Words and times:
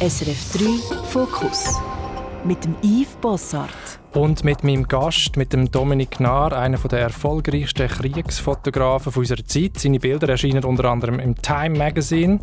SRF 0.00 0.52
3 0.52 1.06
Fokus 1.08 1.74
mit 2.44 2.64
dem 2.64 2.76
Yves 2.84 3.16
Bossart. 3.20 3.98
Und 4.12 4.44
mit 4.44 4.62
meinem 4.62 4.86
Gast, 4.86 5.36
mit 5.36 5.52
dem 5.52 5.72
Dominik 5.72 6.20
Nahr, 6.20 6.52
einer 6.52 6.78
der 6.78 7.00
erfolgreichsten 7.00 7.88
Kriegsfotografen 7.88 9.12
unserer 9.12 9.44
Zeit. 9.44 9.76
Seine 9.80 9.98
Bilder 9.98 10.28
erscheinen 10.28 10.62
unter 10.62 10.84
anderem 10.84 11.18
im 11.18 11.34
Time 11.34 11.76
Magazine. 11.76 12.38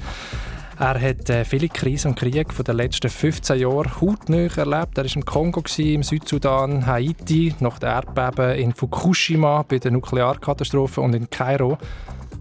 Er 0.77 0.99
hat 0.99 1.29
äh, 1.29 1.45
viele 1.45 1.69
Krisen 1.69 2.09
und 2.09 2.19
Kriege 2.19 2.43
den 2.43 2.75
letzten 2.75 3.09
15 3.09 3.57
Jahren 3.57 4.01
hautnah 4.01 4.53
erlebt. 4.57 4.97
Er 4.97 5.05
war 5.05 5.15
im 5.15 5.23
Kongo, 5.23 5.63
im 5.77 6.03
Südsudan, 6.03 6.85
Haiti, 6.85 7.55
nach 7.61 7.79
dem 7.79 7.87
Erdbeben 7.87 8.55
in 8.55 8.73
Fukushima 8.73 9.63
bei 9.63 9.79
der 9.79 9.91
Nuklearkatastrophe 9.91 10.99
und 10.99 11.15
in 11.15 11.29
Kairo 11.29 11.77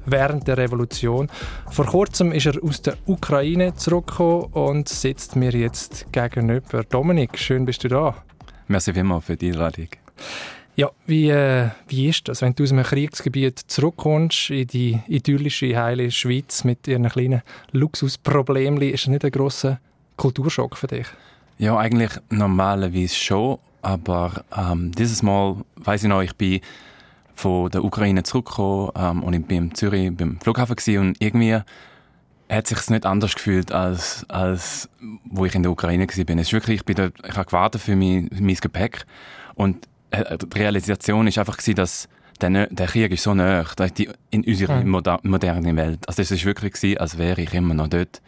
während 0.06 0.46
der 0.48 0.58
Revolution. 0.58 1.28
Vor 1.70 1.86
kurzem 1.86 2.32
ist 2.32 2.46
er 2.46 2.62
aus 2.62 2.82
der 2.82 2.96
Ukraine 3.06 3.74
zurückgekommen 3.74 4.44
und 4.52 4.88
sitzt 4.88 5.36
mir 5.36 5.52
jetzt 5.52 6.12
gegenüber. 6.12 6.84
Dominik, 6.84 7.38
schön 7.38 7.64
bist 7.64 7.84
du 7.84 7.88
da. 7.88 8.14
Merci 8.68 8.92
vielmals 8.92 9.24
für 9.24 9.36
die 9.36 9.52
Einladung. 9.52 9.88
Ja, 10.76 10.90
wie, 11.06 11.30
äh, 11.30 11.68
wie 11.86 12.08
ist 12.08 12.26
das, 12.26 12.42
wenn 12.42 12.54
du 12.54 12.64
aus 12.64 12.72
einem 12.72 12.82
Kriegsgebiet 12.82 13.60
zurückkommst 13.60 14.50
in 14.50 14.66
die 14.66 15.00
idyllische, 15.06 15.76
heile 15.80 16.10
Schweiz 16.10 16.64
mit 16.64 16.88
ihren 16.88 17.08
kleinen 17.08 17.42
Luxusproblemen? 17.70 18.82
Ist 18.82 19.04
das 19.04 19.10
nicht 19.10 19.24
ein 19.24 19.30
grosser 19.30 19.78
Kulturschock 20.16 20.76
für 20.76 20.88
dich? 20.88 21.06
Ja, 21.58 21.76
eigentlich 21.78 22.10
normalerweise 22.30 23.14
schon, 23.14 23.58
aber 23.82 24.44
ähm, 24.56 24.90
dieses 24.90 25.22
Mal, 25.22 25.56
weiß 25.76 26.02
ich 26.02 26.08
noch, 26.08 26.22
ich 26.22 26.34
bin 26.34 26.60
von 27.34 27.70
der 27.70 27.84
Ukraine 27.84 28.22
zurückgekommen 28.22 28.90
ähm, 28.96 29.22
und 29.22 29.34
ich 29.34 29.44
bin 29.44 29.64
in 29.64 29.74
Zürich 29.74 30.14
beim 30.16 30.38
Flughafen 30.40 30.76
gewesen, 30.76 30.98
und 30.98 31.16
irgendwie 31.20 31.58
hat 32.50 32.66
sich 32.66 32.90
nicht 32.90 33.06
anders 33.06 33.34
gefühlt 33.34 33.72
als 33.72 34.24
als 34.28 34.88
wo 35.24 35.44
ich 35.44 35.54
in 35.54 35.62
der 35.62 35.72
Ukraine 35.72 36.06
war. 36.06 36.08
Es 36.08 36.18
ist 36.18 36.52
wirklich, 36.52 36.80
ich 36.80 36.84
bin 36.84 36.96
dort, 36.96 37.14
ich 37.26 37.36
habe 37.36 37.46
gewartet 37.46 37.80
für 37.80 37.96
mein, 37.96 38.28
mein 38.38 38.54
Gepäck 38.54 39.06
und 39.54 39.88
äh, 40.10 40.38
die 40.38 40.58
Realisation 40.58 41.26
ist 41.26 41.38
einfach 41.38 41.56
gewesen, 41.56 41.76
dass 41.76 42.08
der, 42.40 42.66
der 42.66 42.86
Krieg 42.86 43.12
ist 43.12 43.22
so 43.22 43.34
nah 43.34 43.64
in 44.30 44.44
unserer 44.44 44.82
mhm. 44.82 45.02
modernen 45.22 45.76
Welt. 45.76 46.00
Also 46.08 46.22
es 46.22 46.30
ist 46.30 46.44
wirklich 46.44 46.72
gewesen, 46.72 46.98
als 46.98 47.18
wäre 47.18 47.40
ich 47.40 47.54
immer 47.54 47.74
noch 47.74 47.88
dort. 47.88 48.20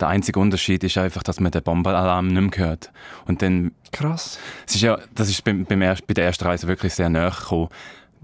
Der 0.00 0.08
einzige 0.08 0.38
Unterschied 0.38 0.84
ist 0.84 0.98
einfach, 0.98 1.22
dass 1.22 1.40
man 1.40 1.50
den 1.50 1.62
Bomberalarm 1.62 2.28
nicht 2.28 2.58
mehr 2.58 2.68
hört. 2.68 2.92
Und 3.26 3.42
dann 3.42 3.72
krass. 3.92 4.38
Es 4.66 4.74
ist 4.74 4.82
ja, 4.82 4.98
das 5.14 5.28
ist 5.28 5.44
beim, 5.44 5.64
beim 5.64 5.82
erst, 5.82 6.06
bei 6.06 6.14
der 6.14 6.26
ersten 6.26 6.44
Reise 6.44 6.66
wirklich 6.68 6.94
sehr 6.94 7.08
nah 7.08 7.30
gekommen. 7.30 7.68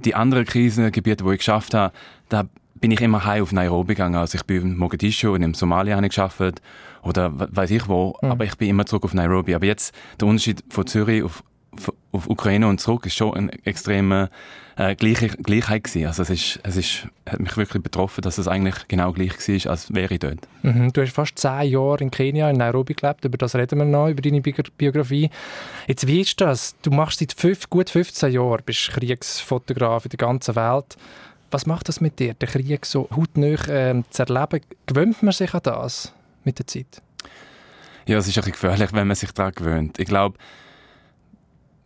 Die 0.04 0.14
anderen 0.14 0.44
Krisengebiete, 0.44 1.24
wo 1.24 1.32
ich 1.32 1.38
geschafft 1.38 1.74
habe, 1.74 1.92
da 2.28 2.44
bin 2.74 2.90
ich 2.90 3.00
immer 3.00 3.24
heim 3.24 3.42
auf 3.42 3.52
Nairobi 3.52 3.94
gegangen. 3.94 4.16
Also 4.16 4.36
ich 4.36 4.44
bin 4.44 4.62
in 4.62 4.76
Mogadischu 4.76 5.34
und 5.34 5.42
in 5.42 5.54
Somalia 5.54 5.96
habe 5.96 6.06
ich 6.06 6.10
geschafft 6.10 6.62
oder 7.02 7.30
weiß 7.34 7.70
ich 7.70 7.88
wo, 7.88 8.16
mhm. 8.22 8.30
aber 8.30 8.44
ich 8.44 8.56
bin 8.56 8.68
immer 8.68 8.86
zurück 8.86 9.04
auf 9.04 9.14
Nairobi. 9.14 9.54
Aber 9.54 9.66
jetzt 9.66 9.94
der 10.20 10.28
Unterschied 10.28 10.64
von 10.70 10.86
Zürich 10.86 11.22
auf 11.22 11.42
auf 12.12 12.28
Ukraine 12.28 12.66
und 12.66 12.80
zurück 12.80 13.06
ist 13.06 13.14
schon 13.14 13.34
eine 13.34 13.52
extreme 13.64 14.30
äh, 14.80 14.94
Gleich 14.94 15.36
Gleichheit 15.42 15.84
gewesen. 15.84 16.06
Also 16.06 16.22
es 16.22 16.30
ist, 16.30 16.60
es 16.62 16.76
ist, 16.76 17.08
hat 17.28 17.38
mich 17.38 17.54
wirklich 17.56 17.82
betroffen, 17.82 18.22
dass 18.22 18.38
es 18.38 18.48
eigentlich 18.48 18.88
genau 18.88 19.12
gleich 19.12 19.32
war, 19.36 19.70
als 19.70 19.92
wäre 19.94 20.14
ich 20.14 20.20
dort. 20.20 20.38
Mhm. 20.62 20.92
Du 20.92 21.02
hast 21.02 21.12
fast 21.12 21.38
zehn 21.38 21.70
Jahre 21.70 21.98
in 21.98 22.10
Kenia, 22.10 22.48
in 22.48 22.56
Nairobi 22.56 22.94
gelebt. 22.94 23.24
Über 23.24 23.36
das 23.36 23.54
reden 23.54 23.78
wir 23.78 23.84
noch, 23.84 24.08
über 24.08 24.22
deine 24.22 24.40
Biografie. 24.40 25.28
Jetzt, 25.86 26.06
wie 26.06 26.22
ist 26.22 26.40
das? 26.40 26.74
Du 26.80 26.90
machst 26.90 27.18
seit 27.18 27.34
fünf, 27.34 27.68
gut 27.68 27.90
15 27.90 28.32
Jahren, 28.32 28.62
bist 28.64 28.90
Kriegsfotograf 28.90 30.06
in 30.06 30.10
der 30.10 30.18
ganzen 30.18 30.56
Welt. 30.56 30.96
Was 31.50 31.66
macht 31.66 31.88
das 31.88 32.00
mit 32.00 32.18
dir, 32.18 32.32
den 32.34 32.48
Krieg 32.48 32.86
so 32.86 33.08
hautnah 33.14 33.68
äh, 33.68 34.02
zu 34.08 34.22
erleben? 34.22 34.60
Gewöhnt 34.86 35.22
man 35.22 35.32
sich 35.32 35.52
an 35.52 35.60
das 35.62 36.14
mit 36.44 36.58
der 36.58 36.66
Zeit? 36.66 37.02
Ja, 38.06 38.16
es 38.16 38.28
ist 38.28 38.38
ein 38.38 38.40
bisschen 38.40 38.52
gefährlich, 38.52 38.92
wenn 38.94 39.06
man 39.06 39.16
sich 39.16 39.32
daran 39.32 39.52
gewöhnt. 39.52 39.98
Ich 39.98 40.06
glaube, 40.06 40.38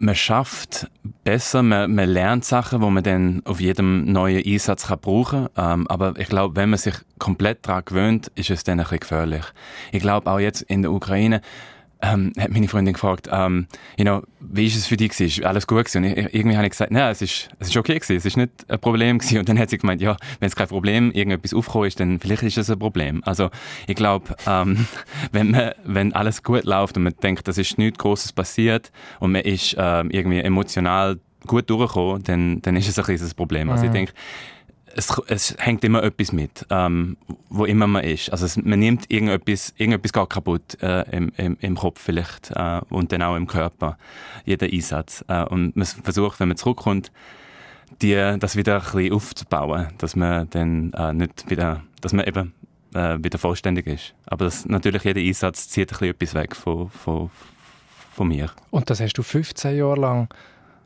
man 0.05 0.15
schafft 0.15 0.87
besser, 1.25 1.63
man, 1.63 1.95
man 1.95 2.09
lernt 2.09 2.45
Sachen, 2.45 2.83
wo 2.83 2.91
man 2.91 3.03
dann 3.03 3.43
auf 3.45 3.61
jedem 3.61 4.13
neuen 4.13 4.45
Einsatz 4.45 4.87
kann 4.87 5.01
brauchen 5.01 5.49
kann. 5.55 5.81
Ähm, 5.81 5.87
aber 5.89 6.15
ich 6.19 6.29
glaube, 6.29 6.57
wenn 6.57 6.71
man 6.71 6.79
sich 6.79 6.95
komplett 7.19 7.67
daran 7.67 7.85
gewöhnt, 7.85 8.31
ist 8.35 8.51
es 8.51 8.65
dann 8.65 8.79
ein 8.79 8.85
bisschen 8.85 9.01
gefährlich. 9.01 9.45
Ich 9.93 10.03
glaube, 10.03 10.31
auch 10.31 10.39
jetzt 10.39 10.63
in 10.63 10.83
der 10.83 10.93
Ukraine, 10.93 11.41
ähm, 12.05 12.33
hat 12.39 12.51
meine 12.51 12.69
Freundin 12.69 12.93
gefragt, 12.93 13.29
ähm, 13.33 13.67
you 13.97 14.05
know, 14.05 14.23
wie 14.41 14.67
ist 14.67 14.77
es 14.77 14.87
für 14.87 14.97
dich 14.97 15.11
gewesen? 15.11 15.41
Ist 15.41 15.47
alles 15.47 15.67
gut 15.67 15.85
gewesen? 15.85 16.05
Und 16.05 16.05
ich, 16.05 16.35
irgendwie 16.35 16.57
habe 16.57 16.67
ich 16.67 16.73
gesagt, 16.73 16.91
nein, 16.91 17.11
es 17.11 17.23
ist, 17.23 17.49
es 17.59 17.69
ist 17.69 17.77
okay 17.77 17.95
gewesen, 17.95 18.17
es 18.17 18.27
ist 18.27 18.37
nicht 18.37 18.51
ein 18.69 18.79
Problem 18.79 19.19
gewesen. 19.19 19.39
Und 19.39 19.49
dann 19.49 19.59
hat 19.59 19.71
sie 19.71 19.79
gemeint, 19.79 20.01
ja, 20.01 20.17
wenn 20.41 20.49
es 20.49 20.57
kein 20.57 20.69
Problem, 20.69 21.11
irgendetwas 21.13 21.55
aufgekommen 21.55 21.89
ist, 21.89 22.01
dann 22.01 22.21
vielleicht 22.21 22.43
ist 22.43 22.59
es 22.59 22.71
ein 22.71 22.79
Problem. 22.79 23.23
Also, 23.25 23.51
ich 23.87 23.97
glaube, 23.97 24.37
ähm, 24.47 24.87
wenn 25.33 25.51
man, 25.51 25.73
wenn 25.85 26.13
alles 26.13 26.43
gut 26.43 26.65
läuft 26.65 26.97
und 26.97 27.05
man 27.05 27.15
denkt, 27.23 27.49
das 27.49 27.59
ist 27.59 27.79
nichts 27.79 27.99
Großes 27.99 28.33
passiert 28.33 28.93
und 29.21 29.33
man 29.33 29.43
ist 29.43 29.75
ähm, 29.79 30.11
irgendwie 30.11 30.41
emotional 30.41 31.19
gut 31.47 31.69
durchgekommen, 31.69 32.23
dann, 32.25 32.63
dann 32.63 32.77
ist 32.77 32.89
es 32.89 32.99
ein 32.99 33.05
kleines 33.05 33.35
Problem. 33.35 33.71
Also, 33.71 33.85
ich 33.85 33.91
mhm. 33.91 33.95
denke, 33.95 34.13
es, 34.97 35.23
es 35.27 35.57
hängt 35.59 35.85
immer 35.85 36.03
etwas 36.03 36.33
mit, 36.33 36.67
ähm, 36.71 37.17
wo 37.49 37.65
immer 37.65 37.87
man 37.87 38.05
ist. 38.05 38.31
Also 38.31 38.47
es, 38.47 38.57
man 38.57 38.79
nimmt 38.79 39.11
irgendetwas, 39.11 39.75
irgendetwas 39.77 40.13
gar 40.13 40.29
kaputt 40.29 40.81
äh, 40.83 41.03
im, 41.17 41.33
im, 41.37 41.57
im 41.61 41.77
Kopf 41.77 42.01
vielleicht 42.01 42.51
äh, 42.53 42.81
und 42.91 43.13
dann 43.13 43.23
auch 43.23 43.37
im 43.37 43.47
Körper, 43.47 43.99
jeder 44.45 44.67
Einsatz. 44.67 45.25
Äh, 45.29 45.45
und 45.45 45.77
man 45.77 45.87
versucht, 45.87 46.41
wenn 46.41 46.49
man 46.49 46.57
zurückkommt, 46.57 47.11
die, 48.03 48.37
das 48.39 48.57
wieder 48.57 48.77
ein 48.77 48.83
bisschen 48.83 49.13
aufzubauen, 49.13 49.89
dass 49.99 50.17
man 50.17 50.49
dann 50.51 50.93
äh, 50.93 51.13
nicht 51.13 51.51
wieder, 51.51 51.83
dass 52.01 52.13
man 52.13 52.27
eben 52.27 52.55
äh, 52.95 53.19
wieder 53.21 53.39
vollständig 53.39 53.87
ist. 53.87 54.15
Aber 54.27 54.45
das, 54.45 54.65
natürlich 54.65 55.05
jeder 55.05 55.21
Einsatz 55.21 55.69
zieht 55.69 55.93
ein 55.93 55.99
bisschen 55.99 56.11
etwas 56.11 56.35
weg 56.35 56.57
von, 56.57 56.89
von, 56.91 57.31
von 58.15 58.29
mir. 58.29 58.51
Und 58.71 58.91
das 58.91 59.01
hast 59.01 59.15
du 59.15 59.23
15 59.23 59.77
Jahre 59.77 60.01
lang 60.01 60.29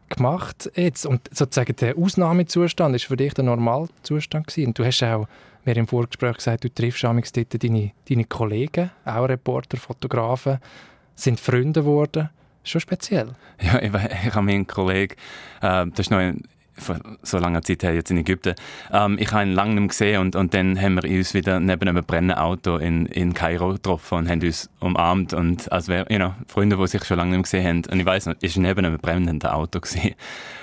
gemacht 0.09 0.71
jetzt. 0.75 1.07
Und 1.07 1.29
sozusagen 1.33 1.75
der 1.77 1.97
Ausnahmezustand 1.97 2.95
ist 2.97 3.07
für 3.07 3.17
dich 3.17 3.35
der 3.35 3.45
Normalzustand 3.45 4.47
gewesen. 4.47 4.69
Und 4.69 4.79
du 4.79 4.85
hast 4.85 5.03
auch 5.03 5.27
mir 5.65 5.77
im 5.77 5.87
Vorgespräch 5.87 6.37
gesagt, 6.37 6.65
du 6.65 6.73
triffst 6.73 7.05
amigs 7.05 7.33
dort 7.33 7.63
deine, 7.63 7.93
deine 8.09 8.25
Kollegen, 8.25 8.91
auch 9.05 9.29
Reporter, 9.29 9.77
Fotografen, 9.77 10.59
sind 11.15 11.39
Freunde 11.39 11.81
geworden. 11.81 12.31
Schon 12.65 12.81
speziell. 12.81 13.35
Ja, 13.61 13.81
ich, 13.81 13.93
ich 14.27 14.35
habe 14.35 14.43
meinen 14.43 14.67
Kollegen, 14.67 15.15
äh, 15.61 15.87
das 15.87 16.01
ist 16.01 16.11
noch 16.11 16.19
ein, 16.19 16.43
vor 16.79 16.99
so 17.23 17.39
langer 17.39 17.63
Zeit 17.63 17.83
her, 17.83 17.95
jetzt 17.95 18.11
in 18.11 18.19
Ägypten. 18.19 18.55
Ähm, 18.93 19.17
ich 19.19 19.33
habe 19.33 19.45
ihn 19.45 19.53
lange 19.53 19.81
nicht 19.81 19.91
gesehen 19.91 20.21
und, 20.21 20.37
und 20.37 20.55
dann 20.55 20.81
haben 20.81 21.03
wir 21.03 21.09
uns 21.11 21.35
wieder 21.35 21.61
neben 21.61 21.89
einem 21.89 22.05
brennenden 22.05 22.39
Auto 22.39 22.77
in, 22.77 23.07
in 23.07 23.35
Kairo 23.35 23.73
getroffen 23.73 24.19
und 24.19 24.29
haben 24.29 24.43
uns 24.43 24.71
umarmt 24.81 25.33
und 25.35 25.71
als 25.73 25.89
wäre, 25.89 26.07
you 26.11 26.17
know, 26.17 26.35
Freunde, 26.47 26.77
die 26.77 26.87
sich 26.87 27.05
schon 27.05 27.17
lange 27.17 27.37
nicht 27.37 27.45
gesehen 27.45 27.67
haben. 27.67 27.83
Und 27.91 28.01
ich 28.01 28.07
weiß 28.07 28.27
noch, 28.27 28.35
ist 28.41 28.57
neben 28.57 28.85
einem 28.85 28.99
brennenden 28.99 29.51
Auto 29.51 29.81
gewesen. 29.81 30.15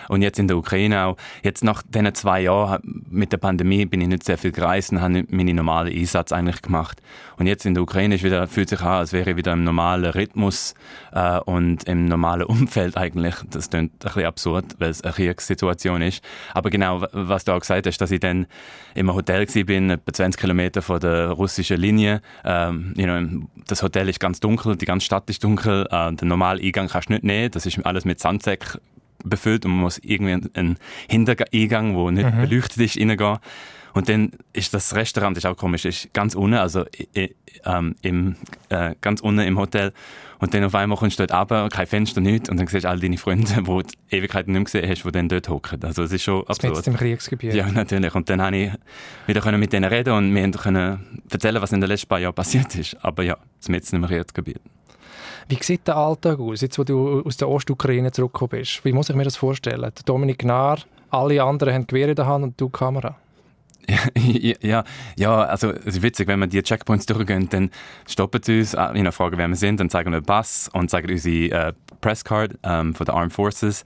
Und 0.08 0.22
jetzt 0.22 0.40
in 0.40 0.48
der 0.48 0.58
Ukraine 0.58 1.06
auch. 1.06 1.18
Jetzt 1.44 1.64
nach 1.64 1.82
diesen 1.84 2.14
zwei 2.14 2.42
Jahren 2.42 3.04
mit 3.10 3.32
der 3.32 3.38
Pandemie 3.38 3.86
bin 3.86 4.02
ich 4.02 4.08
nicht 4.08 4.24
sehr 4.24 4.38
viel 4.38 4.52
gereist 4.52 4.92
und 4.92 5.02
habe 5.02 5.26
meinen 5.30 5.56
normalen 5.56 5.94
Einsatz 5.94 6.32
eigentlich 6.32 6.62
gemacht. 6.62 7.02
Und 7.38 7.48
jetzt 7.48 7.66
in 7.66 7.74
der 7.74 7.84
Ukraine 7.84 8.16
ist 8.16 8.24
wieder, 8.24 8.48
fühlt 8.48 8.70
sich 8.70 8.82
an, 8.82 9.00
als 9.00 9.14
wäre 9.14 9.32
ich 9.32 9.38
wieder 9.38 9.54
im 9.54 9.64
normalen 9.64 10.06
Rhythmus 10.12 10.74
äh, 11.12 11.40
und 11.40 11.84
im 11.86 12.06
normalen 12.06 12.44
Umfeld 12.44 12.98
eigentlich. 12.98 13.36
Das 13.50 13.70
klingt 13.70 13.92
ein 13.94 14.00
bisschen 14.00 14.26
absurd, 14.26 14.66
weil 14.80 14.90
es 14.90 15.02
eine 15.02 15.14
Kriegssituation 15.14 16.02
ist. 16.02 16.05
Aber 16.54 16.70
genau, 16.70 17.06
was 17.12 17.46
du 17.46 17.52
auch 17.54 17.60
gesagt 17.60 17.88
hast, 17.88 18.00
dass 18.00 18.12
ich 18.12 18.20
dann 18.20 18.48
im 18.94 19.14
Hotel 19.14 19.46
bin, 19.66 19.90
etwa 19.90 20.14
20 20.14 20.40
Kilometer 20.40 20.82
von 20.82 21.00
der 21.00 21.30
russischen 21.30 21.78
Linie. 21.78 22.22
Ähm, 22.44 22.94
you 22.98 23.06
know, 23.06 23.48
das 23.68 23.84
Hotel 23.84 24.10
ist 24.10 24.20
ganz 24.20 24.40
dunkel, 24.40 24.76
die 24.76 24.86
ganze 24.86 25.06
Stadt 25.06 25.30
ist 25.30 25.44
dunkel. 25.44 25.88
Äh, 25.90 26.14
den 26.14 26.28
normalen 26.28 26.62
Eingang 26.64 26.88
kannst 26.88 27.10
du 27.10 27.14
nicht 27.14 27.24
nehmen. 27.24 27.52
Das 27.52 27.66
ist 27.66 27.86
alles 27.86 28.06
mit 28.06 28.20
Sandsäcken 28.20 28.82
befüllt 29.24 29.66
und 29.66 29.72
man 29.72 29.82
muss 29.82 29.98
irgendwie 30.00 30.50
einen 30.54 30.78
Hintereingang, 31.10 31.96
der 31.96 32.12
nicht 32.12 32.36
mhm. 32.36 32.42
beleuchtet 32.42 32.78
ist, 32.78 32.98
reingehen. 32.98 33.38
Und 33.96 34.10
dann 34.10 34.32
ist 34.52 34.74
das 34.74 34.94
Restaurant, 34.94 35.38
ist 35.38 35.46
auch 35.46 35.56
komisch, 35.56 35.86
ist 35.86 36.14
ganz 36.14 36.36
unten, 36.36 36.56
also 36.56 36.84
ähm, 37.64 37.96
im, 38.02 38.36
äh, 38.68 38.94
ganz 39.00 39.22
unten 39.22 39.40
im 39.40 39.58
Hotel. 39.58 39.94
Und 40.40 40.54
dann 40.54 40.66
auf 40.66 40.76
einmal 40.76 40.98
kommst 40.98 41.18
du 41.18 41.26
dort 41.26 41.40
runter, 41.40 41.70
kein 41.70 41.88
Fenster, 41.88 42.20
nichts, 42.20 42.50
und 42.50 42.58
dann 42.58 42.68
siehst 42.68 42.84
du 42.84 42.90
all 42.90 43.00
deine 43.00 43.18
Freunde, 43.18 43.48
die 43.58 43.64
du 43.64 43.84
Ewigkeiten 44.12 44.52
nicht 44.52 44.60
mehr 44.60 44.66
gesehen 44.66 44.90
hast, 44.90 45.06
die 45.06 45.12
dann 45.14 45.30
dort 45.30 45.48
hocken. 45.48 45.82
Also 45.82 46.04
es 46.04 46.12
ist 46.12 46.24
schon 46.24 46.46
absurd. 46.46 46.78
Das 46.78 46.88
im 46.88 46.98
Kriegsgebiet. 46.98 47.54
Ja, 47.54 47.72
natürlich. 47.72 48.14
Und 48.14 48.30
dann 48.30 48.42
habe 48.42 48.58
ich 48.58 48.72
wieder 49.28 49.58
mit 49.58 49.72
denen 49.72 49.86
reden 49.86 50.14
und 50.14 50.36
wir 50.36 50.52
können 50.52 51.24
erzählen, 51.32 51.62
was 51.62 51.72
in 51.72 51.80
den 51.80 51.88
letzten 51.88 52.10
paar 52.10 52.20
Jahren 52.20 52.36
passiert 52.36 52.76
ist. 52.76 52.98
Aber 53.02 53.24
ja, 53.24 53.38
das 53.66 53.70
ist 53.70 53.94
im 53.94 54.06
Kriegsgebiet. 54.06 54.60
Wie 55.48 55.58
sieht 55.62 55.88
der 55.88 55.96
Alltag 55.96 56.38
aus, 56.40 56.60
jetzt 56.60 56.78
wo 56.78 56.84
du 56.84 57.22
aus 57.22 57.38
der 57.38 57.48
Ostukraine 57.48 58.12
zurückgekommen 58.12 58.60
bist? 58.60 58.84
Wie 58.84 58.92
muss 58.92 59.10
ich 59.10 59.16
mir 59.16 59.24
das 59.24 59.38
vorstellen? 59.38 59.84
Der 59.84 60.04
Dominik 60.04 60.44
Nahr, 60.44 60.80
alle 61.12 61.42
anderen 61.42 61.74
haben 61.74 61.88
Gewehre 61.88 62.10
in 62.10 62.16
der 62.18 62.26
Hand 62.26 62.44
und 62.44 62.60
du 62.60 62.68
Kamera. 62.68 63.16
ja, 64.62 64.84
ja, 65.18 65.44
also 65.44 65.72
es 65.72 65.96
ist 65.96 66.02
witzig, 66.02 66.28
wenn 66.28 66.40
wir 66.40 66.48
die 66.48 66.62
Checkpoints 66.62 67.06
durchgehen, 67.06 67.50
dann 67.50 67.70
stoppen 68.08 68.42
sie 68.44 68.60
uns, 68.60 68.74
äh, 68.74 69.12
fragen, 69.12 69.38
wer 69.38 69.48
wir 69.48 69.56
sind, 69.56 69.80
dann 69.80 69.90
zeigen 69.90 70.12
wir 70.12 70.22
den 70.22 70.26
Pass 70.26 70.70
und 70.74 70.90
zeigen 70.90 71.12
unsere 71.12 71.70
äh, 71.70 71.74
Presscard 72.02 72.58
ähm, 72.64 72.96
von 72.96 73.06
den 73.06 73.16
Armed 73.16 73.34
Forces 73.34 73.84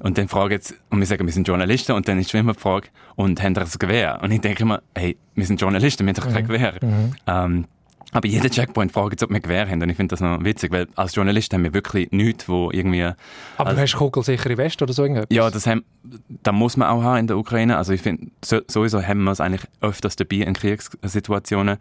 und 0.00 0.18
dann 0.18 0.28
fragen 0.28 0.58
sie, 0.60 0.74
und 0.90 0.98
wir 0.98 1.06
sagen, 1.06 1.26
wir 1.26 1.32
sind 1.32 1.46
Journalisten 1.46 1.92
und 1.92 2.08
dann 2.08 2.18
ist 2.18 2.34
immer 2.34 2.54
die 2.54 2.60
Frage, 2.60 2.88
und 3.16 3.42
haben 3.42 3.54
sie 3.54 3.60
ein 3.60 3.78
Gewehr? 3.78 4.20
Und 4.22 4.30
ich 4.30 4.40
denke 4.40 4.62
immer, 4.62 4.82
hey, 4.94 5.16
wir 5.34 5.46
sind 5.46 5.60
Journalisten, 5.60 6.06
wir 6.06 6.14
haben 6.14 6.22
doch 6.22 6.32
kein 6.32 6.44
mhm. 6.44 6.48
Gewehr. 6.48 6.74
Mhm. 6.80 7.14
Ähm, 7.26 7.64
aber 8.12 8.28
jeder 8.28 8.50
Checkpoint 8.50 8.92
fragt, 8.92 9.22
ob 9.22 9.30
wir 9.30 9.40
Gewehr 9.40 9.66
haben. 9.68 9.82
Und 9.82 9.88
ich 9.88 9.96
finde 9.96 10.12
das 10.12 10.20
noch 10.20 10.44
witzig, 10.44 10.70
weil 10.70 10.86
als 10.96 11.14
Journalist 11.14 11.52
haben 11.54 11.64
wir 11.64 11.72
wirklich 11.72 12.12
nichts, 12.12 12.46
wo 12.46 12.70
irgendwie... 12.70 13.04
Aber 13.04 13.16
also, 13.58 13.76
du 13.76 13.82
hast 13.82 13.96
kugelsichere 13.96 14.58
Weste 14.58 14.84
oder 14.84 14.92
so 14.92 15.02
irgendwas? 15.02 15.26
Ja, 15.30 15.50
das, 15.50 15.66
haben, 15.66 15.82
das 16.28 16.54
muss 16.54 16.76
man 16.76 16.88
auch 16.88 17.02
haben 17.02 17.20
in 17.20 17.26
der 17.26 17.38
Ukraine. 17.38 17.78
Also 17.78 17.94
ich 17.94 18.02
finde, 18.02 18.30
so, 18.44 18.60
sowieso 18.68 19.02
haben 19.02 19.24
wir 19.24 19.32
es 19.32 19.40
eigentlich 19.40 19.62
öfters 19.80 20.16
dabei 20.16 20.36
in 20.36 20.52
Kriegssituationen. 20.52 21.78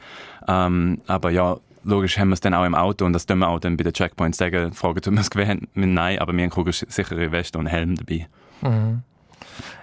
Ähm, 0.47 1.01
aber 1.05 1.31
ja, 1.31 1.57
logisch 1.83 2.17
haben 2.17 2.29
wir 2.29 2.35
es 2.35 2.39
dann 2.39 2.53
auch 2.53 2.65
im 2.65 2.75
Auto 2.75 3.05
und 3.05 3.11
das 3.11 3.25
tun 3.25 3.39
wir 3.39 3.49
auch 3.49 3.59
dann 3.59 3.75
bei 3.75 3.83
den 3.83 3.93
Checkpoints 3.93 4.37
sagen, 4.37 4.71
fragen, 4.71 4.99
ob 4.99 5.11
wir 5.11 5.19
es 5.19 5.29
Gewehr 5.29 5.49
haben. 5.49 5.67
Nein, 5.73 6.19
aber 6.19 6.33
wir 6.33 6.43
haben 6.43 6.49
kugelsichere 6.49 7.33
Weste 7.33 7.59
und 7.59 7.67
Helm 7.67 7.95
dabei. 7.95 8.27
Mhm. 8.61 9.03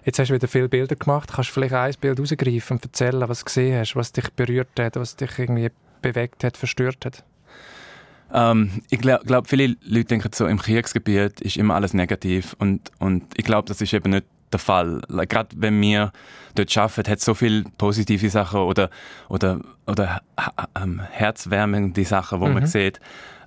Jetzt 0.05 0.19
hast 0.19 0.29
du 0.29 0.35
wieder 0.35 0.49
viele 0.49 0.71
Bilder 0.71 0.97
gemacht. 0.97 1.31
Kannst 1.35 1.51
du 1.51 1.55
vielleicht 1.55 1.75
ein 1.75 1.93
Bild 2.01 2.19
rausgreifen 2.19 2.79
und 2.79 2.85
erzählen, 2.85 3.29
was 3.29 3.41
du 3.41 3.45
gesehen 3.45 3.79
hast, 3.79 3.97
was 3.97 4.13
dich 4.13 4.31
berührt 4.33 4.69
hat, 4.79 4.97
was 4.97 5.17
dich 5.17 5.39
irgendwie 5.39 5.71
bewegt 6.01 6.45
hat, 6.45 6.57
verstört 6.57 7.05
hat? 7.05 7.25
Ähm, 8.33 8.83
ich 8.91 8.99
glaube, 8.99 9.25
glaub, 9.25 9.49
viele 9.49 9.77
Leute 9.83 10.07
denken 10.07 10.31
so, 10.33 10.47
im 10.47 10.59
Kriegsgebiet 10.59 11.41
ist 11.41 11.57
immer 11.57 11.75
alles 11.75 11.95
negativ 11.95 12.55
und, 12.59 12.91
und 12.99 13.25
ich 13.37 13.45
glaube, 13.45 13.69
das 13.69 13.81
ist 13.81 13.93
eben 13.93 14.11
nicht 14.11 14.27
der 14.53 14.59
Fall. 14.59 15.01
Gerade 15.09 15.49
wenn 15.57 15.81
wir 15.81 16.13
dort 16.55 16.77
arbeiten, 16.77 17.11
hat 17.11 17.19
es 17.19 17.25
so 17.25 17.35
viele 17.35 17.65
positive 17.77 18.31
Sachen 18.31 18.61
oder, 18.61 18.91
oder, 19.29 19.61
oder 19.89 20.23
ähm, 20.81 21.01
herzwärmende 21.11 22.05
Sachen, 22.05 22.41
wo 22.41 22.47
mhm. 22.47 22.55
man 22.55 22.67
sieht. 22.67 23.01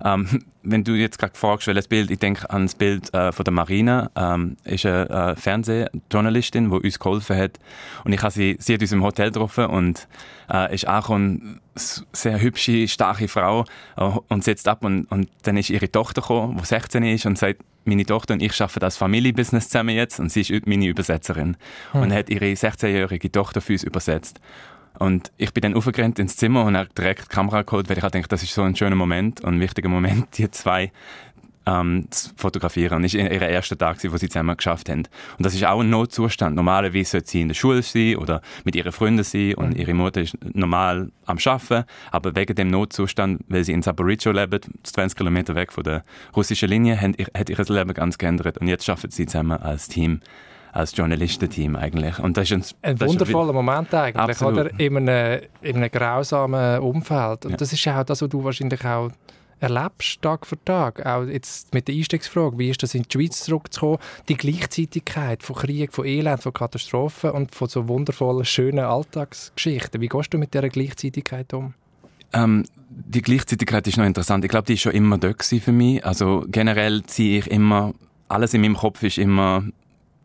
Ähm, 0.04 0.42
wenn 0.64 0.84
du 0.84 0.92
jetzt 0.92 1.18
gerade 1.18 1.36
fragst, 1.36 1.66
welches 1.66 1.88
Bild, 1.88 2.10
ich 2.10 2.18
denke 2.18 2.48
an 2.50 2.62
das 2.62 2.74
Bild 2.74 3.12
äh, 3.14 3.32
von 3.32 3.44
der 3.44 3.52
Marina, 3.52 4.10
ähm, 4.16 4.56
ist 4.64 4.86
eine 4.86 5.08
äh, 5.08 5.36
Fernsehjournalistin, 5.36 6.70
die 6.70 6.76
uns 6.76 6.98
geholfen 6.98 7.36
hat. 7.36 7.58
Und 8.04 8.12
ich 8.12 8.22
habe 8.22 8.32
sie, 8.32 8.56
sie 8.60 8.74
hat 8.74 8.80
uns 8.80 8.92
im 8.92 9.02
Hotel 9.02 9.30
getroffen 9.30 9.66
und 9.66 10.08
äh, 10.52 10.74
ist 10.74 10.86
auch 10.88 11.10
eine 11.10 11.60
sehr 11.74 12.40
hübsche, 12.40 12.86
starke 12.88 13.28
Frau 13.28 13.64
äh, 13.96 14.04
und 14.28 14.44
setzt 14.44 14.68
ab 14.68 14.84
und, 14.84 15.04
und 15.06 15.28
dann 15.42 15.56
ist 15.56 15.70
ihre 15.70 15.90
Tochter 15.90 16.20
gekommen, 16.20 16.58
die 16.60 16.66
16 16.66 17.02
ist 17.04 17.26
und 17.26 17.38
sagt, 17.38 17.62
meine 17.84 18.06
Tochter 18.06 18.34
und 18.34 18.42
ich 18.42 18.60
arbeiten 18.60 18.80
das 18.80 18.96
Familienbusiness 18.96 19.68
zusammen 19.68 19.96
jetzt 19.96 20.20
und 20.20 20.30
sie 20.30 20.42
ist 20.42 20.66
meine 20.66 20.86
Übersetzerin 20.86 21.56
hm. 21.92 22.02
und 22.02 22.12
hat 22.12 22.30
ihre 22.30 22.44
16-jährige 22.44 23.32
Tochter 23.32 23.60
für 23.60 23.72
uns 23.72 23.82
übersetzt. 23.82 24.40
Und 24.98 25.32
ich 25.36 25.52
bin 25.52 25.62
dann 25.62 25.74
aufgerannt 25.74 26.18
ins 26.18 26.36
Zimmer 26.36 26.64
und 26.64 26.76
habe 26.76 26.90
direkt 26.96 27.24
die 27.24 27.28
Kamera 27.28 27.62
geholt, 27.62 27.88
weil 27.88 27.96
ich 27.96 28.02
dachte, 28.02 28.22
das 28.28 28.42
ist 28.42 28.54
so 28.54 28.62
ein 28.62 28.76
schöner 28.76 28.96
Moment 28.96 29.40
und 29.40 29.54
ein 29.54 29.60
wichtiger 29.60 29.88
Moment, 29.88 30.38
die 30.38 30.50
zwei 30.50 30.92
ähm, 31.66 32.06
zu 32.10 32.30
fotografieren. 32.36 32.96
Und 32.96 33.02
das 33.04 33.14
war 33.14 33.20
ihr 33.20 33.42
erster 33.42 33.76
Tag, 33.78 33.98
wo 34.04 34.16
sie 34.16 34.28
zusammen 34.28 34.56
geschafft 34.56 34.88
haben. 34.88 35.04
Und 35.38 35.46
das 35.46 35.54
ist 35.54 35.64
auch 35.64 35.80
ein 35.80 35.90
Notzustand. 35.90 36.56
Normalerweise 36.56 37.10
sollte 37.12 37.30
sie 37.30 37.40
in 37.40 37.48
der 37.48 37.54
Schule 37.54 37.82
sein 37.82 38.16
oder 38.16 38.42
mit 38.64 38.74
ihren 38.74 38.92
Freunden 38.92 39.24
sein 39.24 39.54
und 39.54 39.70
mhm. 39.70 39.76
ihre 39.80 39.94
Mutter 39.94 40.20
ist 40.20 40.36
normal 40.54 41.10
am 41.26 41.38
Arbeiten. 41.44 41.84
Aber 42.10 42.34
wegen 42.34 42.54
dem 42.54 42.68
Notzustand, 42.68 43.42
weil 43.48 43.64
sie 43.64 43.72
in 43.72 43.82
Zaporizhzhia 43.82 44.32
leben, 44.32 44.60
20 44.82 45.16
Kilometer 45.16 45.54
weg 45.54 45.72
von 45.72 45.84
der 45.84 46.04
russischen 46.34 46.68
Linie, 46.68 47.00
hat 47.00 47.50
ihr 47.50 47.64
Leben 47.64 47.94
ganz 47.94 48.18
geändert. 48.18 48.58
Und 48.58 48.68
jetzt 48.68 48.88
arbeiten 48.88 49.10
sie 49.10 49.26
zusammen 49.26 49.60
als 49.60 49.88
Team 49.88 50.20
als 50.72 50.96
Journalistenteam 50.96 51.76
eigentlich. 51.76 52.18
Und 52.18 52.36
das 52.36 52.50
ist 52.50 52.74
ein, 52.82 52.90
ein 52.90 52.96
das 52.96 53.08
wundervoller 53.08 53.50
ist 53.50 53.54
Moment 53.54 53.94
eigentlich, 53.94 54.16
absolut. 54.16 54.58
oder? 54.58 54.80
In 54.80 54.96
einem, 54.96 55.42
in 55.60 55.76
einem 55.76 55.90
grausamen 55.90 56.80
Umfeld. 56.80 57.44
Und 57.44 57.52
ja. 57.52 57.56
das 57.58 57.72
ist 57.72 57.86
auch 57.86 58.02
das, 58.04 58.22
was 58.22 58.28
du 58.28 58.42
wahrscheinlich 58.42 58.84
auch 58.84 59.10
erlebst, 59.60 60.20
Tag 60.22 60.46
für 60.46 60.62
Tag. 60.64 61.04
Auch 61.06 61.24
jetzt 61.24 61.72
mit 61.74 61.88
der 61.88 61.94
Einstiegsfrage, 61.94 62.58
wie 62.58 62.70
ist 62.70 62.82
das 62.82 62.94
in 62.94 63.02
die 63.02 63.12
Schweiz 63.12 63.44
zurückzukommen? 63.44 63.98
Die 64.28 64.36
Gleichzeitigkeit 64.36 65.42
von 65.42 65.56
Krieg, 65.56 65.92
von 65.92 66.06
Elend, 66.06 66.42
von 66.42 66.52
Katastrophen 66.52 67.30
und 67.30 67.54
von 67.54 67.68
so 67.68 67.86
wundervollen, 67.86 68.44
schönen 68.44 68.84
Alltagsgeschichten. 68.84 70.00
Wie 70.00 70.08
gehst 70.08 70.34
du 70.34 70.38
mit 70.38 70.54
dieser 70.54 70.68
Gleichzeitigkeit 70.68 71.52
um? 71.52 71.74
Ähm, 72.32 72.64
die 72.88 73.22
Gleichzeitigkeit 73.22 73.86
ist 73.86 73.98
noch 73.98 74.06
interessant. 74.06 74.42
Ich 74.44 74.50
glaube, 74.50 74.66
die 74.66 74.74
ist 74.74 74.80
schon 74.80 74.92
immer 74.92 75.18
da 75.18 75.32
für 75.38 75.72
mich. 75.72 76.04
Also 76.04 76.44
generell 76.48 77.02
ziehe 77.04 77.40
ich 77.40 77.46
immer, 77.50 77.92
alles 78.28 78.54
in 78.54 78.62
meinem 78.62 78.76
Kopf 78.76 79.02
ist 79.02 79.18
immer 79.18 79.64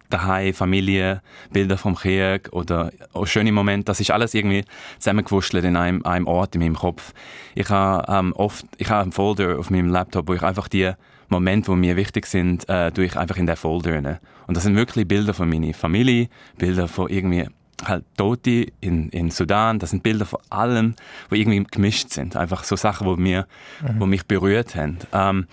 daheim, 0.10 0.54
Familie, 0.54 1.22
Bilder 1.52 1.78
vom 1.78 1.96
Krieg 1.96 2.50
oder 2.52 2.92
schöne 3.24 3.52
Momente, 3.52 3.86
das 3.86 4.00
ist 4.00 4.12
alles 4.12 4.34
irgendwie 4.34 4.64
zusammengewurschtelt 5.00 5.66
in 5.66 5.76
einem, 5.76 6.04
einem 6.06 6.28
Ort 6.28 6.56
in 6.56 6.62
meinem 6.62 6.76
Kopf. 6.76 7.14
Ich 7.56 7.70
habe 7.70 8.12
ähm, 8.12 8.34
oft, 8.34 8.66
ich 8.78 8.90
habe 8.90 9.04
einen 9.04 9.12
Folder 9.12 9.60
auf 9.60 9.70
meinem 9.70 9.90
Laptop, 9.90 10.28
wo 10.28 10.34
ich 10.34 10.44
einfach 10.44 10.68
die 10.68 10.92
Momente, 11.30 11.72
die 11.72 11.78
mir 11.78 11.96
wichtig 11.96 12.26
sind, 12.26 12.68
äh, 12.70 12.92
tue 12.92 13.06
ich 13.06 13.18
einfach 13.18 13.38
in 13.38 13.48
den 13.48 13.56
Folder 13.56 13.96
rein. 13.96 14.20
Und 14.48 14.56
das 14.56 14.64
sind 14.64 14.76
wirklich 14.76 15.08
Bilder 15.08 15.34
von 15.34 15.50
meiner 15.50 15.74
Familie, 15.74 16.30
Bilder 16.58 16.88
von 16.88 17.10
irgendwie 17.10 17.48
halt 17.86 18.06
Tote 18.18 18.68
in, 18.82 19.10
in 19.10 19.30
Sudan, 19.30 19.80
das 19.80 19.92
sind 19.92 20.04
Bilder 20.04 20.26
von 20.26 20.40
allem, 20.50 20.96
die 21.32 21.40
irgendwie 21.40 21.64
gemischt 21.64 22.10
sind. 22.10 22.36
Einfach 22.36 22.64
so 22.64 22.76
Sachen, 22.76 23.06
wo, 23.06 23.16
mir, 23.16 23.46
mhm. 23.82 24.00
wo 24.00 24.06
mich 24.06 24.26
berührt 24.26 24.76
haben. 24.76 24.98
Ähm, 25.14 25.48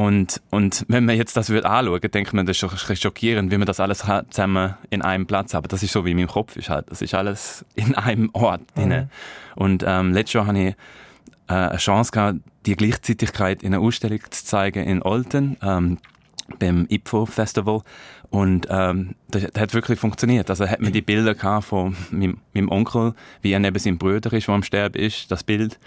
und, 0.00 0.40
und 0.48 0.86
wenn 0.88 1.04
man 1.04 1.14
jetzt 1.18 1.36
das 1.36 1.50
wird 1.50 1.66
anschauen, 1.66 2.00
denkt 2.00 2.32
man, 2.32 2.46
das 2.46 2.62
ist 2.62 3.02
schockierend, 3.02 3.50
wie 3.50 3.58
man 3.58 3.66
das 3.66 3.80
alles 3.80 4.02
zusammen 4.30 4.74
in 4.88 5.02
einem 5.02 5.26
Platz 5.26 5.52
hat. 5.52 5.70
Das 5.70 5.82
ist 5.82 5.92
so, 5.92 6.06
wie 6.06 6.14
mein 6.14 6.26
Kopf 6.26 6.56
ist 6.56 6.70
halt. 6.70 6.90
Das 6.90 7.02
ist 7.02 7.12
alles 7.12 7.66
in 7.74 7.94
einem 7.94 8.30
Ort 8.32 8.62
mhm. 8.76 9.10
Und 9.56 9.84
ähm, 9.86 10.14
letztes 10.14 10.32
Jahr 10.32 10.46
hatte 10.46 10.58
ich 10.58 10.74
äh, 11.48 11.52
eine 11.52 11.76
Chance 11.76 12.12
gehabt, 12.12 12.38
die 12.64 12.76
Gleichzeitigkeit 12.76 13.62
in 13.62 13.74
einer 13.74 13.82
Ausstellung 13.82 14.20
zu 14.30 14.42
zeigen 14.42 14.84
in 14.84 15.02
Olten, 15.02 15.58
ähm, 15.62 15.98
beim 16.58 16.86
IPFO 16.88 17.26
Festival. 17.26 17.82
Und 18.30 18.68
ähm, 18.70 19.16
das, 19.30 19.48
das 19.52 19.60
hat 19.60 19.74
wirklich 19.74 19.98
funktioniert. 19.98 20.48
Also 20.48 20.66
hat 20.66 20.80
man 20.80 20.94
die 20.94 21.02
Bilder 21.02 21.34
gehabt 21.34 21.66
von 21.66 21.94
meinem, 22.10 22.38
meinem 22.54 22.70
Onkel, 22.70 23.12
wie 23.42 23.52
er 23.52 23.58
neben 23.58 23.78
seinem 23.78 23.98
Bruder 23.98 24.32
ist, 24.32 24.48
der 24.48 24.54
am 24.54 24.62
Sterben 24.62 24.98
ist, 24.98 25.30
das 25.30 25.44
Bild 25.44 25.78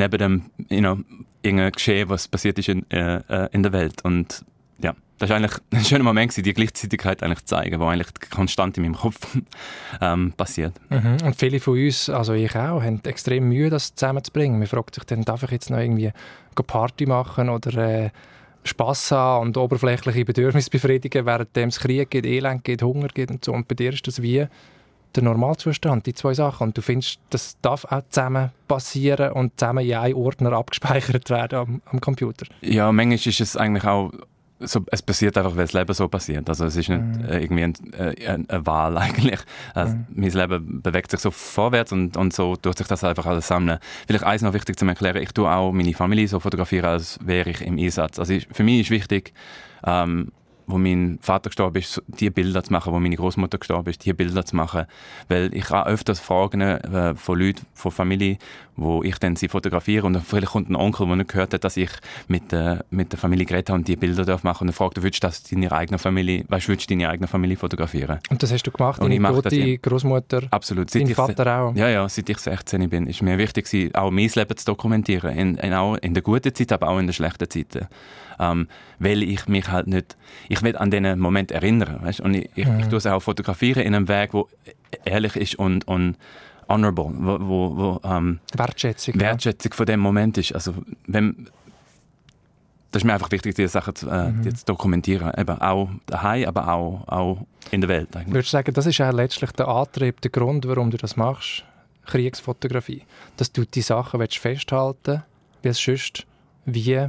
neben 0.00 0.18
dem 0.18 0.42
you 0.68 0.80
know, 0.80 0.98
irgendein 1.42 1.72
Geschehen, 1.72 2.08
was 2.08 2.26
passiert 2.26 2.58
ist 2.58 2.68
in, 2.68 2.90
äh, 2.90 3.20
äh, 3.28 3.48
in 3.52 3.62
der 3.62 3.72
Welt. 3.72 4.02
Und 4.04 4.44
ja, 4.82 4.94
das 5.18 5.30
war 5.30 5.36
eigentlich 5.36 5.60
ein 5.72 5.84
schöner 5.84 6.04
Moment, 6.04 6.36
die 6.36 6.52
Gleichzeitigkeit 6.52 7.22
eigentlich 7.22 7.40
zu 7.40 7.56
zeigen, 7.56 7.78
die 7.78 7.86
eigentlich 7.86 8.08
konstant 8.30 8.76
in 8.78 8.84
meinem 8.84 8.96
Kopf 8.96 9.36
ähm, 10.00 10.32
passiert. 10.36 10.72
Mhm. 10.88 11.18
Und 11.24 11.36
viele 11.36 11.60
von 11.60 11.74
uns, 11.74 12.08
also 12.08 12.32
ich 12.32 12.56
auch, 12.56 12.82
haben 12.82 13.00
extrem 13.04 13.48
Mühe, 13.48 13.70
das 13.70 13.94
zusammenzubringen. 13.94 14.58
Man 14.58 14.66
fragt 14.66 14.94
sich 14.94 15.04
dann, 15.04 15.22
darf 15.22 15.42
ich 15.42 15.50
jetzt 15.50 15.70
noch 15.70 15.78
irgendwie 15.78 16.12
Party 16.66 17.06
machen 17.06 17.48
oder 17.48 17.74
äh, 17.78 18.10
Spass 18.64 19.10
haben 19.10 19.46
und 19.46 19.56
oberflächliche 19.56 20.26
Bedürfnisse 20.26 20.68
befriedigen, 20.68 21.24
während 21.24 21.56
es 21.56 21.80
Krieg 21.80 22.10
gibt, 22.10 22.26
Elend 22.26 22.64
gibt, 22.64 22.82
Hunger 22.82 23.08
gibt 23.08 23.30
und 23.30 23.42
so. 23.42 23.52
Und 23.52 23.66
bei 23.66 23.74
dir 23.74 23.94
ist 23.94 24.06
das 24.06 24.20
wie 24.20 24.46
der 25.16 25.22
Normalzustand, 25.22 26.06
die 26.06 26.14
zwei 26.14 26.34
Sachen. 26.34 26.68
Und 26.68 26.78
du 26.78 26.82
findest, 26.82 27.20
das 27.30 27.56
darf 27.62 27.84
auch 27.86 28.02
zusammen 28.10 28.50
passieren 28.68 29.32
und 29.32 29.58
zusammen 29.58 29.84
in 29.84 29.94
einem 29.94 30.16
Ordner 30.16 30.52
abgespeichert 30.52 31.30
werden 31.30 31.58
am, 31.58 31.82
am 31.86 32.00
Computer. 32.00 32.46
Ja, 32.60 32.90
manchmal 32.92 33.14
ist 33.14 33.40
es 33.40 33.56
eigentlich 33.56 33.84
auch 33.84 34.12
so, 34.60 34.80
es 34.90 35.00
passiert 35.00 35.38
einfach, 35.38 35.56
weil 35.56 35.64
das 35.64 35.72
Leben 35.72 35.92
so 35.94 36.06
passiert. 36.08 36.48
Also 36.48 36.66
es 36.66 36.76
ist 36.76 36.88
nicht 36.88 37.00
mm. 37.00 37.24
äh, 37.24 37.40
irgendwie 37.40 37.64
ein, 37.64 37.74
äh, 37.94 38.26
eine 38.26 38.66
Wahl 38.66 38.98
eigentlich. 38.98 39.40
Also 39.74 39.94
mm. 39.94 40.06
Mein 40.14 40.30
Leben 40.30 40.82
bewegt 40.82 41.10
sich 41.10 41.20
so 41.20 41.30
vorwärts 41.30 41.92
und, 41.92 42.16
und 42.16 42.32
so 42.32 42.56
tut 42.56 42.76
sich 42.76 42.86
das 42.86 43.02
einfach 43.02 43.26
alles 43.26 43.48
sammeln. 43.48 43.78
Vielleicht 44.06 44.24
eins 44.24 44.42
noch 44.42 44.52
wichtig 44.52 44.78
zu 44.78 44.86
erklären, 44.86 45.22
ich 45.22 45.32
tue 45.32 45.50
auch 45.50 45.72
meine 45.72 45.94
Familie 45.94 46.28
so 46.28 46.40
fotografieren, 46.40 46.86
als 46.86 47.18
wäre 47.24 47.50
ich 47.50 47.62
im 47.62 47.78
Einsatz. 47.78 48.18
Also 48.18 48.34
ich, 48.34 48.48
für 48.52 48.62
mich 48.62 48.80
ist 48.80 48.90
wichtig, 48.90 49.32
ähm, 49.84 50.30
wo 50.70 50.78
mein 50.78 51.18
Vater 51.20 51.50
gestorben 51.50 51.78
ist, 51.78 52.02
die 52.06 52.30
Bilder 52.30 52.62
zu 52.62 52.72
machen, 52.72 52.92
wo 52.92 52.98
meine 52.98 53.16
Großmutter 53.16 53.58
gestorben 53.58 53.90
ist, 53.90 54.04
die 54.04 54.12
Bilder 54.12 54.44
zu 54.44 54.56
machen, 54.56 54.86
weil 55.28 55.54
ich 55.54 55.70
habe 55.70 55.90
öfters 55.90 56.20
Fragen 56.20 56.60
äh, 56.60 57.14
von 57.14 57.38
Leuten, 57.38 57.66
von 57.74 57.90
Familie, 57.90 58.38
wo 58.76 59.02
ich 59.02 59.18
dann 59.18 59.36
sie 59.36 59.48
fotografiere. 59.48 60.06
Und 60.06 60.18
vielleicht 60.22 60.48
kommt 60.48 60.70
ein 60.70 60.76
Onkel, 60.76 61.06
der 61.06 61.16
nicht 61.16 61.30
gehört 61.30 61.54
hat, 61.54 61.64
dass 61.64 61.76
ich 61.76 61.90
mit, 62.28 62.52
äh, 62.52 62.78
mit 62.90 63.12
der 63.12 63.18
Familie 63.18 63.44
geredet 63.44 63.70
habe 63.70 63.78
und 63.78 63.88
die 63.88 63.96
Bilder 63.96 64.24
darf 64.24 64.42
machen. 64.42 64.64
Und 64.64 64.68
er 64.70 64.72
fragt, 64.72 65.02
würdest 65.02 65.22
du 65.22 65.26
das 65.26 65.42
deine 65.42 65.70
eigene 65.72 65.98
Familie, 65.98 66.44
weißt, 66.48 66.68
würdest 66.68 66.90
du 66.90 66.94
deine 66.94 67.08
eigene 67.08 67.28
Familie 67.28 67.56
fotografieren? 67.56 68.18
Und 68.30 68.42
das 68.42 68.52
hast 68.52 68.62
du 68.62 68.70
gemacht, 68.70 69.00
und 69.00 69.10
deine 69.10 69.28
tote 69.28 69.78
Großmutter, 69.78 70.42
absolut, 70.50 70.94
dein 70.94 71.08
Vater 71.08 71.60
auch? 71.60 71.74
Ja, 71.74 71.88
ja, 71.88 72.08
seit 72.08 72.28
ich 72.28 72.38
16 72.38 72.88
bin, 72.88 73.06
ist 73.06 73.22
mir 73.22 73.38
wichtig, 73.38 73.94
auch 73.94 74.10
mein 74.10 74.30
Leben 74.34 74.56
zu 74.56 74.64
dokumentieren, 74.64 75.36
in, 75.36 75.54
in, 75.56 75.74
auch 75.74 75.96
in 75.96 76.14
der 76.14 76.22
guten 76.22 76.54
Zeit, 76.54 76.72
aber 76.72 76.88
auch 76.88 76.98
in 76.98 77.06
den 77.06 77.12
schlechten 77.12 77.48
Zeiten 77.48 77.88
ähm, 78.40 78.68
weil 78.98 79.22
ich 79.22 79.46
mich 79.46 79.70
halt 79.70 79.86
nicht, 79.86 80.16
ich 80.48 80.62
will 80.62 80.76
an 80.76 80.90
diesen 80.90 81.18
Moment 81.18 81.52
erinnern, 81.52 81.98
weißt? 82.02 82.20
und 82.20 82.34
ich, 82.34 82.50
ich, 82.54 82.66
mhm. 82.66 82.80
ich 82.80 82.86
tue 82.86 82.98
es 82.98 83.06
auch 83.06 83.20
fotografieren 83.20 83.82
in 83.82 83.94
einem 83.94 84.08
Weg, 84.08 84.32
wo 84.32 84.48
ehrlich 85.04 85.36
ist 85.36 85.54
und, 85.56 85.86
und 85.86 86.16
honorable, 86.68 87.10
wo, 87.14 87.38
wo, 87.40 87.76
wo 87.76 88.08
ähm, 88.08 88.40
Wertschätzung, 88.54 89.20
Wertschätzung 89.20 89.72
ja. 89.72 89.76
von 89.76 89.86
dem 89.86 90.00
Moment 90.00 90.38
ist. 90.38 90.54
Also 90.54 90.74
wenn 91.06 91.48
das 92.90 93.02
ist 93.02 93.06
mir 93.06 93.14
einfach 93.14 93.30
wichtig, 93.30 93.54
diese 93.54 93.68
Sachen 93.68 93.94
zu, 93.94 94.08
äh, 94.08 94.30
mhm. 94.30 94.54
zu 94.54 94.64
dokumentieren. 94.64 95.30
Eben 95.38 95.60
auch 95.60 95.90
daheim, 96.06 96.48
aber 96.48 96.72
auch, 96.72 97.06
auch 97.06 97.46
in 97.70 97.80
der 97.80 97.88
Welt. 97.88 98.16
Eigentlich. 98.16 98.34
Würdest 98.34 98.48
du 98.48 98.56
sagen, 98.56 98.74
das 98.74 98.86
ist 98.86 98.98
ja 98.98 99.10
letztlich 99.10 99.52
der 99.52 99.68
Antrieb, 99.68 100.20
der 100.20 100.30
Grund, 100.30 100.66
warum 100.66 100.90
du 100.90 100.96
das 100.96 101.16
machst? 101.16 101.64
Kriegsfotografie. 102.06 103.02
Dass 103.36 103.52
du 103.52 103.64
die 103.64 103.82
Sachen 103.82 104.20
festhalten 104.28 105.22
willst, 105.62 105.86
wie 105.86 105.92
es 105.92 106.00
sonst 106.00 106.26
wie 106.64 107.08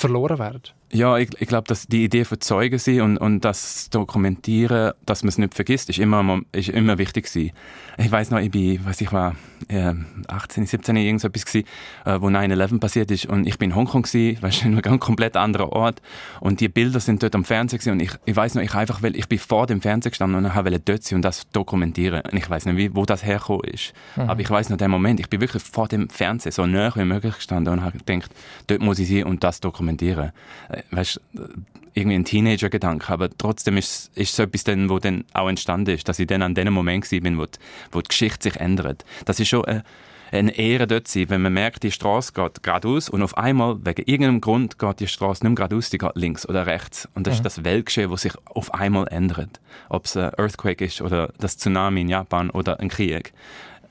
verloren 0.00 0.38
werden? 0.38 0.79
Ja, 0.92 1.18
ich, 1.18 1.30
ich 1.38 1.46
glaube, 1.46 1.68
dass 1.68 1.86
die 1.86 2.02
Idee 2.02 2.24
von 2.24 2.40
Zeugen 2.40 2.80
sein 2.80 3.00
und, 3.02 3.18
und 3.18 3.44
das 3.44 3.90
Dokumentieren, 3.90 4.92
dass 5.06 5.22
man 5.22 5.28
es 5.28 5.38
nicht 5.38 5.54
vergisst, 5.54 5.88
ist 5.88 6.00
immer, 6.00 6.40
ist 6.50 6.68
immer 6.68 6.98
wichtig 6.98 7.26
gewesen. 7.26 7.52
Ich 7.96 8.10
weiß 8.10 8.30
noch, 8.30 8.40
ich 8.40 8.50
bin, 8.50 8.84
weiß 8.84 9.00
ich 9.00 9.12
war 9.12 9.36
äh, 9.68 9.92
18, 10.26 10.66
17, 10.66 10.96
irgendetwas 10.96 11.46
gewesen, 11.46 11.68
äh, 12.04 12.20
wo 12.20 12.26
9/11 12.26 12.80
passiert 12.80 13.10
ist 13.12 13.26
und 13.26 13.46
ich 13.46 13.56
bin 13.58 13.70
in 13.70 13.76
Hongkong 13.76 14.02
gewesen, 14.02 14.42
weißt 14.42 14.62
du, 14.62 14.68
in 14.68 14.84
einem 14.84 14.98
komplett 14.98 15.36
anderen 15.36 15.68
Ort 15.68 16.02
und 16.40 16.60
die 16.60 16.68
Bilder 16.68 16.98
sind 16.98 17.22
dort 17.22 17.36
am 17.36 17.44
Fernsehen 17.44 17.78
gewesen 17.78 17.92
und 17.92 18.00
ich, 18.00 18.10
ich 18.24 18.34
weiß 18.34 18.56
noch, 18.56 18.62
ich 18.62 18.74
einfach, 18.74 19.00
weil 19.00 19.14
ich 19.16 19.28
bin 19.28 19.38
vor 19.38 19.68
dem 19.68 19.80
Fernseher 19.80 20.10
gestanden 20.10 20.44
und 20.44 20.54
habe 20.54 20.76
dort 20.80 21.04
sein 21.04 21.16
und 21.16 21.22
das 21.22 21.48
dokumentieren 21.50 22.22
und 22.22 22.36
ich 22.36 22.50
weiß 22.50 22.66
nicht, 22.66 22.76
wie, 22.76 22.96
wo 22.96 23.04
das 23.04 23.24
hergekommen 23.24 23.64
ist, 23.64 23.92
mhm. 24.16 24.22
aber 24.28 24.40
ich 24.40 24.50
weiß 24.50 24.70
noch 24.70 24.76
den 24.76 24.90
Moment, 24.90 25.20
ich 25.20 25.28
bin 25.28 25.40
wirklich 25.40 25.62
vor 25.62 25.86
dem 25.86 26.08
Fernseher 26.08 26.50
so 26.50 26.66
nah 26.66 26.92
wie 26.96 27.04
möglich 27.04 27.36
gestanden 27.36 27.74
und 27.74 27.84
habe 27.84 27.98
gedacht, 27.98 28.32
dort 28.66 28.80
muss 28.80 28.98
ich 28.98 29.08
sein 29.08 29.24
und 29.24 29.44
das 29.44 29.60
dokumentieren 29.60 30.32
weißt, 30.90 31.20
irgendwie 31.94 32.16
ein 32.16 32.24
Teenager-Gedanke, 32.24 33.12
aber 33.12 33.30
trotzdem 33.36 33.76
ist, 33.76 34.10
ist 34.14 34.34
so 34.34 34.44
etwas 34.44 34.64
dann, 34.64 34.88
wo 34.88 34.98
dann 34.98 35.24
auch 35.32 35.48
entstanden 35.48 35.94
ist, 35.94 36.08
dass 36.08 36.18
ich 36.18 36.26
dann 36.26 36.42
an 36.42 36.54
dem 36.54 36.72
Moment 36.72 37.10
war, 37.10 37.38
wo, 37.38 37.46
die, 37.46 37.58
wo 37.92 38.00
die 38.00 38.08
Geschichte 38.08 38.50
sich 38.50 38.60
ändert. 38.60 39.04
Das 39.24 39.40
ist 39.40 39.48
schon 39.48 39.64
eine, 39.64 39.84
eine 40.32 40.56
Ehre 40.56 40.86
dort 40.86 41.08
sein, 41.08 41.28
wenn 41.28 41.42
man 41.42 41.52
merkt, 41.52 41.82
die 41.82 41.90
Straße 41.90 42.32
geht 42.32 42.62
geradeaus 42.62 43.08
und 43.08 43.22
auf 43.22 43.36
einmal, 43.36 43.84
wegen 43.84 44.02
irgendeinem 44.02 44.40
Grund, 44.40 44.78
geht 44.78 45.00
die 45.00 45.08
Straße 45.08 45.42
nicht 45.42 45.50
mehr 45.50 45.56
geradeaus, 45.56 45.90
die 45.90 45.98
geht 45.98 46.14
links 46.14 46.48
oder 46.48 46.66
rechts. 46.66 47.08
Und 47.14 47.26
das 47.26 47.34
mhm. 47.34 47.38
ist 47.38 47.44
das 47.44 47.64
Weltgeschehen, 47.64 48.10
das 48.10 48.22
sich 48.22 48.34
auf 48.44 48.72
einmal 48.74 49.08
ändert. 49.08 49.60
Ob 49.88 50.04
es 50.04 50.16
ein 50.16 50.32
Earthquake 50.36 50.84
ist 50.84 51.02
oder 51.02 51.32
das 51.38 51.56
Tsunami 51.56 52.02
in 52.02 52.08
Japan 52.08 52.50
oder 52.50 52.80
ein 52.80 52.88
Krieg. 52.88 53.32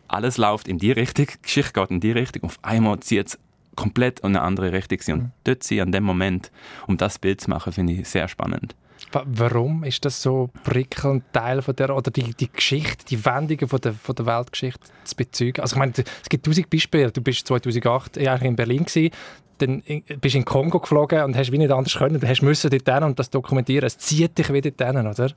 Alles 0.08 0.38
läuft 0.38 0.67
in 0.67 0.79
die 0.79 0.91
Richtung, 0.91 1.27
die 1.27 1.41
Geschichte 1.41 1.74
geht 1.74 1.91
in 1.91 2.00
die 2.00 2.12
Richtung, 2.12 2.43
auf 2.43 2.58
einmal 2.63 3.00
zieht 3.00 3.27
es 3.27 3.39
komplett 3.79 4.19
in 4.19 4.27
eine 4.27 4.41
andere 4.41 4.74
Richtung 4.74 5.00
sind. 5.00 5.13
Und 5.13 5.24
mhm. 5.24 5.31
dort 5.45 5.63
sie 5.63 5.81
an 5.81 5.91
dem 5.91 6.03
Moment, 6.03 6.51
um 6.88 6.98
das 6.98 7.17
Bild 7.17 7.39
zu 7.39 7.50
machen, 7.50 7.71
finde 7.71 7.93
ich 7.93 8.09
sehr 8.09 8.27
spannend. 8.27 8.75
Warum 9.12 9.86
ist 9.86 10.03
das 10.03 10.21
so 10.21 10.50
prickelnd 10.63 11.24
Teil 11.31 11.62
von 11.62 11.74
der 11.75 11.95
oder 11.95 12.12
die, 12.12 12.33
die 12.33 12.51
Geschichte, 12.51 13.05
die 13.05 13.24
Wendungen 13.24 13.67
von 13.69 13.79
der, 13.79 13.93
von 13.93 14.13
der 14.13 14.25
Weltgeschichte 14.25 14.89
zu 15.05 15.15
bezeugen? 15.15 15.62
Also 15.62 15.75
ich 15.75 15.79
meine, 15.79 15.93
es 15.95 16.29
gibt 16.29 16.45
tausend 16.45 16.69
Beispiele. 16.69 17.09
Du 17.12 17.21
bist 17.21 17.48
2008 17.48 18.17
eigentlich 18.17 18.41
in 18.41 18.55
Berlin 18.57 18.83
gewesen, 18.83 19.12
dann 19.59 19.81
bist 20.19 20.36
du 20.36 20.39
in 20.39 20.45
Kongo 20.45 20.79
geflogen 20.79 21.24
und 21.24 21.38
hast 21.38 21.51
wie 21.51 21.57
nicht 21.57 21.71
anders 21.71 21.98
können. 21.98 22.19
Du 22.19 22.27
hast 22.27 22.41
müssen 22.41 22.69
dort 22.69 23.03
und 23.03 23.17
das 23.17 23.29
dokumentieren. 23.29 23.88
Es 23.88 23.98
zieht 23.98 24.38
dich 24.38 24.51
wieder 24.51 24.71
dorthin, 24.71 25.07
oder? 25.07 25.31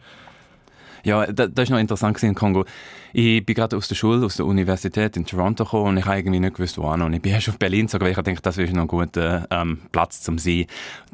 Ja, 1.05 1.27
das, 1.27 1.51
das 1.53 1.65
ist 1.65 1.71
noch 1.71 1.79
interessant 1.79 2.23
in 2.23 2.35
Kongo. 2.35 2.65
Ich 3.13 3.45
bin 3.45 3.55
gerade 3.55 3.77
aus 3.77 3.89
der 3.89 3.95
Schule, 3.95 4.25
aus 4.25 4.37
der 4.37 4.47
Universität 4.47 5.17
in 5.17 5.27
Toronto 5.27 5.65
gekommen 5.65 5.89
und 5.89 5.97
ich 5.99 6.07
habe 6.07 6.19
irgendwie 6.19 6.41
nicht 6.41 6.55
gewusst, 6.55 6.79
wo 6.79 6.87
Und 6.87 7.13
ich 7.13 7.21
bin 7.21 7.33
erst 7.33 7.49
auf 7.49 7.59
Berlin 7.59 7.87
gezogen, 7.87 8.05
weil 8.05 8.13
ich 8.13 8.17
dachte, 8.17 8.35
das 8.41 8.57
ist 8.57 8.73
noch 8.73 8.83
ein 8.83 8.89
guter 8.89 9.47
ähm, 9.51 9.81
Platz 9.91 10.23
zum 10.23 10.39
sein. 10.39 10.67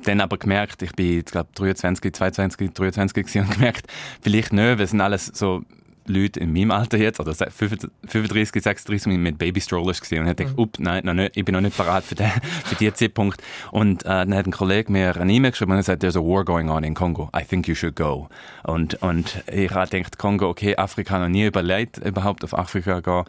Dann 0.04 0.20
aber 0.20 0.36
gemerkt, 0.36 0.82
ich 0.82 0.92
bin, 0.92 1.24
glaube 1.24 1.48
23, 1.54 2.12
22, 2.12 2.70
23 2.72 3.40
und 3.40 3.50
gemerkt, 3.54 3.86
vielleicht 4.20 4.52
nicht, 4.52 4.78
wir 4.78 4.86
sind 4.86 5.00
alles 5.00 5.26
so 5.26 5.62
Leute 6.08 6.40
in 6.40 6.52
meinem 6.52 6.70
Alter 6.70 6.98
jetzt, 6.98 7.20
oder 7.20 7.34
35, 7.34 8.62
36, 8.62 9.06
mit 9.18 9.38
Babystrollers 9.38 10.00
gesehen 10.00 10.22
und 10.22 10.28
ich 10.28 10.36
dachte, 10.36 10.52
mhm. 10.52 10.58
up, 10.58 10.76
nein, 10.78 11.04
noch 11.04 11.14
nicht, 11.14 11.36
ich 11.36 11.44
bin 11.44 11.54
noch 11.54 11.60
nicht 11.60 11.76
bereit 11.76 12.04
für, 12.04 12.14
den, 12.14 12.30
für 12.64 12.74
diesen 12.74 12.94
Zeitpunkt. 12.94 13.42
Und 13.70 14.02
äh, 14.04 14.08
dann 14.08 14.34
hat 14.34 14.46
ein 14.46 14.52
Kollege 14.52 14.90
mir 14.90 15.16
eine 15.16 15.32
E-Mail 15.32 15.50
geschrieben 15.50 15.72
und 15.72 15.78
er 15.78 15.82
sagt, 15.82 16.00
there's 16.00 16.16
a 16.16 16.20
war 16.20 16.44
going 16.44 16.68
on 16.68 16.84
in 16.84 16.94
Kongo. 16.94 17.30
I 17.36 17.44
think 17.44 17.68
you 17.68 17.74
should 17.74 17.96
go. 17.96 18.28
Und, 18.64 18.94
und 19.02 19.42
ich 19.50 19.70
habe 19.70 19.88
gedacht, 19.88 20.18
Kongo, 20.18 20.48
okay, 20.48 20.76
Afrika 20.76 21.18
noch 21.18 21.28
nie 21.28 21.46
überlegt, 21.46 21.98
überhaupt 21.98 22.44
auf 22.44 22.56
Afrika 22.56 23.00
gehen. 23.00 23.24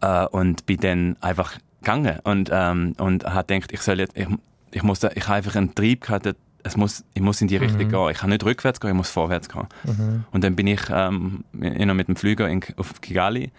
Äh, 0.00 0.26
und 0.26 0.66
bin 0.66 0.78
dann 0.78 1.16
einfach 1.20 1.58
gegangen 1.80 2.18
und, 2.24 2.50
ähm, 2.52 2.94
und 2.98 3.24
habe 3.24 3.54
gedacht, 3.54 3.72
ich 3.72 3.80
soll 3.80 4.00
jetzt, 4.00 4.16
ich, 4.16 4.26
ich 4.70 4.82
muss 4.82 5.00
da, 5.00 5.10
ich 5.14 5.26
habe 5.26 5.36
einfach 5.36 5.56
einen 5.56 5.74
Trieb 5.74 6.02
gehabt, 6.02 6.34
es 6.68 6.76
muss, 6.76 7.04
ich 7.14 7.22
muss 7.22 7.40
in 7.40 7.48
die 7.48 7.56
Richtung 7.56 7.84
mhm. 7.84 7.90
gehen. 7.90 8.10
Ich 8.10 8.18
kann 8.18 8.30
nicht 8.30 8.44
rückwärts 8.44 8.80
gehen, 8.80 8.90
ich 8.90 8.96
muss 8.96 9.10
vorwärts 9.10 9.48
gehen. 9.48 9.66
Mhm. 9.84 10.24
Und 10.30 10.44
dann 10.44 10.56
bin 10.56 10.66
ich 10.66 10.80
ähm, 10.90 11.44
mit 11.52 12.08
dem 12.08 12.16
Flüger 12.16 12.48
in, 12.48 12.62
auf 12.76 13.00
Kigali. 13.00 13.50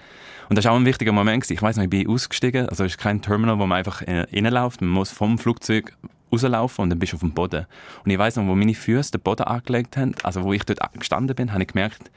Und 0.49 0.57
das 0.57 0.65
war 0.65 0.71
auch 0.71 0.77
ein 0.77 0.85
wichtiger 0.85 1.11
Moment. 1.11 1.43
Gewesen. 1.43 1.53
Ich 1.53 1.61
weiß 1.61 1.75
noch, 1.75 1.83
ich 1.83 1.89
bin 1.89 2.07
ausgestiegen. 2.07 2.69
Also 2.69 2.85
es 2.85 2.93
ist 2.93 2.97
kein 2.97 3.21
Terminal, 3.21 3.59
wo 3.59 3.65
man 3.65 3.77
einfach 3.77 4.01
äh, 4.01 4.25
reinläuft. 4.33 4.81
Man 4.81 4.89
muss 4.89 5.11
vom 5.11 5.37
Flugzeug 5.37 5.95
rauslaufen 6.31 6.83
und 6.83 6.89
dann 6.89 6.99
bist 6.99 7.13
du 7.13 7.17
auf 7.17 7.21
dem 7.21 7.33
Boden. 7.33 7.65
Und 8.03 8.11
ich 8.11 8.17
weiß 8.17 8.37
noch, 8.37 8.47
wo 8.47 8.55
meine 8.55 8.73
Füße 8.73 9.11
den 9.11 9.21
Boden 9.21 9.43
angelegt 9.43 9.97
haben, 9.97 10.15
also 10.23 10.43
wo 10.43 10.53
ich 10.53 10.63
dort 10.63 10.79
gestanden 10.93 11.35
bin, 11.35 11.51
habe 11.51 11.63
ich 11.63 11.69
gemerkt, 11.69 12.11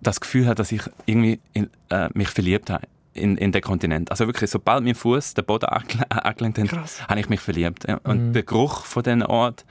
das 0.00 0.20
Gefühl 0.20 0.46
hat, 0.46 0.58
dass 0.58 0.72
ich 0.72 0.82
irgendwie 1.06 1.40
in, 1.52 1.68
äh, 1.90 2.08
mich 2.14 2.28
verliebt 2.28 2.70
habe 2.70 2.86
in, 3.14 3.36
in 3.36 3.52
den 3.52 3.62
Kontinent. 3.62 4.10
Also 4.10 4.26
wirklich, 4.26 4.50
sobald 4.50 4.84
mein 4.84 4.94
Fuß 4.94 5.34
den 5.34 5.44
Boden 5.44 5.66
angelenkt 6.08 6.58
hat, 6.58 7.08
habe 7.08 7.20
ich 7.20 7.28
mich 7.28 7.40
verliebt. 7.40 7.86
Ja. 7.88 8.00
Und 8.04 8.28
mhm. 8.28 8.32
der 8.32 8.42
Geruch 8.42 8.84
von 8.84 9.02
diesem 9.02 9.22
Ort 9.22 9.64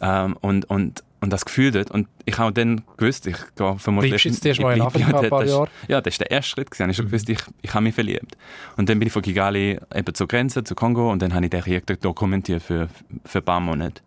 ähm, 0.00 0.36
und, 0.40 0.64
und, 0.66 1.02
und 1.20 1.32
das 1.32 1.44
Gefühl 1.44 1.70
dort. 1.70 1.90
Und 1.90 2.08
ich 2.26 2.38
habe 2.38 2.52
dann 2.52 2.82
gewusst, 2.96 3.26
ich 3.26 3.36
gehe 3.56 3.78
vermutlich... 3.78 4.12
Bleibst 4.12 4.24
jetzt 4.26 4.46
erst 4.46 4.60
mal 4.60 4.76
in 4.76 4.82
Afrika 4.82 5.18
ein 5.18 5.30
paar 5.30 5.44
Jahre? 5.44 5.68
Ja, 5.88 6.00
das 6.00 6.18
war 6.18 6.26
der 6.26 6.30
erste 6.30 6.50
Schritt. 6.50 6.70
Gewesen. 6.70 6.90
Ich 6.90 6.98
habe 6.98 7.06
mhm. 7.06 7.10
gewusst, 7.10 7.28
ich, 7.28 7.38
ich 7.62 7.74
habe 7.74 7.84
mich 7.84 7.94
verliebt. 7.94 8.36
Und 8.76 8.88
dann 8.88 8.98
bin 8.98 9.06
ich 9.06 9.12
von 9.12 9.22
Kigali 9.22 9.78
eben 9.94 10.14
zur 10.14 10.28
Grenze, 10.28 10.64
zu 10.64 10.74
Kongo 10.74 11.10
und 11.10 11.22
dann 11.22 11.34
habe 11.34 11.44
ich 11.44 11.50
den 11.50 11.62
Krieg 11.62 12.00
dokumentiert 12.00 12.62
für, 12.62 12.88
für 13.24 13.38
ein 13.38 13.44
paar 13.44 13.60
Monate. 13.60 14.02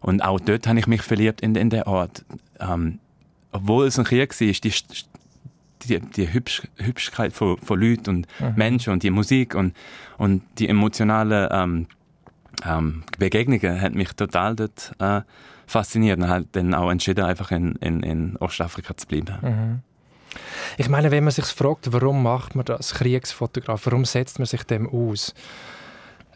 Und 0.00 0.22
auch 0.22 0.40
dort 0.40 0.66
habe 0.66 0.78
ich 0.78 0.86
mich 0.86 1.02
verliebt 1.02 1.40
in, 1.40 1.54
in 1.54 1.70
den 1.70 1.84
Ort. 1.84 2.24
Ähm, 2.60 2.98
obwohl 3.52 3.86
es 3.86 3.98
ein 3.98 4.04
Krieg 4.04 4.40
war, 4.40 4.46
die 4.46 4.72
die, 5.88 6.00
die 6.00 6.32
Hübsch, 6.32 6.62
Hübschkeit 6.76 7.32
von, 7.32 7.58
von 7.58 7.80
Leuten 7.80 8.10
und 8.10 8.26
mhm. 8.40 8.52
Menschen 8.56 8.92
und 8.92 9.02
die 9.02 9.10
Musik 9.10 9.54
und, 9.54 9.74
und 10.18 10.42
die 10.58 10.68
emotionale 10.68 11.48
ähm, 11.52 11.86
ähm, 12.64 13.04
Begegnungen 13.18 13.80
hat 13.80 13.94
mich 13.94 14.12
total 14.12 14.56
dort 14.56 14.92
äh, 14.98 15.22
fasziniert 15.66 16.18
und 16.18 16.28
hat 16.28 16.46
dann 16.52 16.74
auch 16.74 16.90
entschieden, 16.90 17.24
einfach 17.24 17.50
in, 17.50 17.76
in, 17.76 18.02
in 18.02 18.36
Ostafrika 18.36 18.96
zu 18.96 19.06
bleiben. 19.06 19.36
Mhm. 19.42 19.80
Ich 20.78 20.88
meine, 20.88 21.10
wenn 21.10 21.24
man 21.24 21.32
sich 21.32 21.44
fragt, 21.46 21.92
warum 21.92 22.22
macht 22.22 22.54
man 22.54 22.64
das 22.64 22.94
Kriegsfotograf, 22.94 23.84
warum 23.86 24.04
setzt 24.04 24.38
man 24.38 24.46
sich 24.46 24.62
dem 24.64 24.88
aus? 24.88 25.34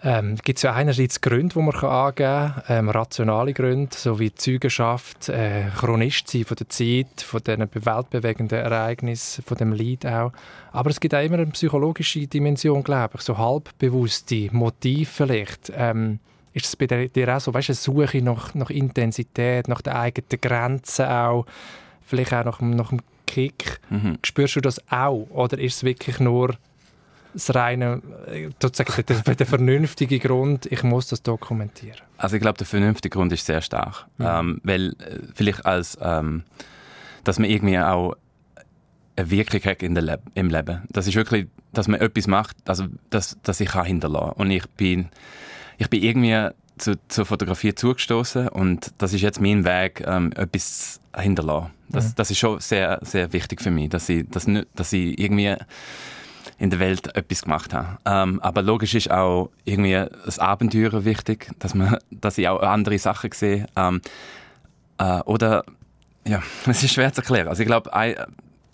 Ähm, 0.04 0.36
gibt 0.36 0.58
es 0.58 0.62
ja 0.62 0.74
einerseits 0.74 1.20
Gründe, 1.20 1.54
die 1.54 1.62
man 1.62 1.74
angeben 1.74 2.16
kann, 2.16 2.62
ähm, 2.68 2.88
rationale 2.90 3.52
Gründe, 3.54 3.96
so 3.96 4.20
wie 4.20 4.34
Zeugenschaft, 4.34 5.28
äh, 5.28 5.64
Chronist 5.74 6.28
sein 6.28 6.44
von 6.44 6.56
der 6.56 6.68
Zeit, 6.68 7.22
von 7.22 7.42
diesen 7.42 7.68
weltbewegenden 7.72 8.58
Ereignissen, 8.58 9.42
von 9.42 9.56
dem 9.56 9.72
Lied 9.72 10.06
auch. 10.06 10.32
Aber 10.72 10.90
es 10.90 11.00
gibt 11.00 11.14
auch 11.14 11.22
immer 11.22 11.36
eine 11.36 11.46
psychologische 11.46 12.26
Dimension, 12.26 12.84
glaube 12.84 13.14
ich, 13.16 13.22
so 13.22 13.38
halbbewusste 13.38 14.48
Motive 14.52 15.10
vielleicht. 15.10 15.72
Ähm, 15.74 16.20
ist 16.52 16.66
es 16.66 16.76
bei 16.76 16.86
dir 16.86 17.36
auch 17.36 17.40
so, 17.40 17.52
weißt 17.52 17.68
du, 17.68 17.72
eine 17.72 18.06
Suche 18.06 18.22
nach, 18.22 18.54
nach 18.54 18.70
Intensität, 18.70 19.68
nach 19.68 19.82
den 19.82 19.94
eigenen 19.94 20.40
Grenzen 20.40 21.06
auch, 21.06 21.46
vielleicht 22.02 22.32
auch 22.32 22.44
nach, 22.44 22.60
nach 22.60 22.88
dem 22.90 23.00
Kick? 23.26 23.80
Mhm. 23.90 24.18
Spürst 24.22 24.56
du 24.56 24.60
das 24.60 24.80
auch? 24.90 25.26
Oder 25.30 25.58
ist 25.58 25.76
es 25.76 25.84
wirklich 25.84 26.20
nur 26.20 26.54
das 27.36 27.54
reine, 27.54 28.02
äh, 28.26 28.48
sozusagen 28.60 29.04
der, 29.06 29.34
der, 29.34 29.46
vernünftige 29.46 30.18
Grund, 30.18 30.66
ich 30.66 30.82
muss 30.82 31.08
das 31.08 31.22
dokumentieren? 31.22 31.98
Also 32.16 32.36
ich 32.36 32.42
glaube, 32.42 32.58
der 32.58 32.66
vernünftige 32.66 33.12
Grund 33.16 33.32
ist 33.32 33.46
sehr 33.46 33.60
stark. 33.60 34.06
Mhm. 34.18 34.26
Ähm, 34.26 34.60
weil 34.64 34.88
äh, 34.92 35.20
vielleicht 35.34 35.66
als, 35.66 35.98
ähm, 36.00 36.44
dass 37.24 37.38
man 37.38 37.50
irgendwie 37.50 37.78
auch 37.78 38.14
eine 39.16 39.30
Wirklichkeit 39.30 39.82
in 39.82 39.94
der 39.94 40.02
Le 40.02 40.18
im 40.34 40.48
Leben. 40.48 40.82
Das 40.88 41.06
ist 41.06 41.14
wirklich, 41.14 41.46
dass 41.72 41.88
man 41.88 42.00
etwas 42.00 42.26
macht, 42.26 42.56
also 42.66 42.86
dass, 43.10 43.36
dass 43.42 43.60
ich 43.60 43.68
kann 43.68 43.86
hinterlassen. 43.86 44.32
Und 44.32 44.50
ich 44.50 44.66
bin, 44.70 45.08
ich 45.78 45.90
bin 45.90 46.02
irgendwie 46.02 46.50
zu, 46.78 46.94
zur 47.08 47.26
Fotografie 47.26 47.74
zugestoßen 47.74 48.48
und 48.48 48.92
das 48.98 49.12
ist 49.12 49.22
jetzt 49.22 49.40
mein 49.40 49.64
Weg, 49.64 50.02
ähm, 50.06 50.32
etwas 50.36 51.00
hinterlassen. 51.16 51.70
Das, 51.88 52.08
mhm. 52.08 52.12
das 52.16 52.30
ist 52.30 52.38
schon 52.38 52.60
sehr, 52.60 52.98
sehr 53.02 53.32
wichtig 53.32 53.62
für 53.62 53.70
mich, 53.70 53.88
dass 53.90 54.08
ich, 54.08 54.28
dass, 54.28 54.46
dass 54.74 54.92
ich 54.92 55.18
irgendwie 55.18 55.56
in 56.58 56.70
der 56.70 56.78
Welt 56.78 57.14
etwas 57.14 57.42
gemacht 57.42 57.74
habe. 57.74 57.98
Ähm, 58.04 58.40
aber 58.40 58.62
logisch 58.62 58.94
ist 58.94 59.10
auch 59.10 59.50
irgendwie 59.64 60.04
das 60.24 60.38
Abenteuer 60.38 61.04
wichtig, 61.04 61.50
dass, 61.58 61.74
man, 61.74 61.98
dass 62.10 62.38
ich 62.38 62.48
auch 62.48 62.60
andere 62.62 62.98
Sachen 62.98 63.32
sehe. 63.32 63.66
Ähm, 63.76 64.00
äh, 64.98 65.20
oder, 65.20 65.64
ja, 66.26 66.42
es 66.66 66.82
ist 66.82 66.92
schwer 66.92 67.12
zu 67.12 67.20
erklären. 67.20 67.48
Also 67.48 67.62
ich 67.62 67.66
glaube, 67.66 67.90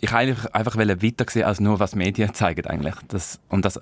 ich 0.01 0.12
eigentlich 0.12 0.55
einfach 0.55 0.77
weiter 0.77 1.27
sehen 1.29 1.45
als 1.45 1.61
nur 1.61 1.81
was 1.81 1.95
Medien 1.95 2.35
zeigen 2.35 2.67
eigentlich. 2.67 2.95
Das, 3.09 3.41
und 3.49 3.65
das 3.65 3.81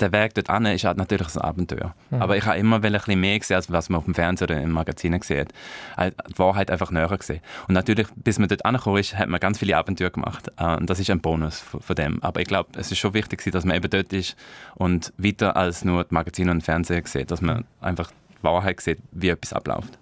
der 0.00 0.12
Weg 0.12 0.34
dort 0.34 0.50
an 0.50 0.66
ist 0.66 0.84
halt 0.84 0.96
natürlich 0.96 1.34
ein 1.34 1.40
Abenteuer. 1.40 1.94
Mhm. 2.10 2.22
Aber 2.22 2.36
ich 2.36 2.44
habe 2.44 2.58
immer 2.58 2.76
ein 2.76 2.92
bisschen 2.92 3.20
mehr 3.20 3.38
gesehen, 3.38 3.56
als 3.56 3.70
was 3.70 3.88
man 3.88 3.98
auf 3.98 4.04
dem 4.04 4.14
Fernsehen 4.14 4.50
oder 4.50 4.60
im 4.60 4.70
Magazin 4.70 5.18
sieht. 5.22 5.48
Halt, 5.96 6.14
die 6.28 6.38
Wahrheit 6.38 6.70
einfach 6.70 6.90
näher 6.90 7.08
gesehen. 7.08 7.40
Und 7.66 7.74
natürlich, 7.74 8.06
bis 8.16 8.38
man 8.38 8.48
dort 8.48 8.64
angekommen 8.64 8.98
ist, 8.98 9.16
hat 9.16 9.28
man 9.28 9.40
ganz 9.40 9.58
viele 9.58 9.76
Abenteuer 9.76 10.10
gemacht. 10.10 10.50
Äh, 10.56 10.76
und 10.76 10.88
das 10.88 11.00
ist 11.00 11.10
ein 11.10 11.20
Bonus 11.20 11.60
von 11.60 11.96
dem. 11.96 12.22
Aber 12.22 12.40
ich 12.40 12.48
glaube, 12.48 12.70
es 12.76 12.90
ist 12.90 12.98
schon 12.98 13.14
wichtig, 13.14 13.42
dass 13.50 13.64
man 13.64 13.76
eben 13.76 13.90
dort 13.90 14.12
ist 14.12 14.36
und 14.74 15.12
weiter 15.16 15.56
als 15.56 15.84
nur 15.84 16.04
die 16.04 16.14
Magazine 16.14 16.50
und 16.50 16.62
Fernsehen 16.62 17.04
sieht, 17.04 17.30
dass 17.30 17.40
man 17.40 17.64
einfach 17.80 18.10
die 18.10 18.44
Wahrheit 18.44 18.80
sieht, 18.80 18.98
wie 19.12 19.28
etwas 19.28 19.52
abläuft. 19.52 19.98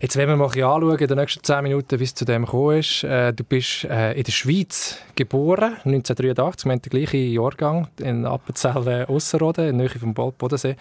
Jetzt 0.00 0.16
wenn 0.16 0.28
wir 0.28 0.36
mal 0.36 0.46
anschauen, 0.46 0.98
in 0.98 1.06
den 1.06 1.18
nächsten 1.18 1.42
zehn 1.42 1.62
Minuten, 1.62 1.98
wie 1.98 2.04
es 2.04 2.14
zu 2.14 2.24
dem 2.24 2.44
gekommen 2.44 2.78
ist. 2.78 3.04
Äh, 3.04 3.32
du 3.32 3.44
bist 3.44 3.84
äh, 3.84 4.12
in 4.12 4.24
der 4.24 4.32
Schweiz 4.32 4.98
geboren, 5.14 5.76
1983, 5.84 6.66
wir 6.66 6.72
haben 6.72 6.82
den 6.82 6.90
gleichen 6.90 7.32
Jahrgang, 7.32 7.88
in 8.00 8.26
Appenzell 8.26 9.06
Ausserrhoden, 9.06 9.68
in 9.68 9.78
der 9.78 9.88
Nähe 9.88 9.98
vom 9.98 10.14
Bodensee. 10.14 10.76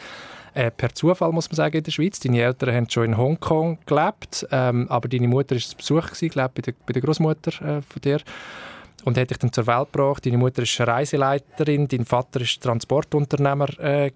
äh, 0.53 0.72
per 0.72 0.94
Zufall, 0.94 1.32
muss 1.32 1.50
man 1.50 1.56
sagen, 1.56 1.77
in 1.77 1.84
der 1.84 1.92
Schweiz. 1.92 2.20
Deine 2.20 2.42
Eltern 2.42 2.75
haben 2.75 2.89
schon 2.89 3.06
in 3.06 3.18
Hongkong 3.18 3.80
gelebt, 3.86 4.48
ähm, 4.51 4.88
aber 4.89 5.08
deine 5.08 5.27
Mutter 5.27 5.56
war 5.56 5.62
zu 5.62 5.75
Besuch, 5.75 6.08
gewesen, 6.08 6.30
glaube 6.30 6.51
bei 6.56 6.62
der, 6.62 6.74
bei 6.86 6.94
der 6.94 7.01
Großmutter 7.01 7.77
äh, 7.77 7.82
von 7.82 8.01
dir 8.03 8.20
und 9.06 9.18
hat 9.18 9.30
dich 9.30 9.38
dann 9.38 9.51
zur 9.51 9.68
Welt 9.68 9.92
gebracht. 9.92 10.25
Deine 10.25 10.38
Mutter 10.38 10.63
ist 10.63 10.80
Reiseleiterin, 10.80 11.88
dein 11.88 12.06
Vater 12.06 12.42
ist 12.42 12.62
Transportunternehmer 12.62 13.80
äh. 13.80 14.12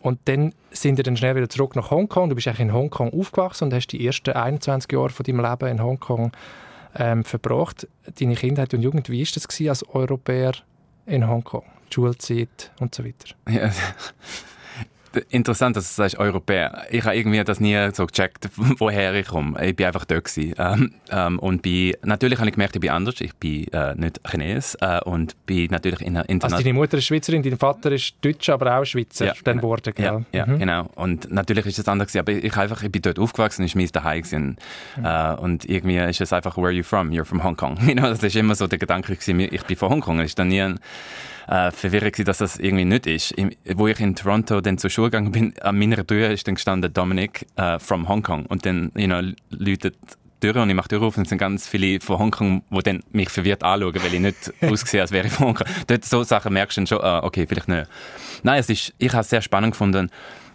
Und 0.00 0.18
dann 0.26 0.54
sind 0.70 0.96
wir 0.96 1.04
dann 1.04 1.16
schnell 1.16 1.36
wieder 1.36 1.48
zurück 1.48 1.76
nach 1.76 1.90
Hongkong. 1.90 2.28
Du 2.28 2.34
bist 2.34 2.48
eigentlich 2.48 2.60
in 2.60 2.72
Hongkong 2.72 3.12
aufgewachsen 3.12 3.64
und 3.64 3.74
hast 3.74 3.88
die 3.88 4.06
ersten 4.06 4.32
21 4.32 4.90
Jahre 4.92 5.10
von 5.10 5.24
deinem 5.24 5.40
Leben 5.40 5.68
in 5.68 5.82
Hongkong 5.82 6.32
ähm, 6.96 7.24
verbracht. 7.24 7.86
Deine 8.18 8.34
Kindheit 8.34 8.72
und 8.74 8.82
Jugend, 8.82 9.08
wie 9.10 9.22
war 9.22 9.28
das 9.34 9.68
als 9.68 9.88
Europäer 9.94 10.52
in 11.06 11.28
Hongkong? 11.28 11.64
Schulzeit 11.92 12.70
und 12.78 12.94
so 12.94 13.04
weiter. 13.04 13.34
Ja, 13.48 13.70
interessant, 15.30 15.76
dass 15.76 15.88
du 15.88 16.02
sagst 16.02 16.18
Europäer. 16.18 16.86
Ich 16.90 17.04
habe 17.04 17.16
irgendwie 17.16 17.42
das 17.42 17.60
nie 17.60 17.76
so 17.92 18.06
gecheckt, 18.06 18.48
woher 18.56 19.14
ich 19.14 19.28
komme. 19.28 19.62
Ich 19.64 19.76
bin 19.76 19.86
einfach 19.86 20.04
dort 20.04 20.24
gewesen. 20.24 20.54
Ähm, 20.58 20.92
ähm, 21.10 21.38
und 21.38 21.62
bin, 21.62 21.94
natürlich 22.02 22.38
habe 22.38 22.48
ich 22.48 22.54
gemerkt, 22.54 22.76
ich 22.76 22.80
bin 22.80 22.90
anders. 22.90 23.20
Ich 23.20 23.34
bin 23.34 23.66
äh, 23.72 23.94
nicht 23.94 24.20
Chines 24.28 24.76
äh, 24.80 25.00
und 25.04 25.34
bin 25.46 25.70
natürlich 25.70 26.00
in 26.00 26.16
einer 26.16 26.44
Also 26.44 26.56
deine 26.56 26.72
Mutter 26.72 26.98
ist 26.98 27.06
Schweizerin, 27.06 27.42
dein 27.42 27.58
Vater 27.58 27.92
ist 27.92 28.14
Deutscher, 28.20 28.54
aber 28.54 28.78
auch 28.78 28.84
Schweizer, 28.84 29.26
ja, 29.26 29.34
dann 29.44 29.58
genau. 29.58 29.68
wurde, 29.68 29.92
Ja, 29.98 30.22
ja 30.32 30.46
mhm. 30.46 30.58
genau. 30.58 30.88
Und 30.94 31.30
natürlich 31.30 31.66
ist 31.66 31.78
es 31.78 31.88
anders 31.88 32.08
gewesen, 32.08 32.20
aber 32.20 32.32
ich 32.32 32.56
einfach, 32.56 32.82
ich 32.82 32.92
bin 32.92 33.02
dort 33.02 33.18
aufgewachsen, 33.18 33.64
ich 33.64 33.74
bin 33.74 33.88
daheim 33.92 34.22
gewesen. 34.22 34.56
Mhm. 34.96 35.04
Äh, 35.04 35.34
und 35.34 35.64
irgendwie 35.64 35.96
ist 35.96 36.20
es 36.20 36.32
einfach, 36.32 36.56
where 36.56 36.66
are 36.66 36.72
you 36.72 36.82
from? 36.82 37.10
You're 37.10 37.24
from 37.24 37.42
Hong 37.42 37.56
Kong. 37.56 37.78
You 37.90 37.94
know, 37.94 38.08
das 38.08 38.22
ist 38.22 38.36
immer 38.36 38.54
so 38.54 38.66
der 38.66 38.78
Gedanke 38.78 39.14
gewesen, 39.14 39.40
ich 39.40 39.62
bin 39.64 39.76
von 39.76 39.90
Hongkong. 39.90 40.20
Es 40.20 40.26
ist 40.26 40.38
dann 40.38 40.48
nie 40.48 40.60
ein, 40.62 40.78
äh, 41.50 41.72
verwirrt 41.72 42.26
dass 42.26 42.38
das 42.38 42.58
irgendwie 42.58 42.84
nicht 42.84 43.06
ist. 43.06 43.32
Im, 43.32 43.50
wo 43.74 43.88
ich 43.88 43.98
in 44.00 44.14
Toronto 44.14 44.60
dann 44.60 44.78
zur 44.78 44.88
Schule 44.88 45.10
gegangen 45.10 45.32
bin, 45.32 45.54
an 45.60 45.78
meiner 45.78 46.06
Tür 46.06 46.30
ist 46.30 46.46
dann 46.46 46.54
gestanden 46.54 46.92
Dominic 46.92 47.46
äh, 47.56 47.78
from 47.78 48.08
Hong 48.08 48.22
Kong 48.22 48.46
und 48.46 48.64
dann, 48.64 48.92
you 48.94 49.06
know, 49.06 49.20
läutet 49.50 49.96
Tür 50.40 50.56
und 50.62 50.70
ich 50.70 50.76
mache 50.76 50.88
Tür 50.88 51.02
auf 51.02 51.16
und 51.16 51.24
es 51.24 51.28
sind 51.28 51.38
ganz 51.38 51.66
viele 51.66 52.00
von 52.00 52.18
Hongkong, 52.18 52.62
die 52.70 52.82
dann 52.82 53.02
mich 53.10 53.28
verwirrt 53.28 53.62
anschauen, 53.62 53.94
weil 53.96 54.14
ich 54.14 54.20
nicht 54.20 54.52
aussehe, 54.62 55.02
als 55.02 55.10
wäre 55.10 55.26
ich 55.26 55.32
von 55.32 55.48
Hongkong. 55.48 55.66
Dort 55.88 56.04
so 56.04 56.22
Sachen 56.22 56.52
merkst 56.52 56.76
du 56.76 56.80
dann 56.80 56.86
schon, 56.86 56.98
uh, 56.98 57.26
okay, 57.26 57.46
vielleicht 57.46 57.68
nicht. 57.68 57.90
Nein, 58.42 58.60
es 58.60 58.70
ist, 58.70 58.94
ich 58.96 59.12
habe 59.12 59.22
es 59.22 59.28
sehr 59.28 59.42
spannend 59.42 59.72
gefunden. 59.72 60.08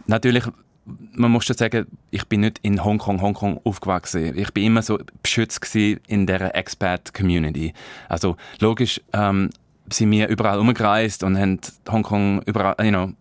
Natürlich, 0.07 0.45
man 0.85 1.29
muss 1.29 1.45
schon 1.45 1.57
sagen, 1.57 1.87
ich 2.09 2.25
bin 2.25 2.41
nicht 2.41 2.59
in 2.61 2.83
Hongkong, 2.83 3.21
Hongkong 3.21 3.59
aufgewachsen. 3.63 4.37
Ich 4.37 4.51
bin 4.53 4.63
immer 4.63 4.81
so 4.81 4.97
beschützt 5.21 5.75
in 5.75 6.25
der 6.25 6.55
Expat-Community. 6.55 7.73
Also 8.07 8.37
logisch 8.59 9.01
ähm, 9.13 9.49
sind 9.89 10.11
wir 10.11 10.27
überall 10.27 10.59
umgereist 10.59 11.23
und 11.23 11.37
haben 11.37 11.59
Hongkong 11.89 12.41
überall, 12.45 12.75
you 12.83 12.91
know, 12.91 13.13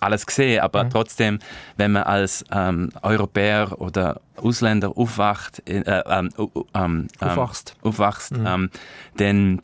alles 0.00 0.26
gesehen, 0.26 0.60
aber 0.60 0.84
mhm. 0.84 0.90
trotzdem, 0.90 1.38
wenn 1.76 1.92
man 1.92 2.04
als 2.04 2.44
ähm, 2.50 2.90
Europäer 3.02 3.80
oder 3.80 4.20
Ausländer 4.36 4.96
aufwacht, 4.96 5.62
äh, 5.68 5.82
ähm, 5.86 6.30
ähm, 6.74 7.08
aufwachst, 7.20 7.76
aufwachst 7.82 8.32
mhm. 8.32 8.70
dann 9.18 9.62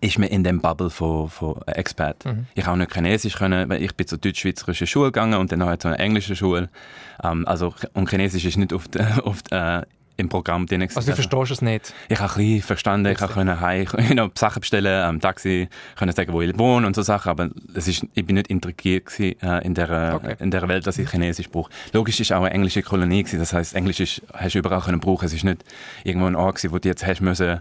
ist 0.00 0.18
man 0.18 0.28
in 0.28 0.44
dem 0.44 0.60
Bubble 0.60 0.90
von, 0.90 1.28
von 1.28 1.60
Expat. 1.66 2.24
Mhm. 2.24 2.46
Ich 2.54 2.66
auch 2.66 2.76
nicht 2.76 2.92
Chinesisch 2.92 3.36
können, 3.36 3.68
weil 3.68 3.82
ich 3.82 3.94
bin 3.94 4.06
zur 4.06 4.18
deutsch-schweizerischen 4.18 4.86
Schule 4.86 5.06
gegangen 5.06 5.34
und 5.34 5.50
dann 5.50 5.60
noch 5.60 5.76
zu 5.76 5.88
einer 5.88 6.00
englischen 6.00 6.36
Schule. 6.36 6.68
Ähm, 7.22 7.46
also 7.48 7.74
und 7.94 8.08
Chinesisch 8.08 8.44
ist 8.44 8.56
nicht 8.56 8.72
oft, 8.72 8.96
oft 9.24 9.50
äh, 9.52 9.82
im 10.16 10.28
Programm 10.28 10.66
drin. 10.66 10.82
Also 10.82 11.00
du 11.00 11.14
verstehst 11.14 11.50
es 11.50 11.62
nicht? 11.62 11.92
Ich 12.08 12.20
habe 12.20 12.32
ein 12.32 12.38
bisschen 12.38 12.62
verstanden, 12.62 13.12
ich 13.12 13.18
konnte 13.18 13.60
heim, 13.60 13.86
you 14.16 14.28
Sachen 14.34 14.60
bestellen, 14.60 15.02
am 15.02 15.20
Taxi, 15.20 15.68
können 15.96 16.12
sagen, 16.12 16.32
wo 16.32 16.40
ich 16.40 16.56
wohne 16.58 16.86
und 16.86 16.94
so 16.94 17.02
Sachen, 17.02 17.30
aber 17.30 17.50
es 17.74 17.88
ist, 17.88 18.06
ich 18.14 18.24
bin 18.24 18.36
nicht 18.36 18.48
integriert 18.48 19.06
gewesen, 19.06 19.40
äh, 19.42 19.64
in, 19.64 19.74
der, 19.74 20.14
okay. 20.14 20.36
in 20.38 20.50
der 20.50 20.66
Welt, 20.68 20.86
dass 20.86 20.98
ich 20.98 21.10
Chinesisch 21.10 21.50
brauche. 21.50 21.70
Logisch 21.92 22.20
ist 22.20 22.32
auch 22.32 22.42
eine 22.42 22.50
englische 22.50 22.82
Kolonie 22.82 23.22
gewesen, 23.22 23.40
das 23.40 23.52
heißt, 23.52 23.74
Englisch 23.74 24.00
ist, 24.00 24.22
hast 24.32 24.54
du 24.54 24.58
überall 24.58 24.80
können 24.80 25.00
brauchen. 25.00 25.26
Es 25.26 25.32
ist 25.32 25.44
nicht 25.44 25.64
irgendwo 26.04 26.26
ein 26.26 26.36
Ort 26.36 26.56
gewesen, 26.56 26.72
wo 26.72 26.78
du 26.78 26.88
jetzt 26.88 27.06
hast 27.06 27.20
müssen, 27.20 27.60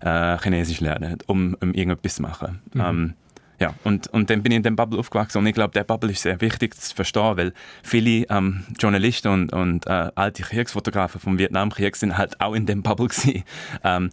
äh, 0.00 0.38
Chinesisch 0.38 0.80
lernen, 0.80 1.18
um, 1.26 1.56
um 1.60 1.72
irgendetwas 1.72 2.16
zu 2.16 2.22
machen. 2.22 2.60
Mhm. 2.74 2.80
Ähm, 2.80 3.14
ja, 3.58 3.74
und, 3.84 4.08
und 4.08 4.28
dann 4.30 4.42
bin 4.42 4.52
ich 4.52 4.56
in 4.56 4.62
dem 4.62 4.76
Bubble 4.76 4.98
aufgewachsen 4.98 5.38
und 5.38 5.46
ich 5.46 5.54
glaube, 5.54 5.72
der 5.72 5.84
Bubble 5.84 6.10
ist 6.10 6.22
sehr 6.22 6.40
wichtig 6.40 6.74
zu 6.74 6.94
verstehen, 6.94 7.36
weil 7.36 7.52
viele 7.82 8.26
ähm, 8.28 8.64
Journalisten 8.78 9.28
und, 9.28 9.52
und 9.52 9.86
äh, 9.86 10.10
alte 10.14 10.42
Kriegsfotografen 10.42 11.20
vom 11.20 11.38
Vietnamkrieg 11.38 11.96
sind 11.96 12.18
halt 12.18 12.40
auch 12.40 12.54
in 12.54 12.66
dem 12.66 12.82
Bubble 12.82 13.08
gewesen. 13.08 13.44
Ähm, 13.82 14.10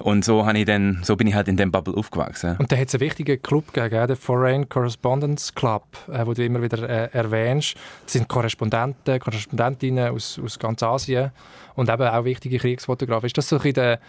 und 0.00 0.24
so, 0.24 0.48
ich 0.48 0.64
dann, 0.64 1.00
so 1.02 1.14
bin 1.16 1.26
ich 1.26 1.34
halt 1.34 1.46
in 1.46 1.56
dem 1.56 1.70
Bubble 1.70 1.94
aufgewachsen. 1.94 2.56
Und 2.58 2.72
da 2.72 2.76
hat 2.76 2.88
es 2.88 2.94
einen 2.94 3.02
wichtigen 3.02 3.40
Club 3.42 3.72
gegeben, 3.72 4.06
den 4.06 4.16
Foreign 4.16 4.68
Correspondence 4.68 5.54
Club, 5.54 5.84
äh, 6.10 6.26
wo 6.26 6.32
du 6.32 6.44
immer 6.44 6.62
wieder 6.62 6.88
äh, 6.88 7.10
erwähnst. 7.12 7.74
Das 8.04 8.14
sind 8.14 8.28
Korrespondenten, 8.28 9.20
Korrespondentinnen 9.20 10.08
aus, 10.08 10.40
aus 10.42 10.58
ganz 10.58 10.82
Asien 10.82 11.32
und 11.74 11.90
eben 11.90 12.02
auch 12.02 12.24
wichtige 12.24 12.58
Kriegsfotografen. 12.58 13.26
Ist 13.26 13.36
das 13.36 13.48
so 13.48 13.56
ein 13.56 13.62
bisschen 13.62 13.74
der 13.74 14.00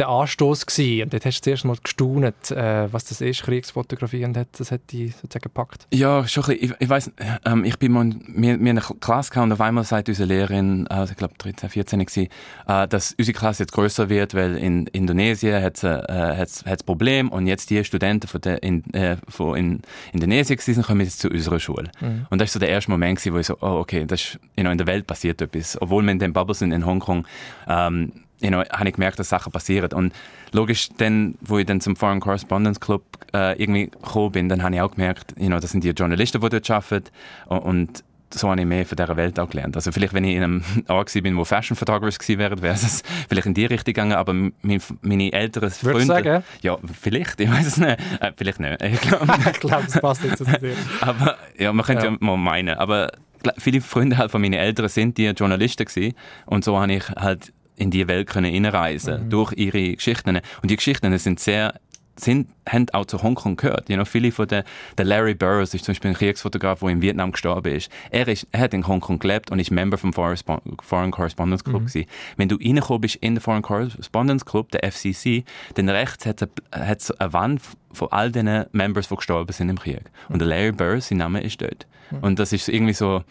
der 0.00 0.08
Anstoß 0.08 0.66
gewesen. 0.66 1.04
Und 1.04 1.12
dort 1.12 1.24
hast 1.24 1.40
du 1.40 1.44
zuerst 1.44 1.64
mal 1.64 1.76
gestaunt, 1.82 2.50
äh, 2.50 2.92
was 2.92 3.04
das 3.04 3.20
ist, 3.20 3.42
Kriegsfotografie, 3.42 4.24
und 4.24 4.36
das 4.36 4.72
hat 4.72 4.90
dich 4.90 5.14
sozusagen 5.14 5.42
gepackt. 5.42 5.86
Ja, 5.92 6.26
schon 6.26 6.44
ein 6.44 6.58
bisschen. 6.58 6.70
Ich, 6.72 6.80
ich 6.80 6.88
weiss, 6.88 7.12
ähm, 7.44 7.64
ich 7.64 7.78
bin 7.78 7.92
mal, 7.92 8.10
wir, 8.26 8.58
wir 8.58 8.70
in 8.70 8.78
einer 8.78 8.80
Klasse 8.80 9.30
gehabt 9.30 9.44
und 9.44 9.52
auf 9.52 9.60
einmal 9.60 9.84
sagt 9.84 10.08
unsere 10.08 10.26
Lehrerin, 10.26 10.86
also 10.88 11.12
ich 11.12 11.16
glaube 11.16 11.34
13, 11.38 11.68
14 11.68 12.00
gewesen, 12.00 12.28
äh, 12.66 12.88
dass 12.88 13.14
unsere 13.16 13.38
Klasse 13.38 13.62
jetzt 13.62 13.72
größer 13.72 14.08
wird, 14.08 14.34
weil 14.34 14.56
in 14.56 14.86
Indonesien 14.88 15.62
hat 15.62 15.82
es 15.84 16.62
äh, 16.62 16.76
Problem 16.84 17.28
und 17.28 17.46
jetzt 17.46 17.70
die 17.70 17.84
Studenten 17.84 18.26
von, 18.26 18.40
der, 18.40 18.62
in, 18.62 18.82
äh, 18.94 19.16
von 19.28 19.56
in 19.56 19.82
Indonesien 20.12 20.58
sind, 20.58 20.82
kommen 20.82 21.02
jetzt 21.02 21.20
zu 21.20 21.28
unserer 21.28 21.60
Schule. 21.60 21.90
Mhm. 22.00 22.26
Und 22.30 22.40
das 22.40 22.48
ist 22.48 22.52
so 22.54 22.58
der 22.58 22.70
erste 22.70 22.90
Moment 22.90 23.18
gewesen, 23.18 23.34
wo 23.34 23.38
ich 23.38 23.46
so, 23.46 23.58
oh 23.60 23.80
okay, 23.80 24.06
das 24.06 24.20
ist, 24.20 24.38
you 24.56 24.62
know, 24.62 24.70
in 24.70 24.78
der 24.78 24.86
Welt 24.86 25.06
passiert 25.06 25.42
etwas. 25.42 25.80
Obwohl 25.80 26.02
wir 26.02 26.12
in 26.12 26.18
den 26.18 26.32
Bubble 26.32 26.54
sind 26.54 26.72
in 26.72 26.86
Hongkong, 26.86 27.26
ähm, 27.68 28.12
you 28.40 28.48
know, 28.48 28.62
habe 28.70 28.88
ich 28.88 28.94
gemerkt, 28.94 29.18
dass 29.18 29.28
Sachen 29.28 29.52
passieren. 29.52 29.92
Und 29.92 30.12
logisch, 30.52 30.88
dann, 30.98 31.36
wo 31.40 31.58
ich 31.58 31.66
dann 31.66 31.80
zum 31.80 31.96
Foreign 31.96 32.20
Correspondence 32.20 32.80
Club 32.80 33.04
äh, 33.32 33.60
irgendwie 33.60 33.90
gekommen 33.90 34.32
bin, 34.32 34.48
dann 34.48 34.62
habe 34.62 34.74
ich 34.74 34.80
auch 34.80 34.92
gemerkt, 34.92 35.34
you 35.38 35.46
know, 35.46 35.60
das 35.60 35.70
sind 35.70 35.84
die 35.84 35.90
Journalisten, 35.90 36.40
die 36.40 36.48
dort 36.48 36.70
arbeiten. 36.70 37.10
Und 37.46 38.04
so 38.32 38.48
habe 38.48 38.60
ich 38.60 38.66
mehr 38.66 38.86
von 38.86 38.96
dieser 38.96 39.16
Welt 39.16 39.38
auch 39.40 39.50
gelernt. 39.50 39.76
Also 39.76 39.92
vielleicht, 39.92 40.14
wenn 40.14 40.24
ich 40.24 40.36
in 40.36 40.42
einem 40.42 40.64
Ort 40.88 41.12
bin, 41.12 41.36
wo 41.36 41.44
Fashion 41.44 41.76
Photographers 41.76 42.18
gewesen 42.18 42.38
wären, 42.38 42.62
wäre 42.62 42.74
es 42.74 43.02
vielleicht 43.28 43.46
in 43.46 43.54
die 43.54 43.66
Richtung 43.66 43.92
gegangen, 43.92 44.12
aber 44.12 44.32
meine, 44.32 44.80
meine 45.02 45.32
älteren 45.32 45.70
Freunde... 45.70 45.94
Würdest 45.94 46.08
sagen? 46.08 46.44
Ja, 46.62 46.78
vielleicht, 47.00 47.40
ich 47.40 47.50
weiß 47.50 47.66
es 47.66 47.76
nicht. 47.76 47.98
Äh, 48.20 48.32
vielleicht 48.36 48.60
nicht. 48.60 48.82
Ich 48.82 49.00
glaube, 49.00 49.26
glaub, 49.60 49.84
das 49.84 50.00
passt 50.00 50.24
nicht 50.24 50.38
zu 50.38 50.44
dir. 50.44 50.74
aber, 51.00 51.36
ja, 51.58 51.72
man 51.72 51.84
könnte 51.84 52.06
ja. 52.06 52.12
ja 52.12 52.16
mal 52.20 52.36
meinen, 52.36 52.76
aber 52.76 53.12
viele 53.58 53.80
Freunde 53.80 54.18
halt 54.18 54.30
von 54.30 54.40
meinen 54.40 54.54
Eltern 54.54 54.88
sind 54.88 55.18
die 55.18 55.26
Journalisten 55.26 55.86
gewesen 55.86 56.14
und 56.46 56.64
so 56.64 56.78
habe 56.78 56.92
ich 56.92 57.08
halt 57.10 57.52
in 57.76 57.90
die 57.90 58.06
Welt 58.08 58.28
können 58.28 58.52
hineinreisen 58.52 59.24
mhm. 59.24 59.30
durch 59.30 59.52
ihre 59.54 59.94
Geschichten. 59.94 60.36
Und 60.36 60.70
die 60.70 60.76
Geschichten 60.76 61.16
sind 61.18 61.40
sehr 61.40 61.74
sind, 62.20 62.48
haben 62.68 62.86
auch 62.92 63.06
zu 63.06 63.22
Hongkong 63.22 63.56
gehört. 63.56 63.88
You 63.88 63.96
know, 63.96 64.04
viele 64.04 64.32
von 64.32 64.46
den, 64.46 64.62
der 64.98 65.04
Larry 65.04 65.34
Burroughs 65.34 65.74
ist 65.74 65.84
zum 65.84 65.92
Beispiel 65.92 66.10
ein 66.10 66.16
Kriegsfotograf, 66.16 66.80
der 66.80 66.88
in 66.90 67.02
Vietnam 67.02 67.32
gestorben 67.32 67.74
ist. 67.74 67.90
Er, 68.10 68.28
ist. 68.28 68.46
er 68.52 68.60
hat 68.60 68.74
in 68.74 68.86
Hongkong 68.86 69.18
gelebt 69.18 69.50
und 69.50 69.58
ist 69.58 69.70
Member 69.70 69.98
vom 69.98 70.12
Foreign 70.12 71.10
Correspondence 71.10 71.64
Club 71.64 71.82
mhm. 71.82 72.04
Wenn 72.36 72.48
du 72.48 72.56
reingekommen 72.56 73.00
bist 73.00 73.16
in 73.16 73.34
den 73.34 73.40
Foreign 73.40 73.62
Correspondence 73.62 74.44
Club, 74.44 74.70
der 74.72 74.90
FCC, 74.90 75.44
dann 75.74 75.88
rechts 75.88 76.26
hat 76.26 76.42
es 76.72 77.10
eine 77.12 77.32
Wand 77.32 77.62
von 77.92 78.08
all 78.10 78.30
den 78.30 78.66
Members, 78.72 79.08
die 79.08 79.16
gestorben 79.16 79.52
sind 79.52 79.68
im 79.68 79.78
Krieg. 79.78 80.02
Und 80.28 80.40
der 80.40 80.48
Larry 80.48 80.72
Burroughs, 80.72 81.08
sein 81.08 81.18
Name 81.18 81.42
ist 81.42 81.60
dort. 81.60 81.86
Mhm. 82.10 82.18
Und 82.18 82.38
das 82.38 82.52
ist 82.52 82.68
irgendwie 82.68 82.94
so, 82.94 83.24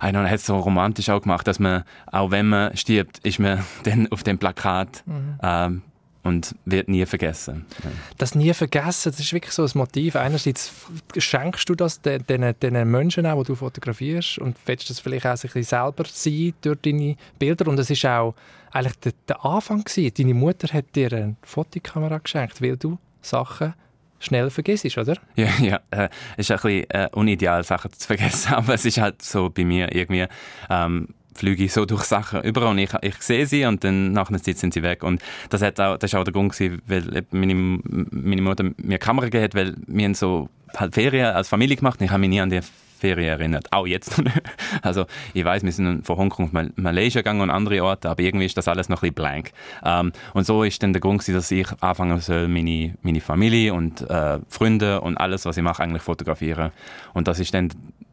er 0.00 0.30
hat 0.30 0.38
es 0.38 0.46
so 0.46 0.58
romantisch 0.58 1.08
auch 1.10 1.22
gemacht, 1.22 1.46
dass 1.46 1.58
man, 1.58 1.84
auch 2.06 2.30
wenn 2.30 2.48
man 2.48 2.76
stirbt, 2.76 3.18
ist 3.18 3.38
man 3.38 3.64
dann 3.84 4.10
auf 4.10 4.22
dem 4.22 4.38
Plakat 4.38 5.02
mhm. 5.06 5.38
ähm, 5.42 5.82
und 6.22 6.54
wird 6.64 6.88
nie 6.88 7.04
vergessen. 7.06 7.64
Ja. 7.82 7.90
Das 8.18 8.34
nie 8.34 8.52
vergessen, 8.52 9.10
das 9.10 9.20
ist 9.20 9.32
wirklich 9.32 9.52
so 9.52 9.62
ein 9.62 9.70
Motiv. 9.74 10.16
Einerseits 10.16 10.72
schenkst 11.16 11.68
du 11.68 11.74
das 11.74 12.00
den, 12.02 12.26
den, 12.26 12.54
den 12.60 12.90
Menschen 12.90 13.26
auch, 13.26 13.42
die 13.42 13.48
du 13.48 13.54
fotografierst 13.54 14.38
und 14.38 14.56
willst 14.66 14.90
das 14.90 15.00
vielleicht 15.00 15.26
auch 15.26 15.30
ein 15.30 15.40
bisschen 15.40 15.62
selber 15.62 16.04
sein 16.10 16.52
durch 16.60 16.78
deine 16.82 17.16
Bilder 17.38 17.68
und 17.68 17.78
es 17.78 17.90
ist 17.90 18.04
auch 18.04 18.34
eigentlich 18.70 18.98
der, 19.00 19.12
der 19.28 19.44
Anfang 19.44 19.84
gewesen. 19.84 20.12
Deine 20.16 20.34
Mutter 20.34 20.68
hat 20.72 20.94
dir 20.94 21.12
eine 21.12 21.36
Fotokamera 21.42 22.18
geschenkt, 22.18 22.60
weil 22.60 22.76
du 22.76 22.98
Sachen 23.22 23.74
schnell 24.20 24.50
vergisst, 24.50 24.96
oder? 24.96 25.16
Ja, 25.34 25.48
ja. 25.60 25.80
Äh, 25.90 26.08
ist 26.36 26.50
ein 26.50 26.58
bisschen 26.58 26.90
äh, 26.90 27.08
unideal, 27.12 27.64
Sachen 27.64 27.92
zu 27.92 28.06
vergessen, 28.06 28.52
aber 28.54 28.74
es 28.74 28.84
ist 28.84 28.98
halt 28.98 29.22
so 29.22 29.50
bei 29.50 29.64
mir 29.64 29.92
irgendwie, 29.94 30.26
ähm, 30.68 31.08
fliege 31.34 31.64
ich 31.64 31.72
so 31.72 31.86
durch 31.86 32.04
Sachen 32.04 32.42
über 32.42 32.68
und 32.68 32.78
ich, 32.78 32.90
ich 33.02 33.16
sehe 33.22 33.46
sie 33.46 33.64
und 33.64 33.82
dann 33.82 34.12
nach 34.12 34.28
einer 34.28 34.42
Zeit 34.42 34.58
sind 34.58 34.74
sie 34.74 34.82
weg. 34.82 35.02
Und 35.02 35.22
das, 35.48 35.62
hat 35.62 35.80
auch, 35.80 35.96
das 35.96 36.12
ist 36.12 36.18
auch 36.18 36.24
der 36.24 36.32
Grund 36.32 36.58
weil 36.86 37.24
meine, 37.30 37.54
meine 37.54 38.42
Mutter 38.42 38.64
mir 38.76 38.98
Kamera 38.98 39.26
gegeben 39.26 39.44
hat, 39.44 39.54
weil 39.54 39.74
wir 39.86 40.14
so 40.14 40.48
halt 40.76 40.94
Ferien 40.94 41.26
als 41.26 41.48
Familie 41.48 41.76
gemacht 41.76 42.00
und 42.00 42.06
ich 42.06 42.10
habe 42.10 42.20
mich 42.20 42.30
nie 42.30 42.40
an 42.40 42.50
die 42.50 42.60
Ferien 43.00 43.28
erinnert. 43.28 43.66
Auch 43.72 43.86
jetzt 43.86 44.16
noch 44.16 44.24
nicht. 44.24 44.42
Also 44.82 45.06
ich 45.34 45.44
weiß, 45.44 45.62
wir 45.62 45.72
sind 45.72 46.06
von 46.06 46.16
Hongkong 46.16 46.46
auf 46.46 46.70
Malaysia 46.76 47.20
gegangen 47.20 47.40
und 47.40 47.50
andere 47.50 47.82
Orte, 47.82 48.08
aber 48.10 48.22
irgendwie 48.22 48.46
ist 48.46 48.56
das 48.56 48.68
alles 48.68 48.88
noch 48.88 48.98
ein 48.98 49.12
bisschen 49.12 49.14
blank. 49.14 49.52
Ähm, 49.84 50.12
und 50.34 50.46
so 50.46 50.62
ist 50.62 50.82
dann 50.82 50.92
der 50.92 51.00
Grund, 51.00 51.26
dass 51.26 51.50
ich 51.50 51.66
anfangen 51.80 52.20
soll, 52.20 52.48
meine, 52.48 52.94
meine 53.02 53.20
Familie 53.20 53.74
und 53.74 54.08
äh, 54.08 54.38
Freunde 54.48 55.00
und 55.00 55.16
alles, 55.16 55.44
was 55.44 55.56
ich 55.56 55.62
mache, 55.62 55.82
eigentlich 55.82 56.02
fotografieren. 56.02 56.70
Und 57.14 57.28
das 57.28 57.40
ist 57.40 57.54
dann 57.54 57.70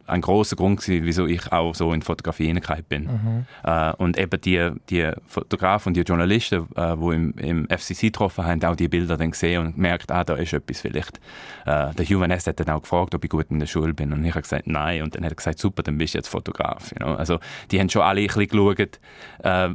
ein 0.07 0.21
großer 0.21 0.55
Grund 0.55 0.81
gewesen, 0.81 1.05
wieso 1.05 1.25
ich 1.25 1.51
auch 1.51 1.75
so 1.75 1.93
in 1.93 2.01
Fotografie 2.01 2.47
hineingekommen 2.47 2.83
bin. 2.83 3.03
Mhm. 3.03 3.45
Äh, 3.63 3.93
und 3.93 4.17
eben 4.17 4.41
die, 4.41 4.71
die 4.89 5.11
Fotografen 5.25 5.89
und 5.89 5.97
die 5.97 6.01
Journalisten, 6.01 6.67
äh, 6.75 6.95
die 6.97 7.15
im, 7.15 7.33
im 7.37 7.67
FCC 7.69 8.07
getroffen 8.07 8.45
haben, 8.45 8.63
auch 8.63 8.75
die 8.75 8.87
Bilder 8.87 9.17
dann 9.17 9.31
gesehen 9.31 9.65
und 9.65 9.75
gemerkt, 9.75 10.11
ah, 10.11 10.23
da 10.23 10.35
ist 10.35 10.53
etwas 10.53 10.81
vielleicht. 10.81 11.17
Äh, 11.65 11.93
der 11.93 12.09
Van 12.09 12.29
Ness 12.29 12.47
hat 12.47 12.59
dann 12.59 12.69
auch 12.69 12.81
gefragt, 12.81 13.13
ob 13.13 13.23
ich 13.23 13.29
gut 13.29 13.47
in 13.49 13.59
der 13.59 13.67
Schule 13.67 13.93
bin 13.93 14.13
und 14.13 14.23
ich 14.23 14.31
habe 14.31 14.41
gesagt, 14.41 14.67
nein. 14.67 15.03
Und 15.03 15.15
dann 15.15 15.23
hat 15.23 15.31
er 15.31 15.35
gesagt, 15.35 15.59
super, 15.59 15.83
dann 15.83 15.97
bist 15.97 16.13
du 16.13 16.19
jetzt 16.19 16.27
Fotograf. 16.27 16.91
You 16.91 17.05
know? 17.05 17.15
Also 17.15 17.39
die 17.71 17.79
haben 17.79 17.89
schon 17.89 18.01
alle 18.01 18.21
ein 18.21 18.27
bisschen 18.27 18.47
geschaut, 18.47 18.99
äh, 19.43 19.69